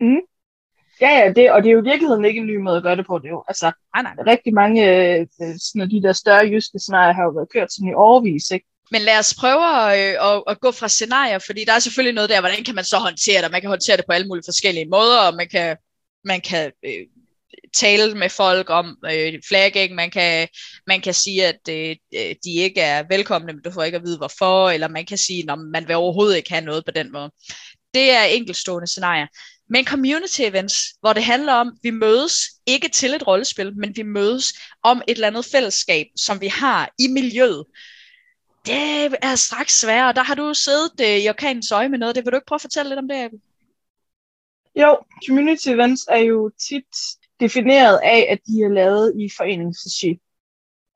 Mm. 0.00 0.20
Ja, 1.00 1.10
ja, 1.18 1.32
det, 1.32 1.52
og 1.52 1.62
det 1.62 1.68
er 1.68 1.72
jo 1.72 1.80
i 1.80 1.90
virkeligheden 1.90 2.24
ikke 2.24 2.40
en 2.40 2.46
ny 2.46 2.56
måde 2.56 2.76
at 2.76 2.82
gøre 2.82 2.96
det 2.96 3.06
på. 3.06 3.18
Det 3.18 3.24
er 3.24 3.30
jo, 3.30 3.44
altså, 3.48 3.72
nej, 3.94 4.02
nej. 4.02 4.24
rigtig 4.26 4.54
mange 4.54 4.80
øh, 4.94 5.26
sådan, 5.38 5.82
af 5.82 5.88
de 5.88 6.02
der 6.02 6.12
større 6.12 6.46
jyske 6.46 6.78
scenarier 6.78 7.12
har 7.12 7.22
jo 7.22 7.30
været 7.30 7.52
kørt 7.52 7.72
sådan 7.72 7.88
i 7.88 7.94
overvis, 7.94 8.50
ikke? 8.50 8.66
Men 8.90 9.02
lad 9.02 9.18
os 9.18 9.34
prøve 9.34 9.92
at, 9.92 9.98
øh, 9.98 10.32
at, 10.32 10.42
at 10.46 10.60
gå 10.60 10.70
fra 10.70 10.88
scenarier, 10.88 11.38
fordi 11.38 11.64
der 11.64 11.72
er 11.72 11.78
selvfølgelig 11.78 12.14
noget 12.14 12.30
der, 12.30 12.40
hvordan 12.40 12.64
kan 12.64 12.74
man 12.74 12.84
så 12.84 12.98
håndtere 12.98 13.42
det? 13.42 13.50
Man 13.50 13.60
kan 13.60 13.70
håndtere 13.70 13.96
det 13.96 14.06
på 14.06 14.12
alle 14.12 14.26
mulige 14.26 14.44
forskellige 14.46 14.88
måder, 14.88 15.18
og 15.18 15.34
man 15.34 15.48
kan, 15.48 15.76
man 16.24 16.40
kan 16.40 16.72
øh, 16.84 17.06
tale 17.74 18.14
med 18.14 18.30
folk 18.30 18.70
om 18.70 18.96
øh, 19.12 19.32
flagging, 19.48 19.94
man 19.94 20.10
kan, 20.10 20.48
man 20.86 21.00
kan 21.00 21.14
sige, 21.14 21.46
at 21.46 21.60
øh, 21.70 21.96
øh, 22.14 22.34
de 22.44 22.54
ikke 22.54 22.80
er 22.80 23.04
velkomne, 23.08 23.52
men 23.52 23.62
du 23.62 23.70
får 23.70 23.82
ikke 23.82 23.96
at 23.96 24.04
vide 24.04 24.18
hvorfor, 24.18 24.70
eller 24.70 24.88
man 24.88 25.06
kan 25.06 25.18
sige, 25.18 25.52
at 25.52 25.58
man 25.58 25.88
vil 25.88 25.96
overhovedet 25.96 26.36
ikke 26.36 26.52
have 26.52 26.64
noget 26.64 26.84
på 26.84 26.90
den 26.90 27.12
måde. 27.12 27.30
Det 27.94 28.10
er 28.10 28.22
enkeltstående 28.22 28.86
scenarier. 28.86 29.26
Men 29.70 29.86
community 29.86 30.40
events, 30.40 30.74
hvor 31.00 31.12
det 31.12 31.24
handler 31.24 31.52
om, 31.52 31.68
at 31.68 31.74
vi 31.82 31.90
mødes 31.90 32.34
ikke 32.66 32.88
til 32.88 33.14
et 33.14 33.26
rollespil, 33.26 33.76
men 33.76 33.96
vi 33.96 34.02
mødes 34.02 34.52
om 34.82 35.02
et 35.08 35.14
eller 35.14 35.26
andet 35.26 35.44
fællesskab, 35.44 36.06
som 36.16 36.40
vi 36.40 36.48
har 36.48 36.90
i 36.98 37.06
miljøet, 37.06 37.64
det 38.68 39.16
er 39.22 39.34
straks 39.34 39.80
sværere. 39.80 40.12
Der 40.12 40.22
har 40.22 40.34
du 40.34 40.54
siddet 40.54 41.00
øh, 41.00 41.24
i 41.24 41.28
orkanens 41.28 41.72
øje 41.72 41.88
med 41.88 41.98
noget. 41.98 42.14
Det 42.16 42.24
vil 42.24 42.32
du 42.32 42.36
ikke 42.36 42.46
prøve 42.46 42.56
at 42.62 42.66
fortælle 42.68 42.88
lidt 42.88 42.98
om 42.98 43.08
det, 43.08 43.16
Abel? 43.16 43.40
Jo, 44.76 44.98
community 45.26 45.68
events 45.68 46.02
er 46.08 46.18
jo 46.18 46.50
tit 46.68 46.92
defineret 47.40 48.00
af, 48.04 48.26
at 48.30 48.38
de 48.46 48.62
er 48.62 48.68
lavet 48.68 49.12
i 49.20 49.28
foreningsregi. 49.36 50.18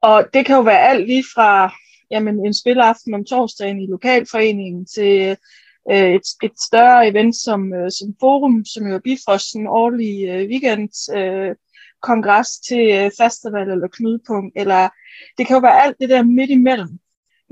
Og 0.03 0.25
det 0.35 0.47
kan 0.47 0.57
jo 0.57 0.63
være 0.63 0.89
alt 0.89 1.07
lige 1.07 1.25
fra 1.35 1.73
jamen, 2.11 2.47
en 2.47 2.55
spilaften 2.55 3.15
om 3.15 3.25
torsdagen 3.25 3.81
i 3.81 3.87
lokalforeningen 3.87 4.87
til 4.87 5.37
øh, 5.91 6.15
et, 6.15 6.27
et 6.43 6.61
større 6.69 7.09
event 7.09 7.37
som, 7.37 7.75
øh, 7.75 7.91
som 7.91 8.09
Forum, 8.21 8.65
som 8.65 8.87
jo 8.87 8.95
er 8.95 8.99
Bifrost, 8.99 9.55
en 9.55 9.67
årlig 9.67 10.29
øh, 10.29 10.49
weekend 10.49 11.17
øh, 11.17 11.55
kongres 12.03 12.49
til 12.69 12.85
øh, 12.99 13.11
festival 13.21 13.69
eller 13.71 13.89
knudepunkt, 13.89 14.53
eller 14.57 14.89
det 15.39 15.47
kan 15.47 15.55
jo 15.55 15.61
være 15.61 15.83
alt 15.83 15.97
det 16.01 16.09
der 16.09 16.23
midt 16.23 16.51
imellem. 16.51 16.99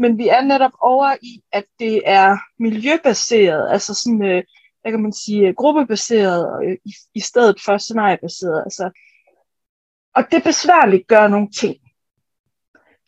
Men 0.00 0.18
vi 0.18 0.28
er 0.28 0.40
netop 0.40 0.72
over 0.80 1.16
i, 1.22 1.42
at 1.52 1.64
det 1.78 2.02
er 2.04 2.36
miljøbaseret, 2.58 3.72
altså 3.72 3.94
sådan, 3.94 4.24
øh, 4.24 4.42
hvad 4.82 4.92
kan 4.92 5.02
man 5.02 5.12
sige, 5.12 5.48
øh, 5.48 5.54
gruppebaseret 5.54 6.50
og, 6.52 6.64
øh, 6.64 6.76
i, 6.84 6.92
i 7.14 7.20
stedet 7.20 7.56
for 7.64 7.78
scenariebaseret. 7.78 8.62
Altså. 8.64 8.90
Og 10.14 10.22
det 10.30 10.42
besværligt 10.44 11.08
gør 11.08 11.28
nogle 11.28 11.50
ting. 11.50 11.76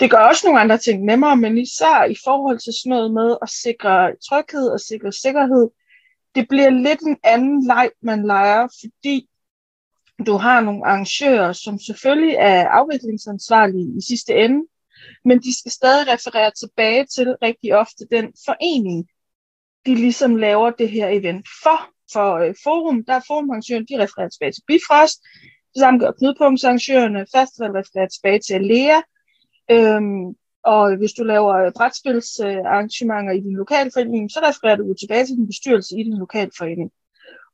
Det 0.00 0.10
gør 0.10 0.18
også 0.18 0.46
nogle 0.46 0.60
andre 0.60 0.78
ting 0.78 1.04
nemmere, 1.04 1.36
men 1.36 1.58
især 1.58 2.04
i 2.04 2.16
forhold 2.24 2.58
til 2.58 2.72
sådan 2.72 2.90
noget 2.90 3.12
med 3.12 3.36
at 3.42 3.48
sikre 3.48 4.12
tryghed 4.28 4.68
og 4.68 4.80
sikre 4.80 5.12
sikkerhed, 5.12 5.70
det 6.34 6.48
bliver 6.48 6.70
lidt 6.70 7.00
en 7.00 7.16
anden 7.24 7.66
leg, 7.66 7.90
man 8.02 8.26
leger, 8.26 8.68
fordi 8.80 9.28
du 10.26 10.32
har 10.32 10.60
nogle 10.60 10.86
arrangører, 10.86 11.52
som 11.52 11.78
selvfølgelig 11.78 12.34
er 12.38 12.68
afviklingsansvarlige 12.68 13.98
i 13.98 14.00
sidste 14.08 14.34
ende, 14.34 14.66
men 15.24 15.38
de 15.38 15.58
skal 15.58 15.72
stadig 15.72 16.08
referere 16.08 16.50
tilbage 16.50 17.06
til 17.06 17.36
rigtig 17.42 17.74
ofte 17.74 18.04
den 18.10 18.32
forening, 18.46 19.08
de 19.86 19.94
ligesom 19.94 20.36
laver 20.36 20.70
det 20.70 20.90
her 20.90 21.08
event 21.08 21.46
for. 21.62 21.88
For 22.12 22.34
øh, 22.34 22.54
forum, 22.64 23.04
der 23.04 23.14
er 23.14 23.20
forumarrangøren, 23.26 23.86
de 23.88 24.02
refererer 24.02 24.28
tilbage 24.28 24.52
til 24.52 24.62
Bifrost, 24.66 25.18
det 25.74 25.80
samme 25.80 26.00
gør 26.00 26.12
knudepunktsarrangørerne, 26.18 27.26
festival 27.36 27.70
refererer 27.70 28.08
tilbage 28.08 28.38
til 28.38 28.54
Alea, 28.54 29.00
øhm, 29.70 30.34
og 30.64 30.96
hvis 30.96 31.12
du 31.12 31.24
laver 31.24 31.70
brætspilsarrangementer 31.70 33.32
i 33.32 33.40
din 33.40 33.56
lokalforening, 33.56 34.30
så 34.30 34.40
refererer 34.40 34.76
du 34.76 34.94
tilbage 34.94 35.26
til 35.26 35.36
din 35.36 35.46
bestyrelse 35.46 35.98
i 35.98 36.02
din 36.02 36.18
lokalforening. 36.18 36.90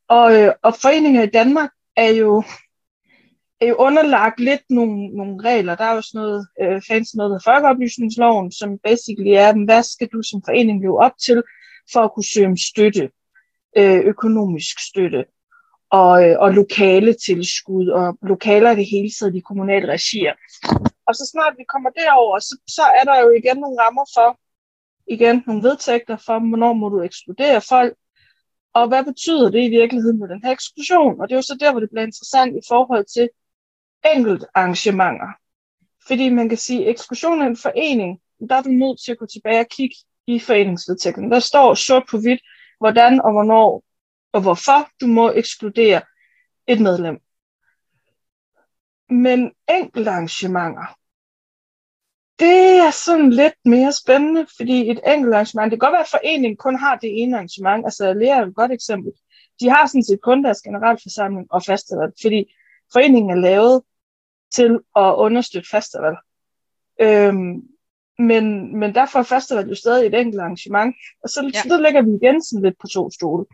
Og, 0.08 0.42
øh, 0.42 0.52
og 0.62 0.74
foreninger 0.74 1.22
i 1.22 1.26
Danmark 1.26 1.70
er 1.96 2.10
jo 2.10 2.42
er 3.60 3.66
jo 3.66 3.74
underlagt 3.74 4.40
lidt 4.40 4.62
nogle, 4.70 5.08
nogle 5.08 5.42
regler. 5.44 5.74
Der 5.74 5.84
er 5.84 5.94
jo 5.94 6.02
sådan 6.02 6.18
noget 6.20 6.48
øh, 6.62 6.82
fancy 6.88 7.16
noget 7.16 7.34
af 7.34 7.40
folkeoplysningsloven, 7.44 8.52
som 8.52 8.78
basically 8.78 9.30
er, 9.30 9.64
hvad 9.64 9.82
skal 9.82 10.08
du 10.12 10.22
som 10.22 10.42
forening 10.46 10.80
leve 10.80 10.98
op 10.98 11.12
til 11.26 11.42
for 11.92 12.00
at 12.00 12.12
kunne 12.14 12.24
søge 12.24 12.46
om 12.46 12.56
støtte, 12.56 13.10
øh, 13.76 14.00
økonomisk 14.12 14.76
støtte 14.88 15.24
og, 15.90 16.28
øh, 16.28 16.36
og 16.38 16.52
lokale 16.52 17.12
tilskud 17.26 17.88
og 17.88 18.18
lokaler 18.22 18.70
i 18.70 18.76
det 18.76 18.86
hele 18.86 19.10
taget 19.20 19.34
i 19.34 19.40
kommunale 19.40 19.86
regier. 19.92 20.34
Og 21.06 21.14
så 21.14 21.30
snart 21.32 21.54
vi 21.58 21.64
kommer 21.72 21.90
derover, 21.90 22.38
så, 22.38 22.54
så 22.68 22.82
er 22.82 23.04
der 23.04 23.20
jo 23.20 23.30
igen 23.30 23.56
nogle 23.56 23.80
rammer 23.82 24.06
for, 24.16 24.38
igen 25.06 25.42
nogle 25.46 25.62
vedtægter 25.62 26.16
for, 26.26 26.48
hvornår 26.48 26.72
må 26.72 26.88
du 26.88 27.02
ekskludere 27.02 27.60
folk, 27.60 27.94
og 28.74 28.88
hvad 28.88 29.04
betyder 29.04 29.50
det 29.50 29.62
i 29.64 29.68
virkeligheden 29.68 30.18
med 30.18 30.28
den 30.28 30.40
her 30.44 30.52
eksklusion? 30.52 31.20
Og 31.20 31.28
det 31.28 31.34
er 31.34 31.38
jo 31.38 31.42
så 31.50 31.56
der, 31.60 31.70
hvor 31.70 31.80
det 31.80 31.90
bliver 31.90 32.06
interessant 32.06 32.56
i 32.56 32.64
forhold 32.68 33.04
til, 33.14 33.28
enkelt 34.14 34.44
arrangementer. 34.54 35.32
Fordi 36.06 36.28
man 36.28 36.48
kan 36.48 36.58
sige, 36.58 36.84
at 36.84 36.90
ekskursion 36.90 37.42
af 37.42 37.46
en 37.46 37.56
forening, 37.56 38.20
der 38.48 38.56
er 38.56 38.62
du 38.62 38.68
nødt 38.68 39.00
til 39.04 39.12
at 39.12 39.18
gå 39.18 39.26
tilbage 39.26 39.60
og 39.60 39.68
kigge 39.68 39.96
i 40.26 40.38
foreningsvedtægten. 40.38 41.30
Der 41.30 41.40
står 41.40 41.74
sort 41.74 42.04
på 42.10 42.18
hvidt, 42.18 42.40
hvordan 42.78 43.20
og 43.20 43.32
hvornår 43.32 43.84
og 44.32 44.40
hvorfor 44.40 44.90
du 45.00 45.06
må 45.06 45.32
ekskludere 45.32 46.02
et 46.66 46.80
medlem. 46.80 47.18
Men 49.10 49.52
enkelt 49.68 50.08
arrangementer, 50.08 50.96
det 52.38 52.76
er 52.86 52.90
sådan 52.90 53.30
lidt 53.30 53.58
mere 53.64 53.92
spændende, 53.92 54.46
fordi 54.56 54.90
et 54.90 55.00
enkelt 55.06 55.34
arrangement, 55.34 55.70
det 55.70 55.80
kan 55.80 55.86
godt 55.86 55.92
være, 55.92 56.08
at 56.08 56.16
foreningen 56.16 56.56
kun 56.56 56.76
har 56.76 56.96
det 56.96 57.22
ene 57.22 57.36
arrangement, 57.36 57.84
altså 57.84 58.12
Lea 58.12 58.28
er 58.28 58.46
et 58.46 58.54
godt 58.54 58.72
eksempel. 58.72 59.12
De 59.60 59.70
har 59.70 59.86
sådan 59.86 60.04
set 60.04 60.20
kun 60.22 60.44
deres 60.44 60.62
generalforsamling 60.62 61.46
og 61.50 61.62
fastsætter 61.64 62.10
fordi 62.22 62.54
foreningen 62.92 63.30
er 63.30 63.40
lavet 63.40 63.82
til 64.54 64.78
at 64.96 65.14
understøtte 65.14 65.68
festival. 65.70 66.16
Øhm, 67.00 67.62
men, 68.18 68.76
men 68.78 68.94
derfor 68.94 69.18
er 69.18 69.22
festival 69.22 69.68
jo 69.68 69.74
stadig 69.74 70.06
et 70.06 70.14
enkelt 70.14 70.40
arrangement, 70.40 70.96
og 71.22 71.28
så, 71.28 71.50
ja. 71.54 71.62
så 71.62 71.68
der 71.68 71.80
ligger 71.80 72.02
vi 72.02 72.10
igen 72.22 72.44
sådan 72.44 72.62
lidt 72.62 72.78
på 72.80 72.86
to 72.86 73.10
stole. 73.10 73.46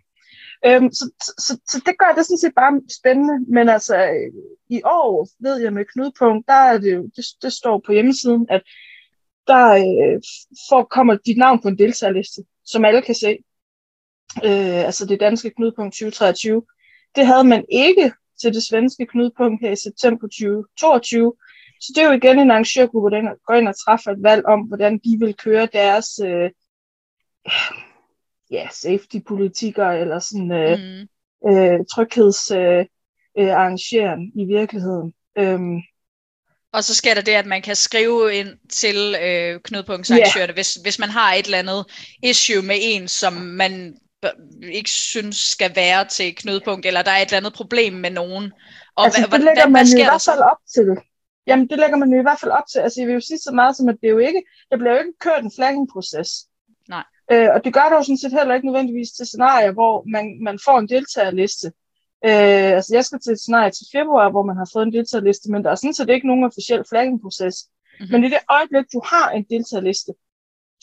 Øhm, 0.66 0.90
så, 0.90 1.10
så, 1.38 1.60
så 1.70 1.82
det 1.86 1.98
gør 1.98 2.14
det 2.16 2.26
sådan 2.26 2.38
set 2.38 2.54
bare 2.56 2.80
spændende, 2.98 3.52
men 3.54 3.68
altså 3.68 3.96
i 4.68 4.80
år 4.84 5.28
ved 5.40 5.56
jeg 5.60 5.72
med 5.72 5.84
Knudepunkt, 5.92 6.46
der 6.48 6.60
er 6.70 6.78
det 6.78 6.94
jo, 6.94 7.02
det, 7.16 7.24
det 7.42 7.52
står 7.52 7.82
på 7.86 7.92
hjemmesiden, 7.92 8.46
at 8.50 8.62
der 9.46 9.66
øh, 9.70 10.22
får, 10.68 10.84
kommer 10.84 11.16
dit 11.26 11.38
navn 11.38 11.62
på 11.62 11.68
en 11.68 11.78
deltagerliste, 11.78 12.42
som 12.64 12.84
alle 12.84 13.02
kan 13.02 13.14
se. 13.14 13.38
Øh, 14.44 14.84
altså 14.88 15.06
det 15.06 15.20
danske 15.20 15.50
Knudepunkt 15.50 15.92
2023. 15.92 16.62
Det 17.16 17.26
havde 17.26 17.44
man 17.44 17.64
ikke 17.68 18.12
til 18.40 18.54
det 18.54 18.62
svenske 18.62 19.06
knudepunkt 19.06 19.60
her 19.60 19.70
i 19.70 19.76
september 19.76 20.26
2022, 20.26 21.34
Så 21.80 21.92
det 21.94 22.02
er 22.02 22.06
jo 22.06 22.12
igen 22.12 22.38
en 22.38 22.50
arrangørgruppe, 22.50 23.10
der 23.10 23.46
går 23.46 23.54
ind 23.54 23.68
og 23.68 23.74
træffer 23.84 24.10
et 24.10 24.22
valg 24.22 24.46
om, 24.46 24.60
hvordan 24.60 24.98
de 24.98 25.16
vil 25.20 25.34
køre 25.34 25.68
deres 25.72 26.20
øh, 26.24 26.50
ja, 28.50 28.68
safety-politikker 28.72 29.86
eller 29.86 30.18
sådan 30.18 30.52
øh, 30.52 30.78
mm. 30.78 31.08
øh, 31.50 31.80
tryghedsarrangeren 31.92 34.20
øh, 34.20 34.26
øh, 34.36 34.42
i 34.42 34.44
virkeligheden. 34.44 35.14
Øhm, 35.38 35.76
og 36.72 36.84
så 36.84 36.94
sker 36.94 37.14
der 37.14 37.20
det, 37.20 37.32
at 37.32 37.46
man 37.46 37.62
kan 37.62 37.76
skrive 37.76 38.34
ind 38.34 38.48
til 38.70 39.16
øh, 39.22 39.60
knudepunktsarrangørerne, 39.64 40.50
yeah. 40.50 40.54
hvis, 40.54 40.74
hvis 40.74 40.98
man 40.98 41.08
har 41.08 41.34
et 41.34 41.44
eller 41.44 41.58
andet 41.58 41.86
issue 42.22 42.62
med 42.62 42.76
en, 42.80 43.08
som 43.08 43.32
man 43.32 43.98
ikke 44.62 44.90
synes 44.90 45.36
skal 45.36 45.76
være 45.76 46.04
til 46.04 46.34
knudepunkt, 46.34 46.86
eller 46.86 47.02
der 47.02 47.10
er 47.10 47.16
et 47.16 47.28
eller 47.28 47.36
andet 47.36 47.54
problem 47.54 47.92
med 47.92 48.10
nogen. 48.10 48.52
Og 48.96 49.04
altså, 49.04 49.26
hvad, 49.28 49.38
det 49.38 49.44
lægger 49.44 49.62
hvad, 49.62 49.72
man 49.72 49.86
hvad 49.86 50.00
i 50.00 50.04
hvert 50.04 50.24
fald 50.30 50.40
op 50.52 50.62
til. 50.74 50.88
Jamen, 51.46 51.68
det 51.68 51.78
lægger 51.78 51.96
man 51.96 52.12
jo 52.12 52.18
i 52.18 52.22
hvert 52.22 52.40
fald 52.40 52.50
op 52.50 52.66
til. 52.72 52.78
Altså, 52.78 53.00
jeg 53.00 53.06
vil 53.06 53.14
jo 53.14 53.20
sige 53.20 53.38
så 53.38 53.52
meget 53.52 53.76
som, 53.76 53.88
at 53.88 53.96
det 54.02 54.10
jo 54.10 54.18
ikke, 54.18 54.42
der 54.70 54.76
bliver 54.76 54.92
jo 54.92 54.98
ikke 54.98 55.18
kørt 55.20 55.44
en 55.44 55.52
flagging-proces. 55.56 56.30
Nej. 56.88 57.04
Øh, 57.32 57.48
og 57.54 57.64
det 57.64 57.74
gør 57.74 57.86
der 57.88 57.96
jo 57.96 58.02
sådan 58.02 58.18
set 58.18 58.32
heller 58.38 58.54
ikke 58.54 58.66
nødvendigvis 58.66 59.10
til 59.10 59.26
scenarier, 59.26 59.72
hvor 59.72 60.04
man, 60.14 60.24
man 60.42 60.58
får 60.64 60.78
en 60.78 60.88
deltagerliste. 60.88 61.66
Øh, 62.28 62.70
altså 62.78 62.90
jeg 62.96 63.04
skal 63.04 63.20
til 63.20 63.32
et 63.32 63.40
scenarie 63.40 63.70
til 63.70 63.86
februar, 63.92 64.30
hvor 64.30 64.42
man 64.42 64.56
har 64.56 64.68
fået 64.72 64.86
en 64.86 64.92
deltagerliste, 64.92 65.50
men 65.50 65.64
der 65.64 65.70
er 65.70 65.74
sådan 65.74 65.94
set 65.94 66.10
ikke 66.10 66.26
nogen 66.26 66.44
officiel 66.44 66.82
flagging-proces. 66.90 67.56
Mm-hmm. 67.64 68.12
Men 68.12 68.24
i 68.24 68.28
det 68.28 68.38
øjeblik, 68.56 68.86
du 68.92 69.00
har 69.12 69.30
en 69.30 69.44
deltagerliste, 69.50 70.12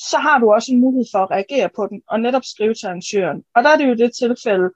så 0.10 0.18
har 0.18 0.40
du 0.40 0.52
også 0.52 0.72
en 0.72 0.82
mulighed 0.82 1.06
for 1.12 1.20
at 1.20 1.32
reagere 1.32 1.70
på 1.76 1.88
den, 1.88 2.02
og 2.08 2.20
netop 2.20 2.44
skrive 2.44 2.74
til 2.74 2.86
arrangøren. 2.86 3.44
Og 3.56 3.64
der 3.64 3.70
er 3.70 3.78
det 3.78 3.90
jo 3.90 3.96
det 3.96 4.12
tilfælde, 4.14 4.70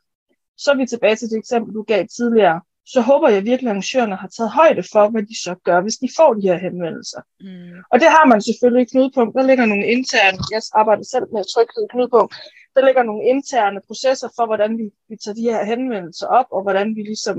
så 0.57 0.71
er 0.71 0.77
vi 0.77 0.85
tilbage 0.85 1.15
til 1.15 1.29
det 1.29 1.37
eksempel, 1.37 1.75
du 1.75 1.83
gav 1.83 2.07
tidligere, 2.17 2.61
så 2.93 3.01
håber 3.01 3.29
jeg 3.29 3.45
virkelig, 3.45 3.69
at 3.69 3.75
arrangørerne 3.75 4.15
har 4.15 4.27
taget 4.27 4.51
højde 4.51 4.83
for, 4.93 5.09
hvad 5.09 5.23
de 5.23 5.37
så 5.45 5.55
gør, 5.67 5.81
hvis 5.81 5.97
de 6.03 6.09
får 6.17 6.33
de 6.33 6.47
her 6.49 6.57
henvendelser. 6.57 7.21
Mm. 7.39 7.77
Og 7.91 7.99
det 8.01 8.09
har 8.15 8.25
man 8.31 8.41
selvfølgelig 8.41 8.83
i 8.83 8.91
Knudepunkt. 8.91 9.35
Der 9.37 9.43
ligger 9.49 9.65
nogle 9.65 9.85
interne, 9.95 10.37
jeg 10.51 10.61
arbejder 10.81 11.03
selv 11.03 11.25
med 11.33 11.43
tryghed 11.53 11.83
i 11.85 11.91
Knudepunkt, 11.93 12.31
der 12.75 12.85
ligger 12.85 13.03
nogle 13.03 13.23
interne 13.33 13.79
processer 13.87 14.29
for, 14.35 14.45
hvordan 14.45 14.71
vi, 14.79 14.85
vi 15.09 15.15
tager 15.23 15.35
de 15.35 15.49
her 15.51 15.63
henvendelser 15.71 16.27
op, 16.27 16.49
og 16.55 16.61
hvordan 16.65 16.87
vi 16.95 17.01
ligesom 17.01 17.37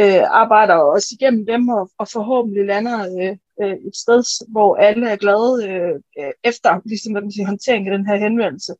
øh, 0.00 0.22
arbejder 0.30 0.74
os 0.74 1.10
igennem 1.10 1.46
dem, 1.46 1.68
og, 1.68 1.90
og 1.98 2.08
forhåbentlig 2.08 2.66
lander 2.66 2.98
øh, 3.00 3.36
øh, 3.62 3.76
et 3.88 3.96
sted, 3.96 4.22
hvor 4.48 4.76
alle 4.76 5.10
er 5.10 5.16
glade 5.16 5.54
øh, 5.68 6.32
efter 6.44 6.80
ligesom, 6.84 7.12
hvad 7.12 7.22
man 7.22 7.32
siger, 7.32 7.46
håndtering 7.46 7.88
af 7.88 7.98
den 7.98 8.06
her 8.06 8.16
henvendelse. 8.16 8.72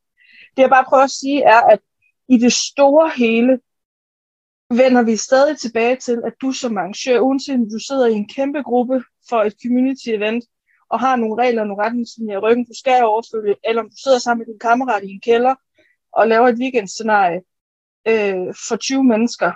Det 0.57 0.63
jeg 0.63 0.71
bare 0.71 0.85
prøver 0.89 1.05
at 1.05 1.11
sige 1.11 1.43
er, 1.43 1.61
at 1.61 1.81
i 2.29 2.37
det 2.39 2.53
store 2.53 3.11
hele, 3.17 3.61
vender 4.71 5.03
vi 5.03 5.17
stadig 5.17 5.59
tilbage 5.59 5.97
til, 5.97 6.23
at 6.25 6.35
du 6.41 6.53
som 6.53 6.77
arrangør, 6.79 7.21
uanset 7.21 7.55
om 7.55 7.71
du 7.71 7.79
sidder 7.79 8.07
i 8.07 8.13
en 8.13 8.29
kæmpe 8.29 8.63
gruppe 8.63 9.03
for 9.29 9.43
et 9.43 9.55
community 9.63 10.09
event, 10.09 10.45
og 10.89 11.01
har 11.01 11.17
nogle 11.17 11.43
regler 11.43 11.63
og 11.63 11.69
nogle 11.69 11.85
retningslinjer 11.85 12.37
i 12.37 12.39
ryggen, 12.39 12.65
du 12.65 12.75
skal 12.79 13.05
overfølge, 13.05 13.57
eller 13.65 13.83
om 13.83 13.91
du 13.91 13.97
sidder 13.97 14.19
sammen 14.19 14.41
med 14.41 14.47
din 14.47 14.59
kammerat 14.59 15.05
i 15.05 15.13
en 15.13 15.21
kælder 15.21 15.55
og 16.13 16.29
laver 16.29 16.49
et 16.49 16.59
weekendscenarie 16.59 17.41
øh, 18.09 18.55
for 18.69 18.77
20 18.77 19.05
mennesker, 19.05 19.53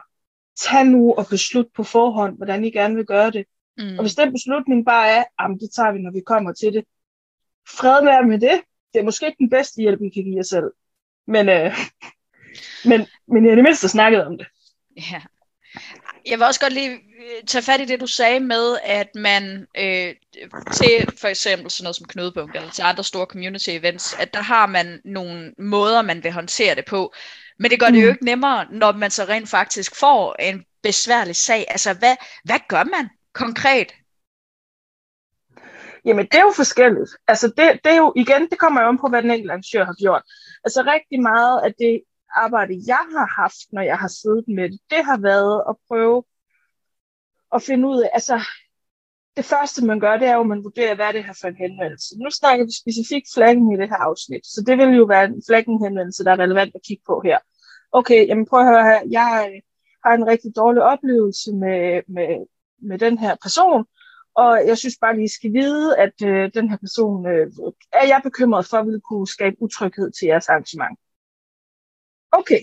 tag 0.63 0.85
nu 0.87 1.15
og 1.15 1.27
beslut 1.31 1.67
på 1.77 1.83
forhånd, 1.83 2.37
hvordan 2.37 2.65
I 2.65 2.71
gerne 2.71 2.95
vil 2.95 3.07
gøre 3.07 3.31
det. 3.31 3.45
Mm. 3.79 3.99
Og 3.99 4.03
hvis 4.03 4.15
den 4.15 4.33
beslutning 4.33 4.85
bare 4.85 5.09
er, 5.09 5.25
at 5.39 5.61
det 5.61 5.71
tager 5.77 5.93
vi, 5.93 5.99
når 5.99 6.13
vi 6.13 6.21
kommer 6.27 6.53
til 6.53 6.73
det, 6.73 6.85
fred 7.69 8.05
være 8.05 8.23
med 8.23 8.39
det. 8.41 8.61
Det 8.93 9.01
er 9.01 9.05
måske 9.05 9.27
ikke 9.27 9.39
den 9.39 9.51
bedste 9.51 9.83
hjælp, 9.83 10.01
vi 10.01 10.09
kan 10.09 10.25
give 10.25 10.37
jer 10.37 10.43
selv. 10.43 10.71
Men, 11.27 11.49
øh, 11.49 11.77
men, 12.91 13.07
men 13.29 13.45
jeg 13.45 13.51
er 13.51 13.55
det 13.55 13.65
mindste 13.65 13.89
snakket 13.89 14.27
om 14.27 14.39
det. 14.39 14.47
Ja. 14.97 15.23
Jeg 16.27 16.39
vil 16.39 16.47
også 16.47 16.61
godt 16.61 16.73
lige 16.73 16.91
øh, 16.91 17.45
tage 17.47 17.63
fat 17.63 17.81
i 17.81 17.85
det, 17.85 18.01
du 18.01 18.07
sagde 18.07 18.41
med, 18.41 18.79
at 18.85 19.09
man 19.15 19.67
øh, 19.79 20.15
til 20.73 21.19
for 21.21 21.29
eksempel 21.29 21.71
sådan 21.71 21.85
noget 21.85 21.97
som 21.97 22.07
Knudepunkt, 22.07 22.57
eller 22.57 22.71
til 22.71 22.83
andre 22.83 23.05
store 23.05 23.27
community 23.27 23.71
events, 23.71 24.15
at 24.15 24.35
der 24.35 24.43
har 24.43 24.67
man 24.67 25.01
nogle 25.05 25.55
måder, 25.59 26.03
man 26.03 26.25
vil 26.25 26.33
håndtere 26.33 26.75
det 26.75 26.85
på. 26.85 27.13
Men 27.59 27.71
det 27.71 27.81
gør 27.81 27.87
det 27.87 28.03
jo 28.03 28.07
mm. 28.07 28.11
ikke 28.11 28.25
nemmere, 28.25 28.67
når 28.71 28.93
man 28.93 29.11
så 29.11 29.25
rent 29.25 29.49
faktisk 29.49 29.97
får 29.97 30.37
en 30.39 30.65
besværlig 30.83 31.37
sag. 31.37 31.65
Altså, 31.69 31.95
hvad, 31.95 32.17
hvad 32.45 32.61
gør 32.69 32.85
man 32.85 33.09
konkret? 33.33 33.93
Jamen, 36.05 36.27
det 36.27 36.35
er 36.35 36.43
jo 36.43 36.53
forskelligt. 36.57 37.11
Altså, 37.29 37.47
det, 37.49 37.81
det 37.85 37.93
er 37.93 37.97
jo, 37.97 38.13
igen, 38.17 38.51
det 38.51 38.59
kommer 38.59 38.83
jo 38.83 38.89
om 38.89 38.99
på, 38.99 39.09
hvad 39.09 39.23
den 39.23 39.31
enkelte 39.31 39.53
arrangør 39.53 39.85
har 39.85 39.95
gjort. 40.03 40.23
Altså, 40.65 40.83
rigtig 40.83 41.23
meget 41.23 41.61
af 41.61 41.75
det 41.79 42.03
arbejde, 42.37 42.83
jeg 42.87 43.05
har 43.17 43.43
haft, 43.43 43.73
når 43.73 43.83
jeg 43.83 43.99
har 43.99 44.09
siddet 44.09 44.45
med 44.49 44.71
det, 44.71 44.81
det 44.91 45.05
har 45.05 45.19
været 45.19 45.65
at 45.69 45.77
prøve 45.89 46.25
at 47.55 47.63
finde 47.63 47.89
ud 47.89 48.03
af, 48.03 48.11
altså, 48.13 48.41
det 49.39 49.45
første, 49.45 49.85
man 49.85 50.01
gør, 50.01 50.17
det 50.17 50.29
er 50.29 50.35
jo, 50.35 50.41
at 50.41 50.47
man 50.47 50.65
vurderer, 50.65 50.95
hvad 50.95 51.07
er 51.07 51.13
det 51.13 51.25
her 51.25 51.37
for 51.41 51.49
en 51.49 51.57
henvendelse. 51.57 52.19
Nu 52.23 52.31
snakker 52.31 52.65
vi 52.65 52.73
specifikt 52.83 53.29
flaggen 53.35 53.73
i 53.73 53.77
det 53.81 53.89
her 53.89 54.01
afsnit, 54.09 54.47
så 54.47 54.65
det 54.67 54.79
vil 54.79 54.97
jo 54.97 55.05
være 55.05 55.25
en 55.25 55.43
flaggen-henvendelse, 55.49 56.25
der 56.25 56.33
er 56.33 56.43
relevant 56.45 56.75
at 56.75 56.87
kigge 56.87 57.03
på 57.07 57.23
her. 57.25 57.39
Okay, 57.93 58.29
jamen 58.29 58.47
prøv 58.47 58.61
at 58.61 58.67
høre 58.67 58.85
her, 58.91 59.01
jeg 59.11 59.51
øh, 59.51 59.61
har 60.05 60.13
en 60.15 60.27
rigtig 60.27 60.51
dårlig 60.57 60.83
oplevelse 60.83 61.53
med, 61.53 62.03
med, 62.09 62.31
med 62.89 62.99
den 62.99 63.19
her 63.19 63.37
person, 63.43 63.85
og 64.35 64.67
jeg 64.67 64.79
synes 64.79 64.97
bare, 65.01 65.15
lige, 65.15 65.25
I 65.25 65.37
skal 65.39 65.53
vide, 65.53 65.99
at 65.99 66.17
øh, 66.25 66.51
den 66.55 66.71
her 66.71 66.77
person 66.77 67.27
øh, 67.27 67.47
er 67.93 68.07
jeg 68.07 68.21
bekymret 68.25 68.67
for, 68.67 68.83
vil 68.83 69.01
kunne 69.01 69.29
skabe 69.29 69.57
utryghed 69.61 70.11
til 70.11 70.27
jeres 70.27 70.49
arrangement 70.49 70.99
okay, 72.33 72.61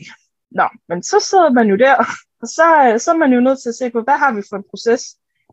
nå, 0.52 0.68
men 0.90 1.04
så 1.04 1.20
sidder 1.30 1.50
man 1.50 1.68
jo 1.68 1.76
der, 1.76 1.96
og 2.42 2.48
så, 2.48 2.92
øh, 2.94 3.00
så 3.00 3.12
er 3.12 3.18
man 3.18 3.34
jo 3.34 3.40
nødt 3.40 3.62
til 3.62 3.70
at 3.70 3.76
se 3.76 3.90
på, 3.90 4.02
hvad 4.02 4.18
har 4.18 4.34
vi 4.34 4.42
for 4.50 4.58
en 4.58 4.70
proces, 4.70 5.04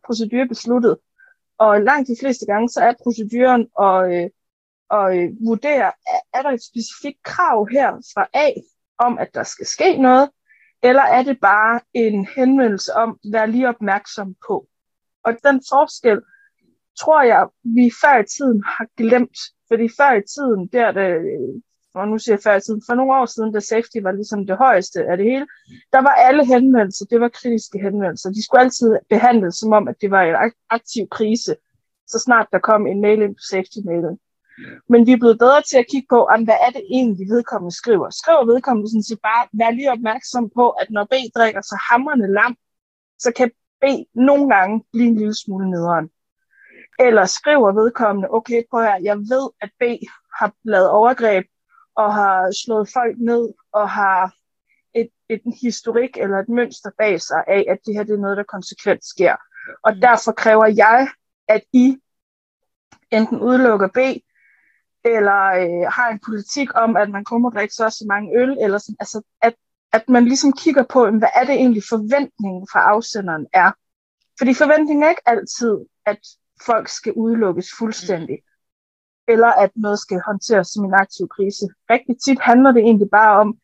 procedure 0.07 0.49
besluttet. 0.49 0.97
Og 1.65 1.83
langt 1.83 2.09
de 2.09 2.17
fleste 2.21 2.47
gange, 2.47 2.69
så 2.69 2.81
er 2.81 3.03
proceduren 3.03 3.63
at, 3.89 3.99
øh, 4.15 4.31
at 4.99 5.07
øh, 5.19 5.29
vurdere, 5.47 5.93
er 6.35 6.43
der 6.43 6.51
et 6.51 6.65
specifikt 6.71 7.23
krav 7.23 7.69
her 7.71 7.91
fra 8.15 8.27
A, 8.35 8.49
om 8.99 9.19
at 9.19 9.35
der 9.35 9.43
skal 9.43 9.67
ske 9.67 9.97
noget, 9.97 10.31
eller 10.83 11.03
er 11.03 11.23
det 11.23 11.39
bare 11.41 11.81
en 11.95 12.27
henvendelse 12.37 12.93
om, 12.93 13.19
vær 13.33 13.47
lige 13.47 13.69
opmærksom 13.69 14.35
på. 14.47 14.67
Og 15.25 15.33
den 15.45 15.63
forskel, 15.73 16.21
tror 17.01 17.23
jeg, 17.23 17.49
vi 17.63 17.91
før 18.03 18.19
i 18.23 18.27
tiden 18.37 18.63
har 18.67 18.87
glemt. 18.97 19.39
Fordi 19.69 19.89
før 19.99 20.13
i 20.13 20.23
tiden, 20.35 20.67
der 20.67 20.93
det 20.93 21.63
og 21.95 22.09
nu 22.09 22.19
siger 22.19 22.35
jeg 22.35 22.43
før 22.43 22.59
siden, 22.59 22.83
for 22.87 22.95
nogle 22.95 23.15
år 23.15 23.27
siden, 23.27 23.53
da 23.53 23.61
safety 23.61 23.99
var 24.03 24.13
ligesom 24.13 24.47
det 24.47 24.57
højeste 24.57 25.05
af 25.05 25.17
det 25.17 25.27
hele, 25.27 25.47
der 25.93 26.03
var 26.03 26.15
alle 26.27 26.45
henvendelser, 26.45 27.05
det 27.11 27.21
var 27.21 27.29
kritiske 27.29 27.79
henvendelser. 27.79 28.31
De 28.31 28.45
skulle 28.45 28.61
altid 28.61 28.97
behandles 29.09 29.55
som 29.55 29.73
om, 29.73 29.89
at 29.89 29.97
det 30.01 30.11
var 30.11 30.23
en 30.23 30.53
aktiv 30.71 31.09
krise, 31.11 31.57
så 32.07 32.19
snart 32.19 32.49
der 32.53 32.59
kom 32.59 32.87
en 32.87 33.01
mail 33.01 33.23
ind 33.23 33.35
på 33.35 33.45
safety-mailen. 33.51 34.19
Men 34.89 35.07
vi 35.07 35.13
er 35.13 35.17
blevet 35.17 35.39
bedre 35.39 35.63
til 35.63 35.79
at 35.79 35.87
kigge 35.91 36.07
på, 36.11 36.25
om 36.25 36.45
hvad 36.45 36.59
er 36.67 36.71
det 36.71 36.85
egentlig, 36.91 37.27
vedkommende 37.29 37.77
skriver. 37.77 38.11
Skriver 38.11 38.45
vedkommende 38.45 38.91
sådan 38.91 39.03
set 39.03 39.21
bare, 39.23 39.49
vær 39.53 39.71
lige 39.71 39.93
opmærksom 39.93 40.51
på, 40.59 40.71
at 40.71 40.91
når 40.91 41.05
B 41.05 41.15
drikker 41.37 41.61
sig 41.61 41.79
hammerne 41.91 42.33
lam, 42.33 42.57
så 43.19 43.33
kan 43.37 43.51
B 43.83 43.85
nogle 44.15 44.55
gange 44.55 44.85
blive 44.93 45.09
en 45.09 45.17
lille 45.17 45.35
smule 45.35 45.71
nederen. 45.71 46.11
Eller 46.99 47.25
skriver 47.25 47.73
vedkommende, 47.73 48.29
okay, 48.31 48.63
prøv 48.71 48.83
her, 48.83 48.99
jeg 49.03 49.17
ved, 49.19 49.47
at 49.61 49.71
B 49.81 49.83
har 50.39 50.55
lavet 50.65 50.91
overgreb 50.91 51.45
og 51.97 52.15
har 52.15 52.65
slået 52.65 52.89
folk 52.93 53.17
ned 53.19 53.49
og 53.73 53.91
har 53.91 54.35
et, 54.95 55.09
et 55.29 55.43
historik 55.63 56.17
eller 56.17 56.39
et 56.39 56.49
mønster 56.49 56.91
bag 56.99 57.21
sig 57.21 57.45
af, 57.49 57.65
at 57.69 57.79
det 57.87 57.95
her 57.95 58.03
det 58.03 58.15
er 58.15 58.19
noget, 58.19 58.37
der 58.37 58.43
konsekvent 58.43 59.05
sker. 59.05 59.37
Og 59.83 59.95
mm. 59.95 60.01
derfor 60.01 60.33
kræver 60.33 60.67
jeg, 60.67 61.09
at 61.49 61.63
I 61.73 61.97
enten 63.11 63.41
udelukker 63.41 63.89
B, 63.89 63.99
eller 65.05 65.43
øh, 65.63 65.93
har 65.93 66.09
en 66.11 66.21
politik 66.27 66.69
om, 66.75 66.97
at 66.97 67.11
man 67.11 67.25
kun 67.25 67.43
må 67.43 67.51
drikke 67.51 67.75
så 67.75 67.91
så 67.91 68.05
mange 68.09 68.39
øl, 68.39 68.57
eller 68.61 68.79
sådan, 68.79 68.97
altså, 69.01 69.23
at, 69.43 69.55
at 69.93 70.09
man 70.09 70.25
ligesom 70.25 70.53
kigger 70.53 70.85
på, 70.91 71.11
hvad 71.11 71.29
er 71.35 71.45
det 71.45 71.55
egentlig 71.55 71.83
forventningen 71.89 72.69
fra 72.73 72.81
afsenderen 72.81 73.47
er. 73.53 73.73
Fordi 74.39 74.55
forventningen 74.55 75.03
er 75.03 75.09
ikke 75.09 75.29
altid, 75.29 75.79
at 76.07 76.19
folk 76.67 76.89
skal 76.89 77.13
udelukkes 77.13 77.69
fuldstændig. 77.79 78.39
Mm 79.29 79.33
eller 79.33 79.47
at 79.47 79.71
noget 79.77 79.99
skal 79.99 80.21
håndteres 80.27 80.69
som 80.69 80.85
en 80.85 80.95
aktiv 80.95 81.29
krise. 81.29 81.69
Rigtig 81.91 82.17
tit 82.25 82.41
handler 82.41 82.73
det 82.73 82.83
egentlig 82.83 83.11
bare 83.11 83.41
om, 83.41 83.59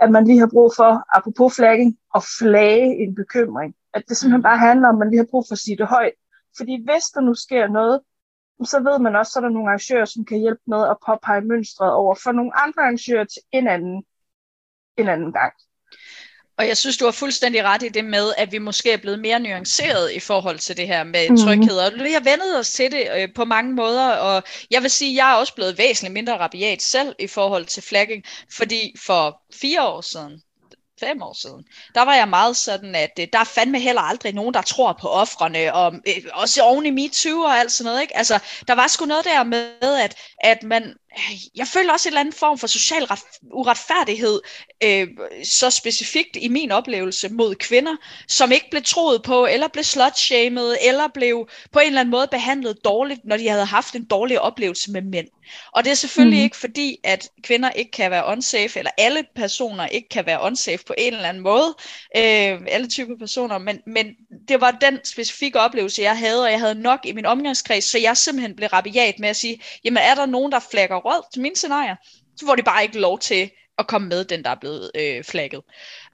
at 0.00 0.10
man 0.10 0.24
lige 0.26 0.38
har 0.38 0.50
brug 0.52 0.72
for, 0.76 1.16
apropos 1.16 1.56
flagging, 1.56 1.98
at 2.14 2.22
flage 2.38 3.02
en 3.02 3.14
bekymring. 3.14 3.74
At 3.94 4.02
det 4.08 4.16
simpelthen 4.16 4.42
bare 4.42 4.58
handler 4.58 4.88
om, 4.88 4.94
at 4.94 4.98
man 4.98 5.10
lige 5.10 5.18
har 5.18 5.30
brug 5.30 5.44
for 5.48 5.52
at 5.52 5.58
sige 5.58 5.76
det 5.76 5.86
højt. 5.86 6.12
Fordi 6.56 6.84
hvis 6.84 7.04
der 7.14 7.20
nu 7.20 7.34
sker 7.34 7.68
noget, 7.68 8.00
så 8.64 8.80
ved 8.80 8.98
man 8.98 9.16
også, 9.16 9.38
at 9.38 9.42
der 9.42 9.48
er 9.48 9.52
nogle 9.52 9.68
arrangører, 9.68 10.04
som 10.04 10.24
kan 10.24 10.38
hjælpe 10.38 10.62
med 10.66 10.88
at 10.88 10.96
påpege 11.06 11.40
mønstret 11.40 11.92
over 11.92 12.14
for 12.22 12.32
nogle 12.32 12.56
andre 12.62 12.82
arrangører 12.82 13.24
til 13.24 13.42
en 13.52 13.68
anden, 13.68 14.04
en 14.96 15.08
anden 15.08 15.32
gang. 15.32 15.54
Og 16.58 16.68
jeg 16.68 16.76
synes, 16.76 16.96
du 16.96 17.04
har 17.04 17.12
fuldstændig 17.12 17.64
ret 17.64 17.82
i 17.82 17.88
det 17.88 18.04
med, 18.04 18.32
at 18.38 18.52
vi 18.52 18.58
måske 18.58 18.92
er 18.92 18.96
blevet 18.96 19.18
mere 19.18 19.40
nuanceret 19.40 20.12
i 20.12 20.20
forhold 20.20 20.58
til 20.58 20.76
det 20.76 20.86
her 20.86 21.04
med 21.04 21.30
mm. 21.30 21.36
tryghed. 21.36 21.78
Og 21.78 21.92
vi 21.94 22.12
har 22.12 22.20
vendet 22.20 22.58
os 22.58 22.72
til 22.72 22.92
det 22.92 23.08
øh, 23.16 23.28
på 23.34 23.44
mange 23.44 23.72
måder, 23.72 24.08
og 24.10 24.42
jeg 24.70 24.82
vil 24.82 24.90
sige, 24.90 25.10
at 25.10 25.16
jeg 25.16 25.30
er 25.30 25.34
også 25.34 25.54
blevet 25.54 25.78
væsentligt 25.78 26.12
mindre 26.12 26.38
rabiat 26.38 26.82
selv 26.82 27.14
i 27.18 27.26
forhold 27.26 27.66
til 27.66 27.82
flagging, 27.82 28.24
fordi 28.50 28.94
for 28.98 29.42
fire 29.60 29.86
år 29.86 30.00
siden, 30.00 30.42
fem 31.00 31.22
år 31.22 31.32
siden, 31.32 31.64
der 31.94 32.02
var 32.02 32.14
jeg 32.14 32.28
meget 32.28 32.56
sådan, 32.56 32.94
at 32.94 33.10
øh, 33.20 33.26
der 33.32 33.38
er 33.38 33.44
fandme 33.44 33.80
heller 33.80 34.02
aldrig 34.02 34.32
nogen, 34.32 34.54
der 34.54 34.62
tror 34.62 34.98
på 35.00 35.08
offrene, 35.08 35.74
og 35.74 35.94
øh, 36.08 36.24
også 36.32 36.62
oven 36.62 36.86
i 36.86 36.90
MeToo 36.90 37.40
og 37.40 37.58
alt 37.58 37.72
sådan 37.72 37.88
noget. 37.88 38.02
Ikke? 38.02 38.16
Altså, 38.16 38.38
der 38.68 38.74
var 38.74 38.86
sgu 38.86 39.04
noget 39.04 39.24
der 39.24 39.44
med, 39.44 39.70
at, 39.80 40.16
at 40.40 40.62
man, 40.62 40.94
jeg 41.56 41.66
føler 41.66 41.92
også 41.92 42.08
en 42.08 42.10
eller 42.10 42.20
anden 42.20 42.34
form 42.34 42.58
for 42.58 42.66
social 42.66 43.06
uretfærdighed, 43.52 44.40
øh, 44.82 45.08
så 45.44 45.70
specifikt 45.70 46.36
i 46.36 46.48
min 46.48 46.70
oplevelse 46.70 47.28
mod 47.28 47.54
kvinder, 47.54 47.96
som 48.28 48.52
ikke 48.52 48.70
blev 48.70 48.82
troet 48.82 49.22
på, 49.22 49.46
eller 49.46 49.68
blev 49.68 49.84
slutshamed, 49.84 50.76
eller 50.88 51.08
blev 51.14 51.48
på 51.72 51.78
en 51.78 51.86
eller 51.86 52.00
anden 52.00 52.10
måde 52.10 52.28
behandlet 52.30 52.84
dårligt, 52.84 53.20
når 53.24 53.36
de 53.36 53.48
havde 53.48 53.64
haft 53.64 53.94
en 53.94 54.04
dårlig 54.04 54.40
oplevelse 54.40 54.90
med 54.90 55.02
mænd. 55.02 55.28
Og 55.72 55.84
det 55.84 55.90
er 55.90 55.94
selvfølgelig 55.94 56.38
mm. 56.38 56.44
ikke 56.44 56.56
fordi, 56.56 56.96
at 57.04 57.28
kvinder 57.42 57.70
ikke 57.70 57.90
kan 57.90 58.10
være 58.10 58.26
unsafe, 58.26 58.78
eller 58.78 58.90
alle 58.98 59.24
personer 59.36 59.86
ikke 59.86 60.08
kan 60.08 60.26
være 60.26 60.42
unsafe 60.42 60.84
på 60.84 60.94
en 60.98 61.14
eller 61.14 61.28
anden 61.28 61.42
måde, 61.42 61.74
øh, 62.16 62.60
alle 62.68 62.88
typer 62.88 63.16
personer, 63.18 63.58
men, 63.58 63.80
men 63.86 64.06
det 64.48 64.60
var 64.60 64.70
den 64.70 64.98
specifikke 65.04 65.60
oplevelse, 65.60 66.02
jeg 66.02 66.18
havde, 66.18 66.42
og 66.42 66.50
jeg 66.50 66.60
havde 66.60 66.74
nok 66.74 67.00
i 67.04 67.12
min 67.12 67.26
omgangskreds, 67.26 67.84
så 67.84 67.98
jeg 67.98 68.16
simpelthen 68.16 68.56
blev 68.56 68.68
rabiat 68.68 69.18
med 69.18 69.28
at 69.28 69.36
sige, 69.36 69.60
jamen 69.84 70.02
er 70.02 70.14
der 70.14 70.26
nogen, 70.26 70.52
der 70.52 70.60
flækker 70.70 71.03
rød 71.04 71.22
til 71.32 71.42
mine 71.42 71.56
scenarier, 71.56 71.96
så 72.36 72.46
får 72.46 72.54
de 72.54 72.62
bare 72.62 72.82
ikke 72.82 73.00
lov 73.00 73.18
til 73.18 73.50
at 73.78 73.86
komme 73.86 74.08
med, 74.08 74.24
den 74.24 74.44
der 74.44 74.50
er 74.50 74.60
blevet 74.60 74.90
øh, 74.94 75.24
flagget. 75.24 75.62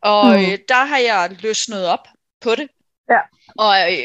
Og 0.02 0.26
mm. 0.26 0.32
øh, 0.32 0.58
der 0.68 0.84
har 0.84 0.98
jeg 0.98 1.36
løsnet 1.40 1.86
op 1.86 2.08
på 2.40 2.54
det, 2.54 2.68
Ja. 3.10 3.20
og 3.58 3.92
øh, 3.92 3.98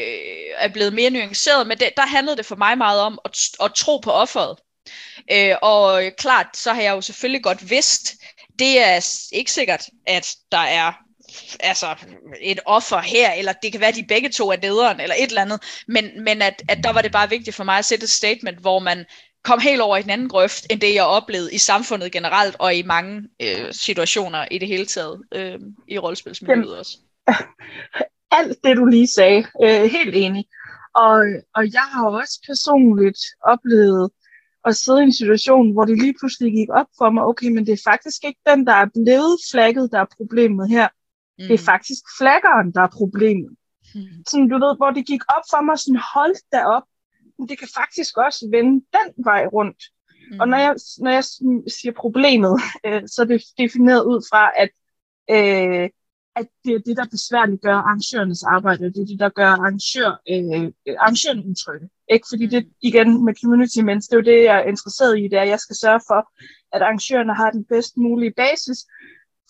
er 0.56 0.68
blevet 0.68 0.92
mere 0.92 1.10
nuanceret, 1.10 1.66
men 1.66 1.78
det, 1.78 1.90
der 1.96 2.06
handlede 2.06 2.36
det 2.36 2.46
for 2.46 2.56
mig 2.56 2.78
meget 2.78 3.00
om 3.00 3.18
at, 3.24 3.38
at 3.64 3.74
tro 3.74 3.98
på 3.98 4.10
offeret. 4.10 4.58
Øh, 5.32 5.56
og 5.62 6.02
klart, 6.18 6.46
så 6.56 6.72
har 6.72 6.82
jeg 6.82 6.92
jo 6.92 7.00
selvfølgelig 7.00 7.42
godt 7.42 7.70
vidst, 7.70 8.14
det 8.58 8.80
er 8.80 9.28
ikke 9.32 9.52
sikkert, 9.52 9.84
at 10.06 10.34
der 10.52 10.58
er 10.58 10.92
altså 11.60 11.94
et 12.40 12.60
offer 12.64 13.00
her, 13.00 13.32
eller 13.32 13.52
det 13.52 13.72
kan 13.72 13.80
være, 13.80 13.88
at 13.88 13.94
de 13.94 14.06
begge 14.08 14.28
to 14.28 14.50
er 14.50 14.56
lederen, 14.62 15.00
eller 15.00 15.16
et 15.18 15.28
eller 15.28 15.42
andet, 15.42 15.82
men, 15.88 16.24
men 16.24 16.42
at, 16.42 16.62
at 16.68 16.78
der 16.84 16.92
var 16.92 17.02
det 17.02 17.12
bare 17.12 17.28
vigtigt 17.28 17.56
for 17.56 17.64
mig 17.64 17.78
at 17.78 17.84
sætte 17.84 18.04
et 18.04 18.10
statement, 18.10 18.58
hvor 18.58 18.78
man 18.78 19.04
kom 19.46 19.60
helt 19.60 19.80
over 19.80 19.96
i 19.96 20.02
den 20.02 20.10
anden 20.10 20.28
grøft, 20.28 20.66
end 20.70 20.80
det 20.80 20.94
jeg 20.94 21.04
oplevede 21.04 21.54
i 21.54 21.58
samfundet 21.58 22.12
generelt, 22.12 22.56
og 22.58 22.74
i 22.74 22.82
mange 22.82 23.28
øh, 23.42 23.72
situationer 23.72 24.44
i 24.50 24.58
det 24.58 24.68
hele 24.68 24.86
taget, 24.86 25.22
øh, 25.34 25.58
i 25.88 25.98
rollespilsmiljøet 25.98 26.78
også. 26.78 26.98
Alt 28.38 28.58
det, 28.64 28.76
du 28.76 28.84
lige 28.84 29.06
sagde, 29.06 29.46
øh, 29.64 29.84
helt 29.96 30.14
enig. 30.14 30.44
Og, 30.94 31.18
og 31.54 31.64
jeg 31.72 31.86
har 31.92 32.10
også 32.10 32.42
personligt 32.46 33.18
oplevet 33.44 34.10
at 34.64 34.76
sidde 34.76 35.00
i 35.00 35.02
en 35.02 35.12
situation, 35.12 35.72
hvor 35.72 35.84
det 35.84 35.98
lige 35.98 36.14
pludselig 36.20 36.52
gik 36.52 36.68
op 36.70 36.86
for 36.98 37.10
mig, 37.10 37.22
okay, 37.24 37.48
men 37.48 37.66
det 37.66 37.72
er 37.72 37.90
faktisk 37.90 38.24
ikke 38.24 38.40
den, 38.46 38.66
der 38.66 38.72
er 38.72 38.88
blevet 38.94 39.38
flagget, 39.50 39.92
der 39.92 40.00
er 40.00 40.14
problemet 40.16 40.70
her. 40.70 40.88
Mm. 40.88 41.44
Det 41.48 41.54
er 41.54 41.62
mm. 41.62 41.70
faktisk 41.72 42.02
flaggeren, 42.18 42.72
der 42.74 42.82
er 42.82 42.92
problemet. 43.00 43.52
Mm. 43.94 44.00
Sådan, 44.28 44.48
du 44.48 44.58
ved, 44.64 44.76
hvor 44.76 44.90
det 44.90 45.06
gik 45.06 45.22
op 45.36 45.44
for 45.50 45.62
mig, 45.66 45.78
sådan 45.78 46.02
hold 46.14 46.36
da 46.52 46.60
op, 46.76 46.86
men 47.38 47.48
det 47.48 47.58
kan 47.58 47.68
faktisk 47.74 48.16
også 48.16 48.48
vende 48.50 48.84
den 48.96 49.24
vej 49.24 49.46
rundt. 49.46 49.82
Mm. 50.30 50.40
Og 50.40 50.48
når 50.48 50.58
jeg, 50.58 50.74
når 50.98 51.10
jeg 51.10 51.24
siger 51.78 51.92
problemet, 51.92 52.60
øh, 52.86 53.02
så 53.06 53.22
er 53.22 53.26
det 53.26 53.42
defineret 53.58 54.04
ud 54.04 54.26
fra, 54.30 54.50
at, 54.62 54.70
øh, 55.30 55.90
at 56.36 56.46
det 56.64 56.72
er 56.74 56.78
det, 56.78 56.96
der 56.96 57.06
besværligt 57.10 57.62
gør 57.62 57.74
arrangørernes 57.74 58.42
arbejde, 58.42 58.92
det 58.92 59.00
er 59.00 59.06
det, 59.06 59.20
der 59.20 59.28
gør 59.28 59.46
arrangør, 59.46 60.10
øh, 60.32 60.72
arrangørerne 61.02 61.46
utrygge. 61.50 61.88
Ikke? 62.14 62.26
Fordi 62.30 62.46
det 62.46 62.68
igen 62.82 63.24
med 63.24 63.34
community 63.40 63.80
mens, 63.80 64.08
det 64.08 64.14
er 64.14 64.20
jo 64.20 64.30
det, 64.32 64.44
jeg 64.44 64.56
er 64.58 64.68
interesseret 64.72 65.18
i, 65.18 65.22
det 65.22 65.36
er, 65.38 65.42
at 65.42 65.48
jeg 65.48 65.60
skal 65.60 65.76
sørge 65.76 66.00
for, 66.10 66.20
at 66.74 66.82
arrangørerne 66.82 67.34
har 67.34 67.50
den 67.50 67.64
bedst 67.64 67.96
mulige 67.96 68.34
basis 68.36 68.78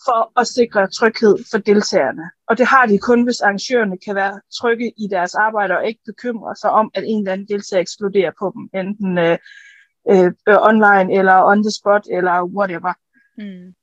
for 0.05 0.39
at 0.39 0.47
sikre 0.47 0.87
tryghed 0.87 1.35
for 1.51 1.57
deltagerne. 1.57 2.23
Og 2.49 2.57
det 2.57 2.67
har 2.67 2.85
de 2.85 2.97
kun, 2.99 3.23
hvis 3.23 3.41
arrangørerne 3.41 3.97
kan 4.05 4.15
være 4.15 4.41
trygge 4.59 4.93
i 4.97 5.07
deres 5.11 5.35
arbejde 5.35 5.77
og 5.77 5.87
ikke 5.87 6.01
bekymre 6.05 6.55
sig 6.55 6.71
om, 6.71 6.91
at 6.93 7.03
en 7.07 7.19
eller 7.19 7.31
anden 7.33 7.47
deltager 7.47 7.81
eksploderer 7.81 8.31
på 8.39 8.53
dem, 8.55 8.69
enten 8.81 9.17
øh, 9.17 9.37
øh, 10.11 10.31
online 10.71 11.09
eller 11.19 11.43
on 11.43 11.63
the 11.63 11.71
spot 11.79 12.05
eller 12.11 12.43
whatever. 12.43 12.93
Mm. 13.37 13.73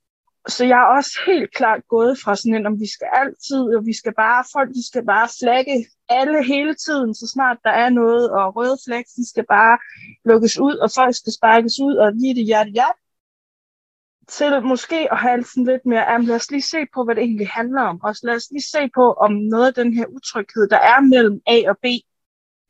Så 0.47 0.65
jeg 0.65 0.79
er 0.79 0.95
også 0.97 1.13
helt 1.25 1.53
klart 1.53 1.87
gået 1.87 2.17
fra 2.23 2.35
sådan 2.35 2.55
en, 2.55 2.65
om 2.65 2.79
vi 2.79 2.89
skal 2.95 3.07
altid, 3.13 3.61
og 3.75 3.85
vi 3.85 3.93
skal 3.93 4.13
bare, 4.13 4.43
folk 4.53 4.69
de 4.69 4.87
skal 4.87 5.05
bare 5.05 5.27
flagge 5.39 5.85
alle 6.09 6.43
hele 6.43 6.73
tiden, 6.85 7.15
så 7.15 7.25
snart 7.33 7.57
der 7.63 7.69
er 7.69 7.89
noget, 7.89 8.29
og 8.29 8.55
røde 8.55 8.77
flag, 8.85 9.03
de 9.17 9.29
skal 9.29 9.45
bare 9.49 9.77
lukkes 10.25 10.59
ud, 10.59 10.75
og 10.83 10.89
folk 10.95 11.15
skal 11.15 11.33
sparkes 11.33 11.75
ud, 11.87 11.95
og 11.95 12.13
lige 12.13 12.35
det 12.35 12.45
hjerte, 12.45 12.69
hjerte 12.69 12.99
til 14.27 14.61
måske 14.63 15.07
at 15.11 15.17
have 15.17 15.43
sådan 15.43 15.65
lidt 15.65 15.85
mere, 15.85 16.11
jamen 16.11 16.27
lad 16.27 16.35
os 16.35 16.51
lige 16.51 16.61
se 16.61 16.77
på, 16.93 17.03
hvad 17.03 17.15
det 17.15 17.23
egentlig 17.23 17.49
handler 17.49 17.81
om. 17.81 18.01
Og 18.03 18.15
lad 18.23 18.35
os 18.35 18.51
lige 18.51 18.63
se 18.71 18.89
på, 18.95 19.13
om 19.13 19.31
noget 19.33 19.67
af 19.67 19.73
den 19.73 19.93
her 19.93 20.05
utryghed, 20.05 20.69
der 20.69 20.77
er 20.77 21.01
mellem 21.01 21.41
A 21.47 21.61
og 21.67 21.77
B, 21.77 21.85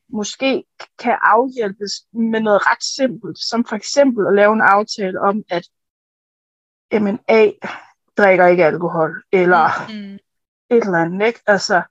måske 0.10 0.64
kan 1.00 1.18
afhjælpes 1.22 1.92
med 2.14 2.40
noget 2.40 2.62
ret 2.72 2.84
simpelt, 2.84 3.40
som 3.40 3.66
for 3.66 3.76
eksempel 3.76 4.28
at 4.28 4.36
lave 4.36 4.54
en 4.54 4.62
aftale 4.62 5.22
om, 5.22 5.44
at 5.50 5.68
jamen, 6.92 7.20
A 7.28 7.50
drikker 8.18 8.48
ikke 8.48 8.66
alkohol, 8.66 9.24
eller 9.32 9.70
mm. 9.90 10.14
et 10.78 10.84
eller 10.84 10.98
andet, 10.98 11.28
ikke? 11.28 11.40
Altså, 11.48 11.82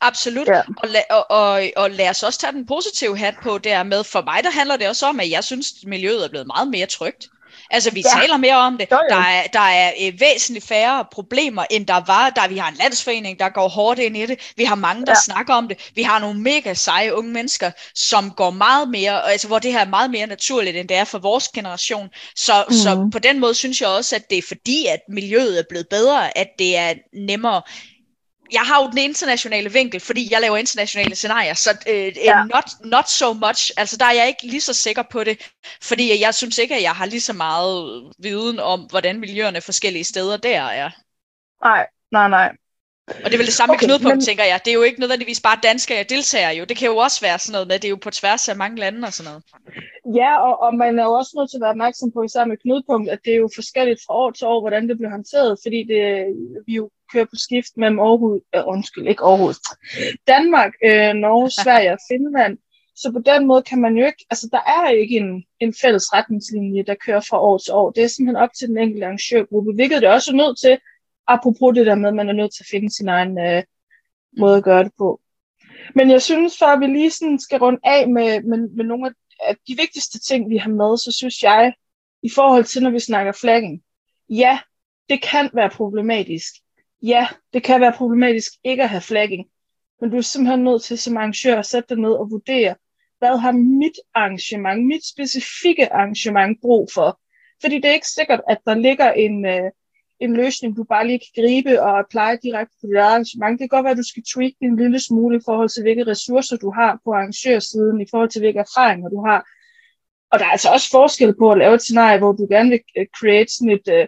Absolut, 0.00 0.48
ja. 0.48 0.60
og, 0.76 0.88
la- 0.88 1.06
og, 1.10 1.30
og, 1.30 1.62
og 1.76 1.90
lad 1.90 2.10
os 2.10 2.22
også 2.22 2.38
tage 2.38 2.52
den 2.52 2.66
positive 2.66 3.18
hat 3.18 3.34
på 3.42 3.58
dermed. 3.58 4.04
For 4.04 4.22
mig 4.22 4.44
der 4.44 4.50
handler 4.50 4.76
det 4.76 4.88
også 4.88 5.06
om, 5.06 5.20
at 5.20 5.30
jeg 5.30 5.44
synes, 5.44 5.66
at 5.82 5.88
miljøet 5.88 6.24
er 6.24 6.28
blevet 6.28 6.46
meget 6.46 6.68
mere 6.68 6.86
trygt. 6.86 7.28
Altså, 7.70 7.90
vi 7.90 8.02
ja. 8.14 8.20
taler 8.20 8.36
mere 8.36 8.56
om 8.56 8.78
det. 8.78 8.86
Jo, 8.90 8.96
jo. 8.96 9.16
Der 9.16 9.22
er, 9.22 9.46
der 9.46 9.60
er 9.60 9.92
øh, 10.02 10.20
væsentligt 10.20 10.66
færre 10.66 11.04
problemer, 11.12 11.64
end 11.70 11.86
der 11.86 12.00
var, 12.06 12.30
da 12.30 12.46
vi 12.46 12.56
har 12.56 12.68
en 12.68 12.76
landsforening, 12.76 13.38
der 13.38 13.48
går 13.48 13.68
hårdt 13.68 13.98
ind 14.00 14.16
i 14.16 14.26
det. 14.26 14.52
Vi 14.56 14.64
har 14.64 14.74
mange, 14.74 15.06
der 15.06 15.12
ja. 15.12 15.20
snakker 15.24 15.54
om 15.54 15.68
det. 15.68 15.90
Vi 15.94 16.02
har 16.02 16.18
nogle 16.18 16.40
mega 16.40 16.74
seje 16.74 17.16
unge 17.16 17.32
mennesker, 17.32 17.70
som 17.94 18.30
går 18.30 18.50
meget 18.50 18.88
mere, 18.88 19.30
altså 19.30 19.46
hvor 19.46 19.58
det 19.58 19.72
her 19.72 19.80
er 19.80 19.88
meget 19.88 20.10
mere 20.10 20.26
naturligt, 20.26 20.76
end 20.76 20.88
det 20.88 20.96
er 20.96 21.04
for 21.04 21.18
vores 21.18 21.48
generation. 21.48 22.08
Så, 22.36 22.64
mm. 22.68 22.74
så 22.74 23.08
på 23.12 23.18
den 23.18 23.40
måde 23.40 23.54
synes 23.54 23.80
jeg 23.80 23.88
også, 23.88 24.16
at 24.16 24.30
det 24.30 24.38
er 24.38 24.42
fordi, 24.48 24.86
at 24.86 25.00
miljøet 25.08 25.58
er 25.58 25.64
blevet 25.68 25.88
bedre, 25.88 26.38
at 26.38 26.48
det 26.58 26.76
er 26.76 26.94
nemmere 27.12 27.62
jeg 28.52 28.60
har 28.60 28.82
jo 28.82 28.90
den 28.90 28.98
internationale 28.98 29.72
vinkel, 29.72 30.00
fordi 30.00 30.32
jeg 30.32 30.40
laver 30.40 30.56
internationale 30.56 31.14
scenarier, 31.14 31.54
så 31.54 31.70
øh, 31.88 32.16
ja. 32.16 32.44
not, 32.44 32.64
not 32.84 33.08
so 33.08 33.32
much, 33.32 33.70
altså 33.76 33.96
der 33.96 34.04
er 34.04 34.12
jeg 34.12 34.28
ikke 34.28 34.46
lige 34.46 34.60
så 34.60 34.72
sikker 34.72 35.02
på 35.10 35.24
det, 35.24 35.50
fordi 35.82 36.20
jeg 36.20 36.34
synes 36.34 36.58
ikke, 36.58 36.74
at 36.74 36.82
jeg 36.82 36.92
har 36.92 37.06
lige 37.06 37.20
så 37.20 37.32
meget 37.32 38.02
viden 38.18 38.60
om, 38.60 38.80
hvordan 38.80 39.20
miljøerne 39.20 39.60
forskellige 39.60 40.04
steder 40.04 40.36
der 40.36 40.60
er. 40.60 40.90
Nej, 41.64 41.86
nej, 42.12 42.28
nej. 42.28 42.52
Og 43.08 43.24
det 43.24 43.34
er 43.34 43.38
vel 43.38 43.46
det 43.46 43.54
samme 43.54 43.74
okay, 43.74 43.86
knudepunkt, 43.86 44.16
men... 44.16 44.24
tænker 44.24 44.44
jeg. 44.44 44.60
Det 44.64 44.70
er 44.70 44.74
jo 44.74 44.82
ikke 44.82 45.00
nødvendigvis 45.00 45.40
bare 45.40 45.58
danske 45.62 46.06
deltager 46.08 46.50
jo. 46.50 46.64
Det 46.64 46.76
kan 46.76 46.88
jo 46.88 46.96
også 46.96 47.20
være 47.20 47.38
sådan 47.38 47.52
noget 47.52 47.68
med, 47.68 47.78
det 47.78 47.84
er 47.84 47.96
jo 47.96 47.96
på 47.96 48.10
tværs 48.10 48.48
af 48.48 48.56
mange 48.56 48.76
lande 48.80 49.06
og 49.06 49.12
sådan 49.12 49.30
noget. 49.30 49.44
Ja, 50.14 50.38
og, 50.46 50.62
og 50.62 50.74
man 50.74 50.98
er 50.98 51.04
jo 51.04 51.12
også 51.12 51.32
nødt 51.36 51.50
til 51.50 51.56
at 51.56 51.60
være 51.60 51.70
opmærksom 51.70 52.12
på, 52.12 52.22
især 52.22 52.44
med 52.44 52.56
knudepunkt, 52.56 53.10
at 53.10 53.18
det 53.24 53.32
er 53.32 53.36
jo 53.36 53.50
forskelligt 53.54 54.00
fra 54.06 54.14
år 54.14 54.30
til 54.30 54.46
år, 54.46 54.60
hvordan 54.60 54.88
det 54.88 54.96
bliver 54.98 55.10
håndteret, 55.10 55.58
fordi 55.62 55.80
det, 55.92 56.04
vi 56.66 56.74
jo 56.74 56.90
kører 57.14 57.24
på 57.32 57.38
skift 57.46 57.72
mellem 57.76 57.98
Aarhus, 57.98 58.40
øh, 58.54 58.62
undskyld, 58.74 59.06
ikke 59.08 59.24
Aarhus, 59.30 59.56
Danmark, 60.32 60.72
øh, 60.88 61.12
Norge, 61.24 61.50
Sverige 61.62 61.92
og 61.92 62.02
Finland. 62.10 62.58
Så 62.96 63.12
på 63.12 63.20
den 63.30 63.46
måde 63.46 63.62
kan 63.62 63.80
man 63.80 63.96
jo 63.96 64.06
ikke, 64.06 64.24
altså 64.30 64.48
der 64.52 64.62
er 64.76 64.88
ikke 64.88 65.16
en, 65.16 65.44
en 65.60 65.74
fælles 65.82 66.12
retningslinje, 66.12 66.82
der 66.82 67.02
kører 67.06 67.20
fra 67.20 67.40
år 67.48 67.58
til 67.58 67.72
år. 67.72 67.90
Det 67.90 68.02
er 68.04 68.08
simpelthen 68.08 68.42
op 68.44 68.52
til 68.58 68.68
den 68.68 68.78
enkelte 68.78 69.06
arrangørgruppe, 69.06 69.72
hvilket 69.74 70.02
det 70.02 70.08
også 70.10 70.30
er 70.30 70.36
nødt 70.42 70.58
til, 70.60 70.78
apropos 71.26 71.74
det 71.74 71.86
der 71.86 71.94
med, 71.94 72.08
at 72.08 72.14
man 72.14 72.28
er 72.28 72.38
nødt 72.40 72.54
til 72.54 72.62
at 72.62 72.70
finde 72.70 72.96
sin 72.96 73.08
egen 73.08 73.38
øh, 73.38 73.62
måde 74.38 74.56
at 74.56 74.64
gøre 74.64 74.84
det 74.84 74.92
på. 74.98 75.20
Men 75.94 76.10
jeg 76.10 76.22
synes, 76.22 76.58
før 76.58 76.78
vi 76.78 76.86
lige 76.86 77.10
sådan 77.10 77.38
skal 77.38 77.58
runde 77.58 77.80
af 77.84 78.08
med, 78.08 78.42
med, 78.42 78.58
med 78.76 78.84
nogle 78.84 79.14
af 79.40 79.56
de 79.68 79.76
vigtigste 79.76 80.18
ting, 80.18 80.50
vi 80.50 80.56
har 80.56 80.70
med, 80.70 80.98
så 80.98 81.12
synes 81.12 81.42
jeg, 81.42 81.72
i 82.22 82.30
forhold 82.34 82.64
til, 82.64 82.82
når 82.82 82.90
vi 82.90 83.00
snakker 83.00 83.32
flaggen, 83.32 83.82
ja, 84.28 84.58
det 85.08 85.22
kan 85.22 85.50
være 85.52 85.70
problematisk. 85.70 86.54
Ja, 87.06 87.28
det 87.52 87.62
kan 87.62 87.80
være 87.80 87.92
problematisk 87.92 88.52
ikke 88.64 88.82
at 88.82 88.88
have 88.88 89.00
flagging. 89.00 89.46
Men 90.00 90.10
du 90.10 90.16
er 90.16 90.20
simpelthen 90.20 90.64
nødt 90.64 90.82
til 90.82 90.98
som 90.98 91.16
arrangør 91.16 91.58
at 91.58 91.66
sætte 91.66 91.94
dig 91.94 92.02
ned 92.02 92.12
og 92.12 92.30
vurdere, 92.30 92.74
hvad 93.18 93.38
har 93.38 93.52
mit 93.52 93.98
arrangement, 94.14 94.86
mit 94.86 95.06
specifikke 95.06 95.92
arrangement 95.92 96.60
brug 96.60 96.88
for? 96.94 97.20
Fordi 97.60 97.74
det 97.74 97.84
er 97.84 97.92
ikke 97.92 98.08
sikkert, 98.08 98.40
at 98.48 98.58
der 98.66 98.74
ligger 98.74 99.12
en, 99.12 99.46
øh, 99.46 99.70
en 100.20 100.36
løsning, 100.36 100.76
du 100.76 100.84
bare 100.84 101.06
lige 101.06 101.18
kan 101.18 101.42
gribe 101.42 101.82
og 101.82 101.98
apply 101.98 102.30
direkte 102.42 102.74
på 102.80 102.86
dit 102.86 102.96
arrangement. 102.96 103.52
Det 103.52 103.70
kan 103.70 103.76
godt 103.76 103.84
være, 103.84 103.96
at 103.96 104.02
du 104.02 104.08
skal 104.08 104.22
tweak 104.34 104.52
en 104.60 104.76
lille 104.76 105.00
smule 105.00 105.36
i 105.36 105.44
forhold 105.44 105.68
til, 105.68 105.82
hvilke 105.82 106.06
ressourcer 106.06 106.56
du 106.56 106.70
har 106.70 107.00
på 107.04 107.12
arrangørsiden, 107.12 108.00
i 108.00 108.06
forhold 108.10 108.30
til, 108.30 108.40
hvilke 108.40 108.58
erfaringer 108.58 109.08
du 109.08 109.20
har. 109.26 109.40
Og 110.30 110.38
der 110.38 110.44
er 110.44 110.54
altså 110.56 110.68
også 110.70 110.90
forskel 110.90 111.34
på 111.38 111.50
at 111.50 111.58
lave 111.58 111.74
et 111.74 111.82
scenarie, 111.82 112.18
hvor 112.18 112.32
du 112.32 112.46
gerne 112.50 112.70
vil 112.70 112.80
øh, 112.98 113.06
create 113.18 113.52
sådan 113.52 113.74
et 113.78 113.88
øh, 113.96 114.06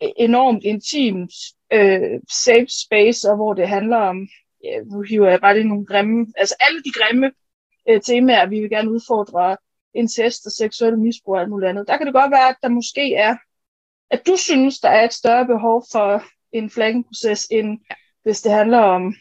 enormt 0.00 0.64
intimt 0.64 1.32
uh, 1.74 2.20
safe 2.44 2.66
space, 2.84 3.30
og 3.30 3.36
hvor 3.36 3.54
det 3.54 3.68
handler 3.68 3.96
om, 3.96 4.28
ja, 4.64 4.80
nu 4.92 5.02
hiver 5.02 5.30
jeg 5.30 5.40
bare 5.40 5.54
lige 5.54 5.68
nogle 5.68 5.86
grimme, 5.86 6.26
altså 6.36 6.54
alle 6.60 6.82
de 6.82 6.92
grimme 6.92 7.30
uh, 7.90 8.00
temaer, 8.00 8.46
vi 8.46 8.60
vil 8.60 8.70
gerne 8.70 8.90
udfordre 8.90 9.56
incest 9.94 10.46
og 10.46 10.52
seksuel 10.52 10.98
misbrug 10.98 11.34
og 11.34 11.40
alt 11.40 11.50
muligt 11.50 11.68
andet. 11.68 11.88
Der 11.88 11.96
kan 11.96 12.06
det 12.06 12.14
godt 12.14 12.30
være, 12.30 12.48
at 12.48 12.56
der 12.62 12.68
måske 12.68 13.14
er 13.14 13.36
at 14.10 14.26
du 14.26 14.36
synes, 14.36 14.80
der 14.80 14.88
er 14.88 15.04
et 15.04 15.12
større 15.12 15.46
behov 15.46 15.84
for 15.92 16.22
en 16.52 16.70
flagging-proces, 16.70 17.46
end 17.50 17.78
ja. 17.90 17.94
hvis 18.22 18.42
det 18.42 18.52
handler 18.52 18.78
om 18.78 19.14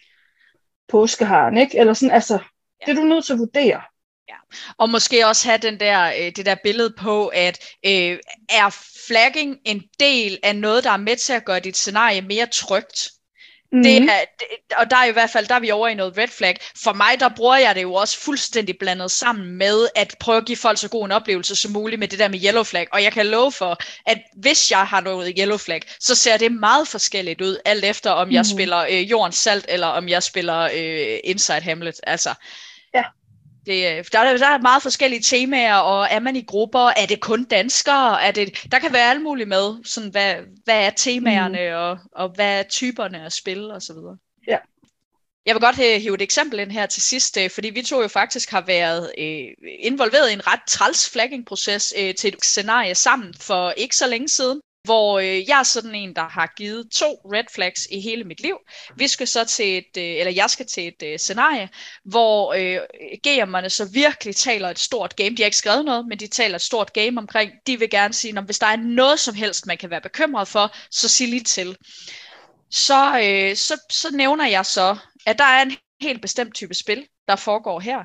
påskeharen, 0.88 1.58
ikke? 1.58 1.80
Eller 1.80 1.94
sådan, 1.94 2.16
altså, 2.16 2.34
ja. 2.34 2.86
det 2.86 2.92
er 2.92 3.02
du 3.02 3.08
nødt 3.08 3.26
til 3.26 3.34
at 3.34 3.40
vurdere. 3.40 3.82
Ja. 4.30 4.36
Og 4.78 4.90
måske 4.90 5.28
også 5.28 5.48
have 5.48 5.58
den 5.58 5.80
der, 5.80 6.06
øh, 6.06 6.32
det 6.36 6.46
der 6.46 6.56
billede 6.64 6.94
på, 6.98 7.28
at 7.28 7.60
øh, 7.86 8.20
er 8.50 8.76
flagging 9.08 9.58
en 9.66 9.84
del 10.00 10.40
af 10.44 10.56
noget, 10.56 10.84
der 10.84 10.92
er 10.92 10.98
med 10.98 11.16
til 11.16 11.34
at 11.34 11.46
gøre 11.46 11.60
dit 11.60 11.78
scenarie 11.78 12.22
mere 12.22 12.48
trygt? 12.48 13.12
Mm. 13.72 13.84
Det 13.84 13.98
er, 13.98 14.26
det, 14.40 14.48
og 14.78 14.90
der 14.90 14.98
er 14.98 15.06
i 15.06 15.12
hvert 15.12 15.30
fald, 15.30 15.48
der 15.48 15.56
er 15.56 15.60
vi 15.60 15.72
over 15.72 15.88
i 15.88 15.94
noget 15.94 16.18
red 16.18 16.28
flag. 16.28 16.58
For 16.84 16.94
mig, 16.94 17.20
der 17.20 17.30
bruger 17.30 17.58
jeg 17.58 17.76
det 17.76 17.82
jo 17.82 17.94
også 17.94 18.20
fuldstændig 18.20 18.76
blandet 18.80 19.12
sammen 19.12 19.58
med 19.58 19.88
at 19.96 20.16
prøve 20.20 20.38
at 20.38 20.46
give 20.46 20.58
folk 20.58 20.78
så 20.78 20.90
god 20.90 21.06
en 21.06 21.12
oplevelse 21.12 21.56
som 21.56 21.72
muligt 21.72 22.00
med 22.00 22.08
det 22.08 22.20
der 22.20 22.28
med 22.28 22.40
yellow 22.46 22.64
flag. 22.64 22.88
Og 22.92 23.04
jeg 23.04 23.12
kan 23.12 23.26
love 23.26 23.52
for, 23.52 23.78
at 24.06 24.22
hvis 24.36 24.72
jeg 24.72 24.88
har 24.88 25.02
noget 25.02 25.34
yellow 25.38 25.58
flag, 25.58 25.82
så 26.00 26.16
ser 26.16 26.38
det 26.38 26.52
meget 26.52 26.88
forskelligt 26.88 27.42
ud, 27.42 27.58
alt 27.66 27.86
efter 27.86 28.12
om 28.12 28.32
jeg 28.32 28.42
mm. 28.42 28.58
spiller 28.58 28.86
øh, 28.90 29.12
Jordens 29.12 29.38
Salt, 29.38 29.66
eller 29.70 29.88
om 29.88 30.10
jeg 30.10 30.24
spiller 30.24 30.70
øh, 30.74 31.20
Inside 31.24 31.62
Hamlet. 31.62 31.96
Altså. 32.04 32.34
Det, 33.66 33.98
øh, 33.98 34.06
der, 34.12 34.20
er, 34.20 34.38
der 34.38 34.48
er 34.48 34.62
meget 34.62 34.82
forskellige 34.84 35.22
temaer, 35.22 35.76
og 35.76 36.08
er 36.12 36.20
man 36.20 36.36
i 36.36 36.42
grupper? 36.42 36.88
Er 36.88 37.06
det 37.06 37.20
kun 37.20 37.44
danskere? 37.44 38.24
Er 38.24 38.32
det, 38.32 38.66
der 38.72 38.80
kan 38.80 38.94
være 38.94 39.10
alt 39.10 39.22
muligt 39.22 39.50
med, 39.50 39.84
sådan 39.84 40.10
hvad, 40.10 40.36
hvad 40.64 40.86
er 40.86 40.90
temaerne, 40.90 41.70
mm. 41.70 41.76
og, 41.76 41.98
og 42.12 42.30
hvad 42.36 42.60
er 42.60 42.64
typerne 42.64 43.24
af 43.26 43.32
spil 43.32 43.72
og 43.72 43.82
så 43.82 43.94
videre. 43.94 44.18
Ja. 44.48 44.58
Jeg 45.46 45.56
vil 45.56 45.62
godt 45.62 45.76
hive 45.76 46.16
et 46.16 46.22
eksempel 46.22 46.60
ind 46.60 46.72
her 46.72 46.86
til 46.86 47.02
sidst, 47.02 47.38
øh, 47.38 47.50
fordi 47.50 47.70
vi 47.70 47.82
to 47.82 48.02
jo 48.02 48.08
faktisk 48.08 48.52
har 48.52 48.62
været 48.62 49.12
øh, 49.18 49.48
involveret 49.80 50.30
i 50.30 50.34
en 50.34 50.48
ret 50.48 50.60
træls 50.68 51.10
flagging-proces 51.10 51.94
øh, 51.98 52.16
til 52.16 52.34
et 52.34 52.46
scenarie 52.46 52.96
sammen 52.96 53.34
for 53.40 53.72
ikke 53.72 53.96
så 53.96 54.08
længe 54.08 54.30
siden 54.30 54.62
hvor 54.86 55.20
øh, 55.20 55.50
jeg 55.50 55.60
er 55.60 55.64
sådan 55.64 55.96
en, 55.96 56.16
der 56.16 56.28
har 56.28 56.54
givet 56.58 56.92
to 56.92 57.06
red 57.34 57.44
flags 57.54 57.88
i 57.92 58.00
hele 58.00 58.24
mit 58.24 58.42
liv. 58.42 58.58
Vi 58.96 59.08
skal 59.08 59.28
så 59.28 59.46
til 59.46 59.78
et, 59.78 59.98
øh, 59.98 60.20
eller 60.20 60.32
jeg 60.32 60.50
skal 60.50 60.66
til 60.66 60.88
et 60.88 61.04
øh, 61.04 61.20
scenarie, 61.20 61.70
hvor 62.04 62.54
øh, 62.54 62.80
GM'erne 63.28 63.70
så 63.70 63.90
virkelig 63.94 64.36
taler 64.36 64.70
et 64.70 64.80
stort 64.80 65.16
game. 65.16 65.30
De 65.30 65.42
har 65.42 65.46
ikke 65.46 65.58
skrevet 65.58 65.86
noget, 65.86 66.08
men 66.08 66.20
de 66.20 66.28
taler 66.28 66.56
et 66.56 66.62
stort 66.62 66.94
game 66.94 67.18
omkring. 67.18 67.52
De 67.68 67.80
vil 67.80 67.90
gerne 67.90 68.14
sige, 68.14 68.38
at 68.38 68.44
hvis 68.44 68.60
der 68.60 68.68
er 68.68 68.76
noget 68.76 69.20
som 69.20 69.36
helst, 69.36 69.66
man 69.66 69.78
kan 69.78 69.90
være 69.90 70.02
bekymret 70.02 70.48
for, 70.48 70.76
så 70.92 71.10
sig 71.10 71.28
lige 71.28 71.44
til. 71.44 71.78
Så, 72.72 73.20
øh, 73.24 73.56
så, 73.56 73.78
så 73.92 74.12
nævner 74.12 74.48
jeg 74.48 74.66
så, 74.66 74.98
at 75.26 75.38
der 75.38 75.46
er 75.46 75.62
en 75.62 75.76
helt 76.02 76.22
bestemt 76.22 76.56
type 76.56 76.74
spil, 76.74 77.08
der 77.28 77.36
foregår 77.36 77.80
her. 77.80 78.00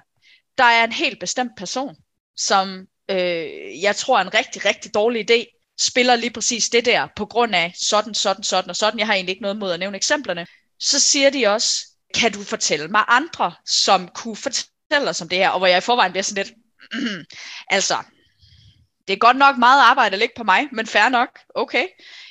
Der 0.58 0.64
er 0.64 0.84
en 0.84 0.92
helt 0.92 1.20
bestemt 1.20 1.52
person, 1.56 1.96
som 2.36 2.86
øh, 3.10 3.82
jeg 3.82 3.96
tror 3.96 4.18
er 4.18 4.22
en 4.22 4.34
rigtig, 4.34 4.64
rigtig 4.64 4.94
dårlig 4.94 5.30
idé, 5.30 5.59
spiller 5.80 6.16
lige 6.16 6.32
præcis 6.32 6.68
det 6.68 6.84
der, 6.84 7.08
på 7.16 7.26
grund 7.26 7.54
af 7.54 7.72
sådan, 7.76 8.14
sådan, 8.14 8.44
sådan 8.44 8.70
og 8.70 8.76
sådan. 8.76 8.98
Jeg 8.98 9.06
har 9.06 9.14
egentlig 9.14 9.32
ikke 9.32 9.42
noget 9.42 9.56
mod 9.56 9.72
at 9.72 9.80
nævne 9.80 9.96
eksemplerne. 9.96 10.46
Så 10.78 11.00
siger 11.00 11.30
de 11.30 11.46
også, 11.46 11.86
kan 12.14 12.32
du 12.32 12.42
fortælle 12.42 12.88
mig 12.88 13.04
andre, 13.08 13.52
som 13.66 14.08
kunne 14.08 14.36
fortælle 14.36 15.10
os 15.10 15.20
om 15.20 15.28
det 15.28 15.38
her, 15.38 15.48
og 15.48 15.58
hvor 15.58 15.66
jeg 15.66 15.78
i 15.78 15.80
forvejen 15.80 16.12
bliver 16.12 16.22
sådan 16.22 16.44
lidt, 16.44 16.56
altså, 17.76 17.96
det 19.08 19.12
er 19.12 19.18
godt 19.18 19.36
nok 19.36 19.58
meget 19.58 19.82
arbejde 19.82 20.12
at 20.12 20.18
ligge 20.18 20.34
på 20.36 20.44
mig, 20.44 20.68
men 20.72 20.86
fair 20.86 21.08
nok, 21.08 21.28
okay. 21.54 21.86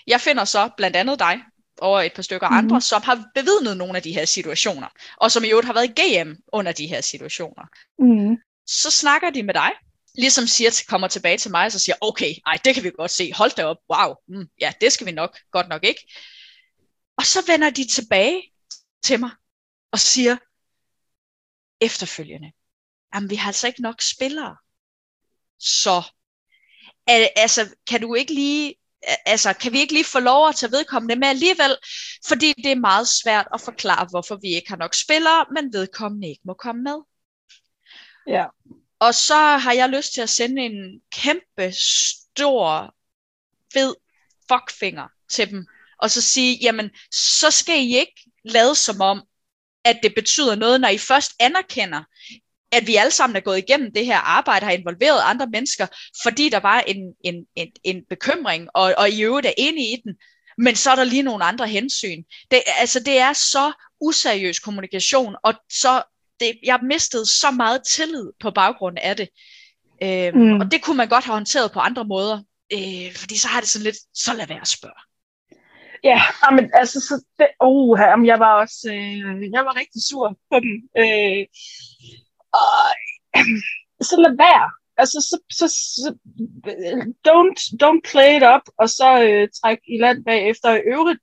Jeg 0.08 0.22
finder 0.22 0.45
så 0.45 0.70
blandt 0.78 0.95
andet 0.95 1.20
dig, 1.20 1.39
og 1.82 2.06
et 2.06 2.14
par 2.14 2.22
stykker 2.22 2.50
mm-hmm. 2.50 2.66
andre, 2.66 2.82
som 2.82 3.02
har 3.02 3.24
bevidnet 3.36 3.78
nogle 3.78 3.95
af 3.95 4.04
de 4.04 4.14
her 4.14 4.26
situationer, 4.26 4.88
og 5.18 5.32
som 5.32 5.43
i 5.43 5.47
øvrigt 5.47 5.66
har 5.66 5.74
været 5.74 5.89
i 5.89 6.02
GM 6.02 6.36
under 6.54 6.72
de 6.72 6.88
her 6.88 7.02
situationer. 7.02 7.64
Mm. 8.00 8.38
Så 8.68 8.91
snakker 8.91 9.30
de 9.30 9.43
med 9.43 9.54
dig, 9.54 9.72
ligesom 10.18 10.47
siger, 10.47 10.84
kommer 10.88 11.07
tilbage 11.07 11.38
til 11.38 11.51
mig, 11.51 11.66
og 11.66 11.72
så 11.72 11.80
siger, 11.80 11.95
okay, 12.01 12.34
ej, 12.45 12.60
det 12.66 12.76
kan 12.76 12.84
vi 12.84 12.91
godt 12.97 13.12
se, 13.12 13.34
hold 13.34 13.51
da 13.51 13.66
op, 13.66 13.78
wow, 13.93 14.16
mm, 14.28 14.47
ja, 14.62 14.74
det 14.82 14.91
skal 14.91 15.07
vi 15.07 15.12
nok, 15.12 15.39
godt 15.51 15.70
nok 15.70 15.84
ikke. 15.84 16.14
Og 17.18 17.26
så 17.26 17.43
vender 17.47 17.70
de 17.70 17.88
tilbage 17.88 18.43
til 19.03 19.20
mig, 19.20 19.32
og 19.91 19.99
siger 19.99 20.38
efterfølgende, 21.82 22.51
jamen 23.14 23.30
vi 23.30 23.36
har 23.36 23.49
altså 23.49 23.68
ikke 23.68 23.82
nok 23.82 24.01
spillere. 24.01 24.57
Så, 25.60 26.12
altså, 27.36 27.76
kan 27.88 28.01
du 28.01 28.16
ikke 28.16 28.34
lige, 28.34 28.76
altså, 29.26 29.53
kan 29.53 29.72
vi 29.72 29.80
ikke 29.80 29.93
lige 29.93 30.05
få 30.05 30.20
lov 30.20 30.47
at 30.47 30.55
tage 30.55 30.72
vedkommende 30.72 31.16
med 31.16 31.28
alligevel, 31.28 31.78
fordi 32.28 32.53
det 32.53 32.72
er 32.72 32.76
meget 32.80 33.07
svært 33.07 33.47
at 33.53 33.62
forklare, 33.62 34.07
hvorfor 34.10 34.36
vi 34.41 34.47
ikke 34.47 34.70
har 34.70 34.78
nok 34.78 34.93
spillere, 34.93 35.45
men 35.53 35.74
vedkommende 35.74 36.30
ikke 36.30 36.41
må 36.45 36.53
komme 36.53 36.84
med. 36.84 36.97
Ja. 38.28 38.45
Og 39.00 39.16
så 39.16 39.36
har 39.36 39.74
jeg 39.74 39.89
lyst 39.89 40.14
til 40.14 40.22
at 40.22 40.30
sende 40.30 40.62
en 40.62 41.02
kæmpe 41.12 41.72
stor 41.72 42.95
fed 43.74 43.95
fuckfinger 44.52 45.08
til 45.30 45.50
dem. 45.50 45.66
Og 46.02 46.12
så 46.12 46.22
sige, 46.22 46.58
jamen, 46.62 46.89
så 47.12 47.52
skal 47.52 47.76
I 47.76 47.97
ikke 47.97 48.32
lade 48.45 48.76
som 48.76 49.02
om, 49.02 49.24
at 49.84 50.00
det 50.04 50.16
betyder 50.16 50.56
noget, 50.56 50.82
når 50.82 50.88
I 50.88 50.97
først 50.97 51.32
anerkender, 51.39 52.04
at 52.72 52.88
vi 52.88 52.95
alle 52.95 53.12
sammen 53.12 53.36
er 53.36 53.39
gået 53.39 53.58
igennem 53.58 53.93
det 53.93 54.06
her 54.06 54.18
arbejde, 54.18 54.66
har 54.66 54.74
involveret 54.74 55.22
andre 55.24 55.47
mennesker, 55.47 55.88
fordi 56.24 56.50
der 56.50 56.60
var 56.60 56.80
en, 56.80 56.97
en, 57.24 57.45
en, 57.56 57.72
en 57.84 58.06
bekymring, 58.10 58.68
og, 58.74 58.93
og 58.97 59.10
I 59.10 59.22
øvrigt 59.22 59.47
er 59.47 59.54
enige 59.58 59.93
i 59.93 60.02
den, 60.04 60.16
men 60.58 60.76
så 60.76 60.91
er 60.91 60.95
der 60.95 61.04
lige 61.04 61.24
nogle 61.24 61.43
andre 61.43 61.68
hensyn. 61.68 62.24
Det, 62.52 62.64
altså, 62.80 63.00
det 63.00 63.18
er 63.18 63.34
så 63.34 63.72
useriøs 64.02 64.60
kommunikation, 64.60 65.36
og 65.43 65.54
så 65.70 66.04
det, 66.40 66.60
jeg 66.64 66.80
mistede 66.84 67.26
så 67.26 67.52
meget 67.52 67.82
tillid 67.84 68.32
på 68.40 68.52
baggrund 68.52 68.98
af 69.02 69.16
det. 69.18 69.30
Øhm, 70.04 70.38
mm. 70.38 70.60
Og 70.60 70.72
det 70.72 70.84
kunne 70.84 70.98
man 70.98 71.10
godt 71.10 71.26
have 71.26 71.34
håndteret 71.34 71.72
på 71.72 71.80
andre 71.80 72.06
måder. 72.06 72.38
Øh, 72.74 73.16
fordi 73.16 73.38
så 73.38 73.48
har 73.48 73.60
det 73.60 73.70
sådan 73.70 73.84
lidt, 73.84 73.98
så 74.14 74.34
lad 74.34 74.48
være 74.48 74.62
at 74.62 74.68
spørge. 74.68 75.02
Ja, 76.04 76.22
men 76.52 76.72
altså, 76.74 77.00
så 77.00 77.26
det, 77.40 77.48
oh, 77.60 78.00
jamen, 78.00 78.26
jeg 78.26 78.40
var 78.40 78.54
også, 78.62 78.88
øh, 78.94 79.52
jeg 79.52 79.66
var 79.66 79.80
rigtig 79.80 80.02
sur 80.10 80.38
på 80.52 80.60
dem. 80.60 80.74
Øh, 80.98 81.46
og 82.54 82.84
øh, 83.38 83.62
så 84.02 84.16
lad 84.26 84.38
være. 84.38 84.72
Altså, 84.98 85.18
så, 85.30 85.36
så, 85.60 85.68
så 86.04 86.10
don't, 87.28 87.60
don't 87.84 88.02
play 88.12 88.32
it 88.38 88.44
up, 88.56 88.66
og 88.78 88.90
så 88.90 89.24
øh, 89.24 89.48
træk 89.62 89.80
i 89.88 89.98
land 89.98 90.26
bagefter. 90.26 90.74
I 90.74 90.82
øvrigt, 90.96 91.20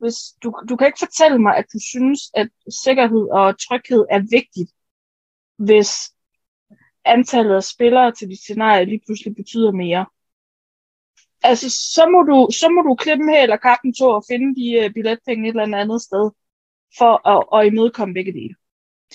hvis 0.00 0.16
du, 0.42 0.48
du 0.68 0.76
kan 0.76 0.86
ikke 0.86 1.04
fortælle 1.06 1.38
mig, 1.38 1.56
at 1.56 1.66
du 1.72 1.78
synes, 1.92 2.20
at 2.34 2.48
sikkerhed 2.84 3.24
og 3.30 3.58
tryghed 3.58 4.06
er 4.10 4.20
vigtigt, 4.30 4.70
hvis 5.56 5.90
antallet 7.04 7.54
af 7.54 7.64
spillere 7.64 8.12
til 8.12 8.28
dit 8.28 8.38
scenarie 8.38 8.84
lige 8.84 9.02
pludselig 9.06 9.34
betyder 9.36 9.72
mere. 9.72 10.06
Altså, 11.42 11.70
så 11.70 12.06
må 12.12 12.22
du, 12.22 12.48
så 12.52 12.68
må 12.68 12.82
du 12.82 12.94
klippe 12.94 13.24
her 13.24 13.42
eller 13.42 13.56
kappen 13.56 13.94
to 13.94 14.06
og 14.10 14.24
finde 14.28 14.48
de 14.60 14.86
uh, 14.86 14.92
billetpenge 14.94 15.48
et 15.48 15.56
eller 15.56 15.78
andet 15.78 16.02
sted, 16.02 16.30
for 16.98 17.12
at, 17.32 17.60
at 17.60 17.66
imødekomme 17.72 18.14
begge 18.14 18.32
dele. 18.32 18.54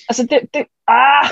Altså, 0.10 0.24
det, 0.32 0.40
det, 0.54 0.66
ah, 0.88 1.26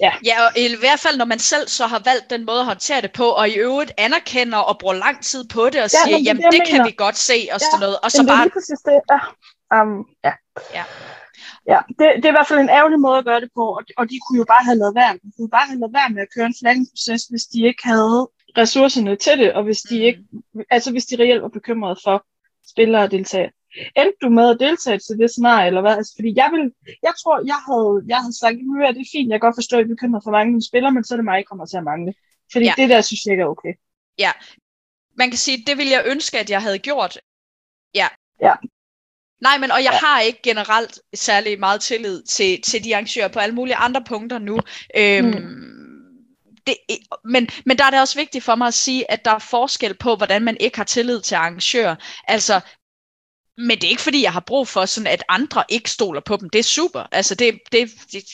Ja. 0.00 0.12
ja, 0.24 0.36
og 0.44 0.50
i 0.56 0.76
hvert 0.80 1.00
fald 1.00 1.16
når 1.16 1.24
man 1.24 1.38
selv 1.38 1.68
så 1.68 1.86
har 1.86 2.02
valgt 2.04 2.30
den 2.30 2.46
måde 2.46 2.60
at 2.60 2.66
håndtere 2.66 3.00
det 3.00 3.12
på, 3.12 3.24
og 3.24 3.48
i 3.48 3.54
øvrigt 3.54 3.92
anerkender 3.98 4.58
og 4.58 4.78
bruger 4.78 4.94
lang 4.94 5.22
tid 5.22 5.48
på 5.48 5.64
det, 5.66 5.80
og 5.86 5.90
ja, 5.92 5.98
siger, 6.04 6.18
jamen 6.18 6.42
det, 6.42 6.52
det 6.52 6.68
kan 6.68 6.86
vi 6.86 6.94
godt 6.96 7.16
se, 7.16 7.38
og 7.54 7.60
ja, 7.60 7.66
sådan 7.70 7.80
noget. 7.80 7.96
Og 8.04 8.10
så 8.10 8.26
bare... 8.26 8.44
Det 8.44 8.52
præcis 8.52 8.80
det. 8.88 9.00
Ja. 9.12 9.20
Um, 9.82 10.06
ja. 10.24 10.32
ja. 10.74 10.84
Ja, 11.66 11.78
det, 11.98 12.06
det 12.16 12.24
er 12.24 12.32
i 12.34 12.38
hvert 12.38 12.48
fald 12.48 12.60
en 12.60 12.76
ærgerlig 12.78 13.00
måde 13.00 13.18
at 13.18 13.24
gøre 13.24 13.40
det 13.40 13.50
på, 13.54 13.64
og 13.76 13.82
de, 13.88 13.92
og 13.96 14.10
de 14.10 14.18
kunne 14.24 14.38
jo 14.38 14.44
bare 14.44 14.64
have 14.64 14.78
lavet 14.78 14.94
værd. 14.94 15.14
De 15.14 15.32
kunne 15.36 15.50
bare 15.50 15.66
have 15.66 15.78
lavet 15.78 15.92
værd 15.92 16.10
med 16.14 16.22
at 16.22 16.32
køre 16.34 16.46
en 16.46 16.54
flaggingproces, 16.60 17.22
hvis 17.30 17.44
de 17.52 17.58
ikke 17.66 17.84
havde 17.84 18.28
ressourcerne 18.58 19.16
til 19.16 19.38
det, 19.38 19.52
og 19.52 19.62
hvis 19.64 19.80
de 19.80 19.96
mm. 19.98 20.04
ikke, 20.08 20.22
altså 20.70 20.90
hvis 20.90 21.06
de 21.06 21.16
reelt 21.16 21.42
var 21.42 21.48
bekymrede 21.48 21.96
for 22.04 22.26
spillere 22.72 23.02
og 23.02 23.10
deltagere 23.10 23.50
endte 23.96 24.18
du 24.22 24.28
med 24.28 24.50
at 24.50 24.60
deltage 24.60 24.98
til 24.98 25.18
det 25.18 25.30
scenarie, 25.30 25.66
eller 25.66 25.80
hvad? 25.80 25.96
Altså, 25.96 26.12
fordi 26.16 26.32
jeg 26.36 26.48
vil, 26.52 26.64
jeg 27.02 27.14
tror, 27.20 27.36
jeg 27.52 27.60
havde, 27.68 27.92
jeg 28.12 28.18
havde 28.22 28.38
sagt, 28.42 28.56
at 28.88 28.94
det 28.94 29.00
er 29.00 29.14
fint, 29.16 29.30
jeg 29.30 29.36
kan 29.40 29.46
godt 29.48 29.60
forstå, 29.60 29.78
at 29.78 29.84
vi 29.84 29.94
bekymrer 29.94 30.20
for 30.24 30.30
mange 30.30 30.62
spillere, 30.68 30.92
men 30.92 31.04
så 31.04 31.14
er 31.14 31.16
det 31.16 31.24
mig, 31.24 31.36
jeg 31.36 31.46
kommer 31.50 31.66
til 31.66 31.76
at 31.76 31.84
mangle. 31.84 32.14
Fordi 32.52 32.64
ja. 32.64 32.74
det 32.76 32.88
der, 32.90 33.00
synes 33.00 33.24
jeg 33.24 33.32
ikke 33.32 33.42
er 33.42 33.46
okay. 33.46 33.72
Ja, 34.18 34.32
man 35.20 35.30
kan 35.30 35.38
sige, 35.38 35.64
det 35.66 35.78
ville 35.78 35.92
jeg 35.92 36.02
ønske, 36.06 36.38
at 36.38 36.50
jeg 36.50 36.62
havde 36.62 36.78
gjort. 36.78 37.20
Ja. 37.94 38.08
Ja. 38.40 38.54
Nej, 39.40 39.58
men 39.58 39.70
og 39.70 39.84
jeg 39.84 39.92
ja. 39.92 40.06
har 40.06 40.20
ikke 40.20 40.42
generelt 40.42 41.00
særlig 41.14 41.58
meget 41.58 41.80
tillid 41.80 42.22
til, 42.22 42.62
til 42.62 42.84
de 42.84 42.94
arrangører 42.94 43.28
på 43.28 43.38
alle 43.38 43.54
mulige 43.54 43.76
andre 43.76 44.04
punkter 44.04 44.38
nu. 44.38 44.60
Øhm, 44.96 45.26
mm. 45.26 46.10
det, 46.66 46.76
men, 47.24 47.48
men 47.66 47.78
der 47.78 47.84
er 47.84 47.90
det 47.90 48.00
også 48.00 48.18
vigtigt 48.18 48.44
for 48.44 48.54
mig 48.54 48.66
at 48.66 48.74
sige, 48.74 49.10
at 49.10 49.24
der 49.24 49.30
er 49.30 49.38
forskel 49.38 49.94
på, 49.94 50.16
hvordan 50.16 50.42
man 50.42 50.56
ikke 50.60 50.76
har 50.76 50.84
tillid 50.84 51.20
til 51.20 51.34
arrangører. 51.34 51.96
Altså, 52.28 52.60
men 53.56 53.70
det 53.70 53.84
er 53.84 53.90
ikke 53.90 54.02
fordi, 54.02 54.22
jeg 54.22 54.32
har 54.32 54.40
brug 54.40 54.68
for 54.68 54.84
sådan, 54.84 55.06
at 55.06 55.24
andre 55.28 55.64
ikke 55.68 55.90
stoler 55.90 56.20
på 56.20 56.36
dem. 56.36 56.50
Det 56.50 56.58
er 56.58 56.62
super. 56.62 57.06
Altså, 57.12 57.34
det, 57.34 57.58
det, 57.72 57.90
det 58.12 58.24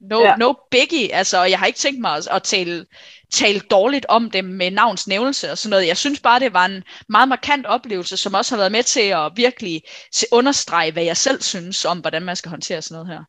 no, 0.00 0.20
ja. 0.20 0.36
no 0.36 0.54
biggie. 0.70 1.14
Altså, 1.14 1.40
og 1.40 1.50
jeg 1.50 1.58
har 1.58 1.66
ikke 1.66 1.78
tænkt 1.78 2.00
mig 2.00 2.16
at, 2.16 2.28
at 2.30 2.42
tale, 2.42 2.86
tale 3.30 3.60
dårligt 3.60 4.06
om 4.08 4.30
dem 4.30 4.44
med 4.44 4.70
navns 4.70 5.08
nævnelse 5.08 5.50
og 5.50 5.58
sådan 5.58 5.70
noget. 5.70 5.86
Jeg 5.86 5.96
synes 5.96 6.20
bare, 6.20 6.40
det 6.40 6.52
var 6.52 6.64
en 6.64 6.84
meget 7.08 7.28
markant 7.28 7.66
oplevelse, 7.66 8.16
som 8.16 8.34
også 8.34 8.54
har 8.54 8.58
været 8.60 8.72
med 8.72 8.82
til 8.82 9.00
at 9.00 9.32
virkelig 9.36 9.82
se, 10.12 10.26
understrege, 10.32 10.92
hvad 10.92 11.04
jeg 11.04 11.16
selv 11.16 11.42
synes 11.42 11.84
om, 11.84 11.98
hvordan 11.98 12.22
man 12.22 12.36
skal 12.36 12.50
håndtere 12.50 12.82
sådan 12.82 12.94
noget 12.94 13.08
her. 13.18 13.24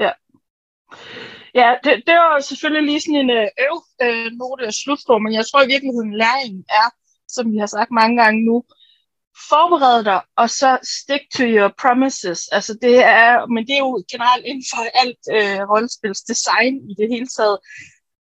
Ja. 0.00 0.12
Ja, 1.54 1.74
det, 1.84 2.02
det 2.06 2.14
var 2.14 2.40
selvfølgelig 2.40 2.84
lige 2.90 3.00
sådan 3.00 3.20
en 3.20 3.30
øh, 3.30 3.48
øv 3.66 3.76
øh, 4.02 4.30
note 4.32 4.72
slutform, 4.72 5.22
men 5.22 5.32
jeg 5.32 5.46
tror 5.46 5.62
i 5.62 5.72
virkeligheden, 5.74 6.16
læringen 6.16 6.64
er, 6.68 6.88
som 7.28 7.52
vi 7.52 7.58
har 7.58 7.66
sagt 7.66 7.90
mange 7.90 8.22
gange 8.22 8.44
nu, 8.44 8.64
forbered 9.50 10.04
dig, 10.04 10.20
og 10.36 10.50
så 10.50 10.78
stick 10.98 11.24
to 11.36 11.44
your 11.44 11.74
promises. 11.82 12.48
Altså 12.48 12.78
det 12.82 13.04
er, 13.04 13.46
men 13.46 13.66
det 13.66 13.74
er 13.74 13.78
jo 13.78 14.04
generelt 14.10 14.44
inden 14.44 14.64
for 14.72 14.82
alt 15.02 15.22
øh, 15.36 15.60
rollespilsdesign 15.70 16.74
i 16.90 16.94
det 16.98 17.08
hele 17.08 17.26
taget. 17.26 17.58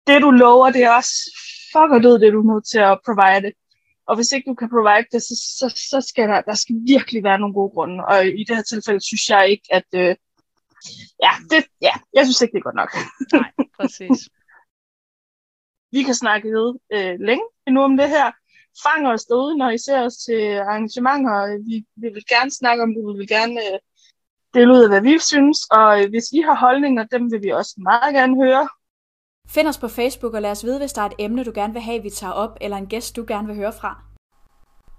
Det 0.06 0.22
du 0.22 0.30
lover, 0.30 0.70
det 0.70 0.82
er 0.82 0.90
også 0.90 1.14
fucker 1.72 1.98
død, 1.98 2.18
det 2.18 2.32
du 2.32 2.40
er 2.40 2.52
nødt 2.52 2.66
til 2.72 2.78
at 2.78 3.00
provide. 3.06 3.52
Og 4.08 4.16
hvis 4.16 4.32
ikke 4.32 4.50
du 4.50 4.54
kan 4.54 4.70
provide 4.74 5.06
det, 5.12 5.22
så, 5.22 5.34
så, 5.58 5.66
så 5.90 5.98
skal 6.08 6.28
der, 6.28 6.40
der 6.40 6.54
skal 6.54 6.76
virkelig 6.94 7.24
være 7.24 7.38
nogle 7.38 7.54
gode 7.54 7.72
grunde. 7.74 8.04
Og 8.04 8.26
i 8.26 8.44
det 8.48 8.56
her 8.56 8.62
tilfælde 8.62 9.00
synes 9.10 9.30
jeg 9.30 9.48
ikke, 9.48 9.66
at... 9.70 9.88
Øh, 9.94 10.16
ja, 11.24 11.32
det, 11.50 11.60
ja, 11.80 11.94
jeg 12.16 12.24
synes 12.24 12.40
ikke, 12.40 12.52
det 12.52 12.58
er 12.58 12.68
godt 12.70 12.80
nok. 12.82 12.90
Nej, 13.32 13.50
præcis. 13.78 14.18
Vi 15.94 16.02
kan 16.02 16.14
snakke 16.14 16.48
ved 16.48 16.68
øh, 16.92 17.14
længe 17.20 17.44
endnu 17.66 17.82
om 17.82 17.96
det 17.96 18.08
her. 18.08 18.32
Fang 18.83 19.07
os 19.07 19.25
derude, 19.25 19.59
når 19.59 19.70
I 19.70 19.79
ser 19.79 20.01
os 20.01 20.16
til 20.16 20.59
arrangementer. 20.59 21.64
Vi, 21.68 21.85
vi 21.97 22.09
vil 22.14 22.25
gerne 22.29 22.51
snakke 22.51 22.83
om 22.83 22.95
det, 22.95 23.03
vi 23.09 23.18
vil 23.18 23.29
gerne 23.29 23.61
øh, 23.66 23.79
dele 24.55 24.72
ud 24.72 24.83
af, 24.83 24.89
hvad 24.89 25.01
vi 25.01 25.18
synes. 25.18 25.59
Og 25.70 26.03
øh, 26.03 26.11
hvis 26.11 26.27
I 26.33 26.41
har 26.41 26.57
holdninger, 26.66 27.05
dem 27.05 27.33
vil 27.33 27.43
vi 27.43 27.51
også 27.51 27.75
meget 27.79 28.14
gerne 28.14 28.37
høre. 28.45 28.68
Find 29.49 29.68
os 29.68 29.79
på 29.79 29.89
Facebook 29.89 30.35
og 30.35 30.43
lad 30.43 30.51
os 30.51 30.64
vide, 30.64 30.79
hvis 30.79 30.93
der 30.93 31.03
er 31.03 31.07
et 31.07 31.14
emne, 31.18 31.45
du 31.45 31.53
gerne 31.55 31.72
vil 31.72 31.83
have, 31.83 32.03
vi 32.03 32.11
tager 32.11 32.33
op, 32.33 32.57
eller 32.61 32.77
en 32.77 32.87
gæst, 32.87 33.16
du 33.16 33.25
gerne 33.29 33.47
vil 33.47 33.57
høre 33.57 33.72
fra. 33.72 34.03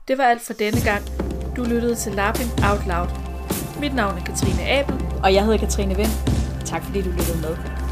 Det 0.08 0.18
var 0.18 0.24
alt 0.24 0.42
for 0.42 0.54
denne 0.54 0.82
gang. 0.84 1.04
Du 1.56 1.64
lyttede 1.64 1.96
til 1.96 2.12
Lapping 2.12 2.50
Out 2.70 2.84
Loud. 2.88 3.10
Mit 3.82 3.96
navn 3.96 4.18
er 4.18 4.24
Katrine 4.24 4.64
Abel. 4.78 4.96
Og 5.24 5.34
jeg 5.34 5.44
hedder 5.46 5.60
Katrine 5.60 5.96
Vind. 5.96 6.14
Tak 6.66 6.84
fordi 6.84 7.02
du 7.02 7.10
lyttede 7.10 7.42
med. 7.42 7.85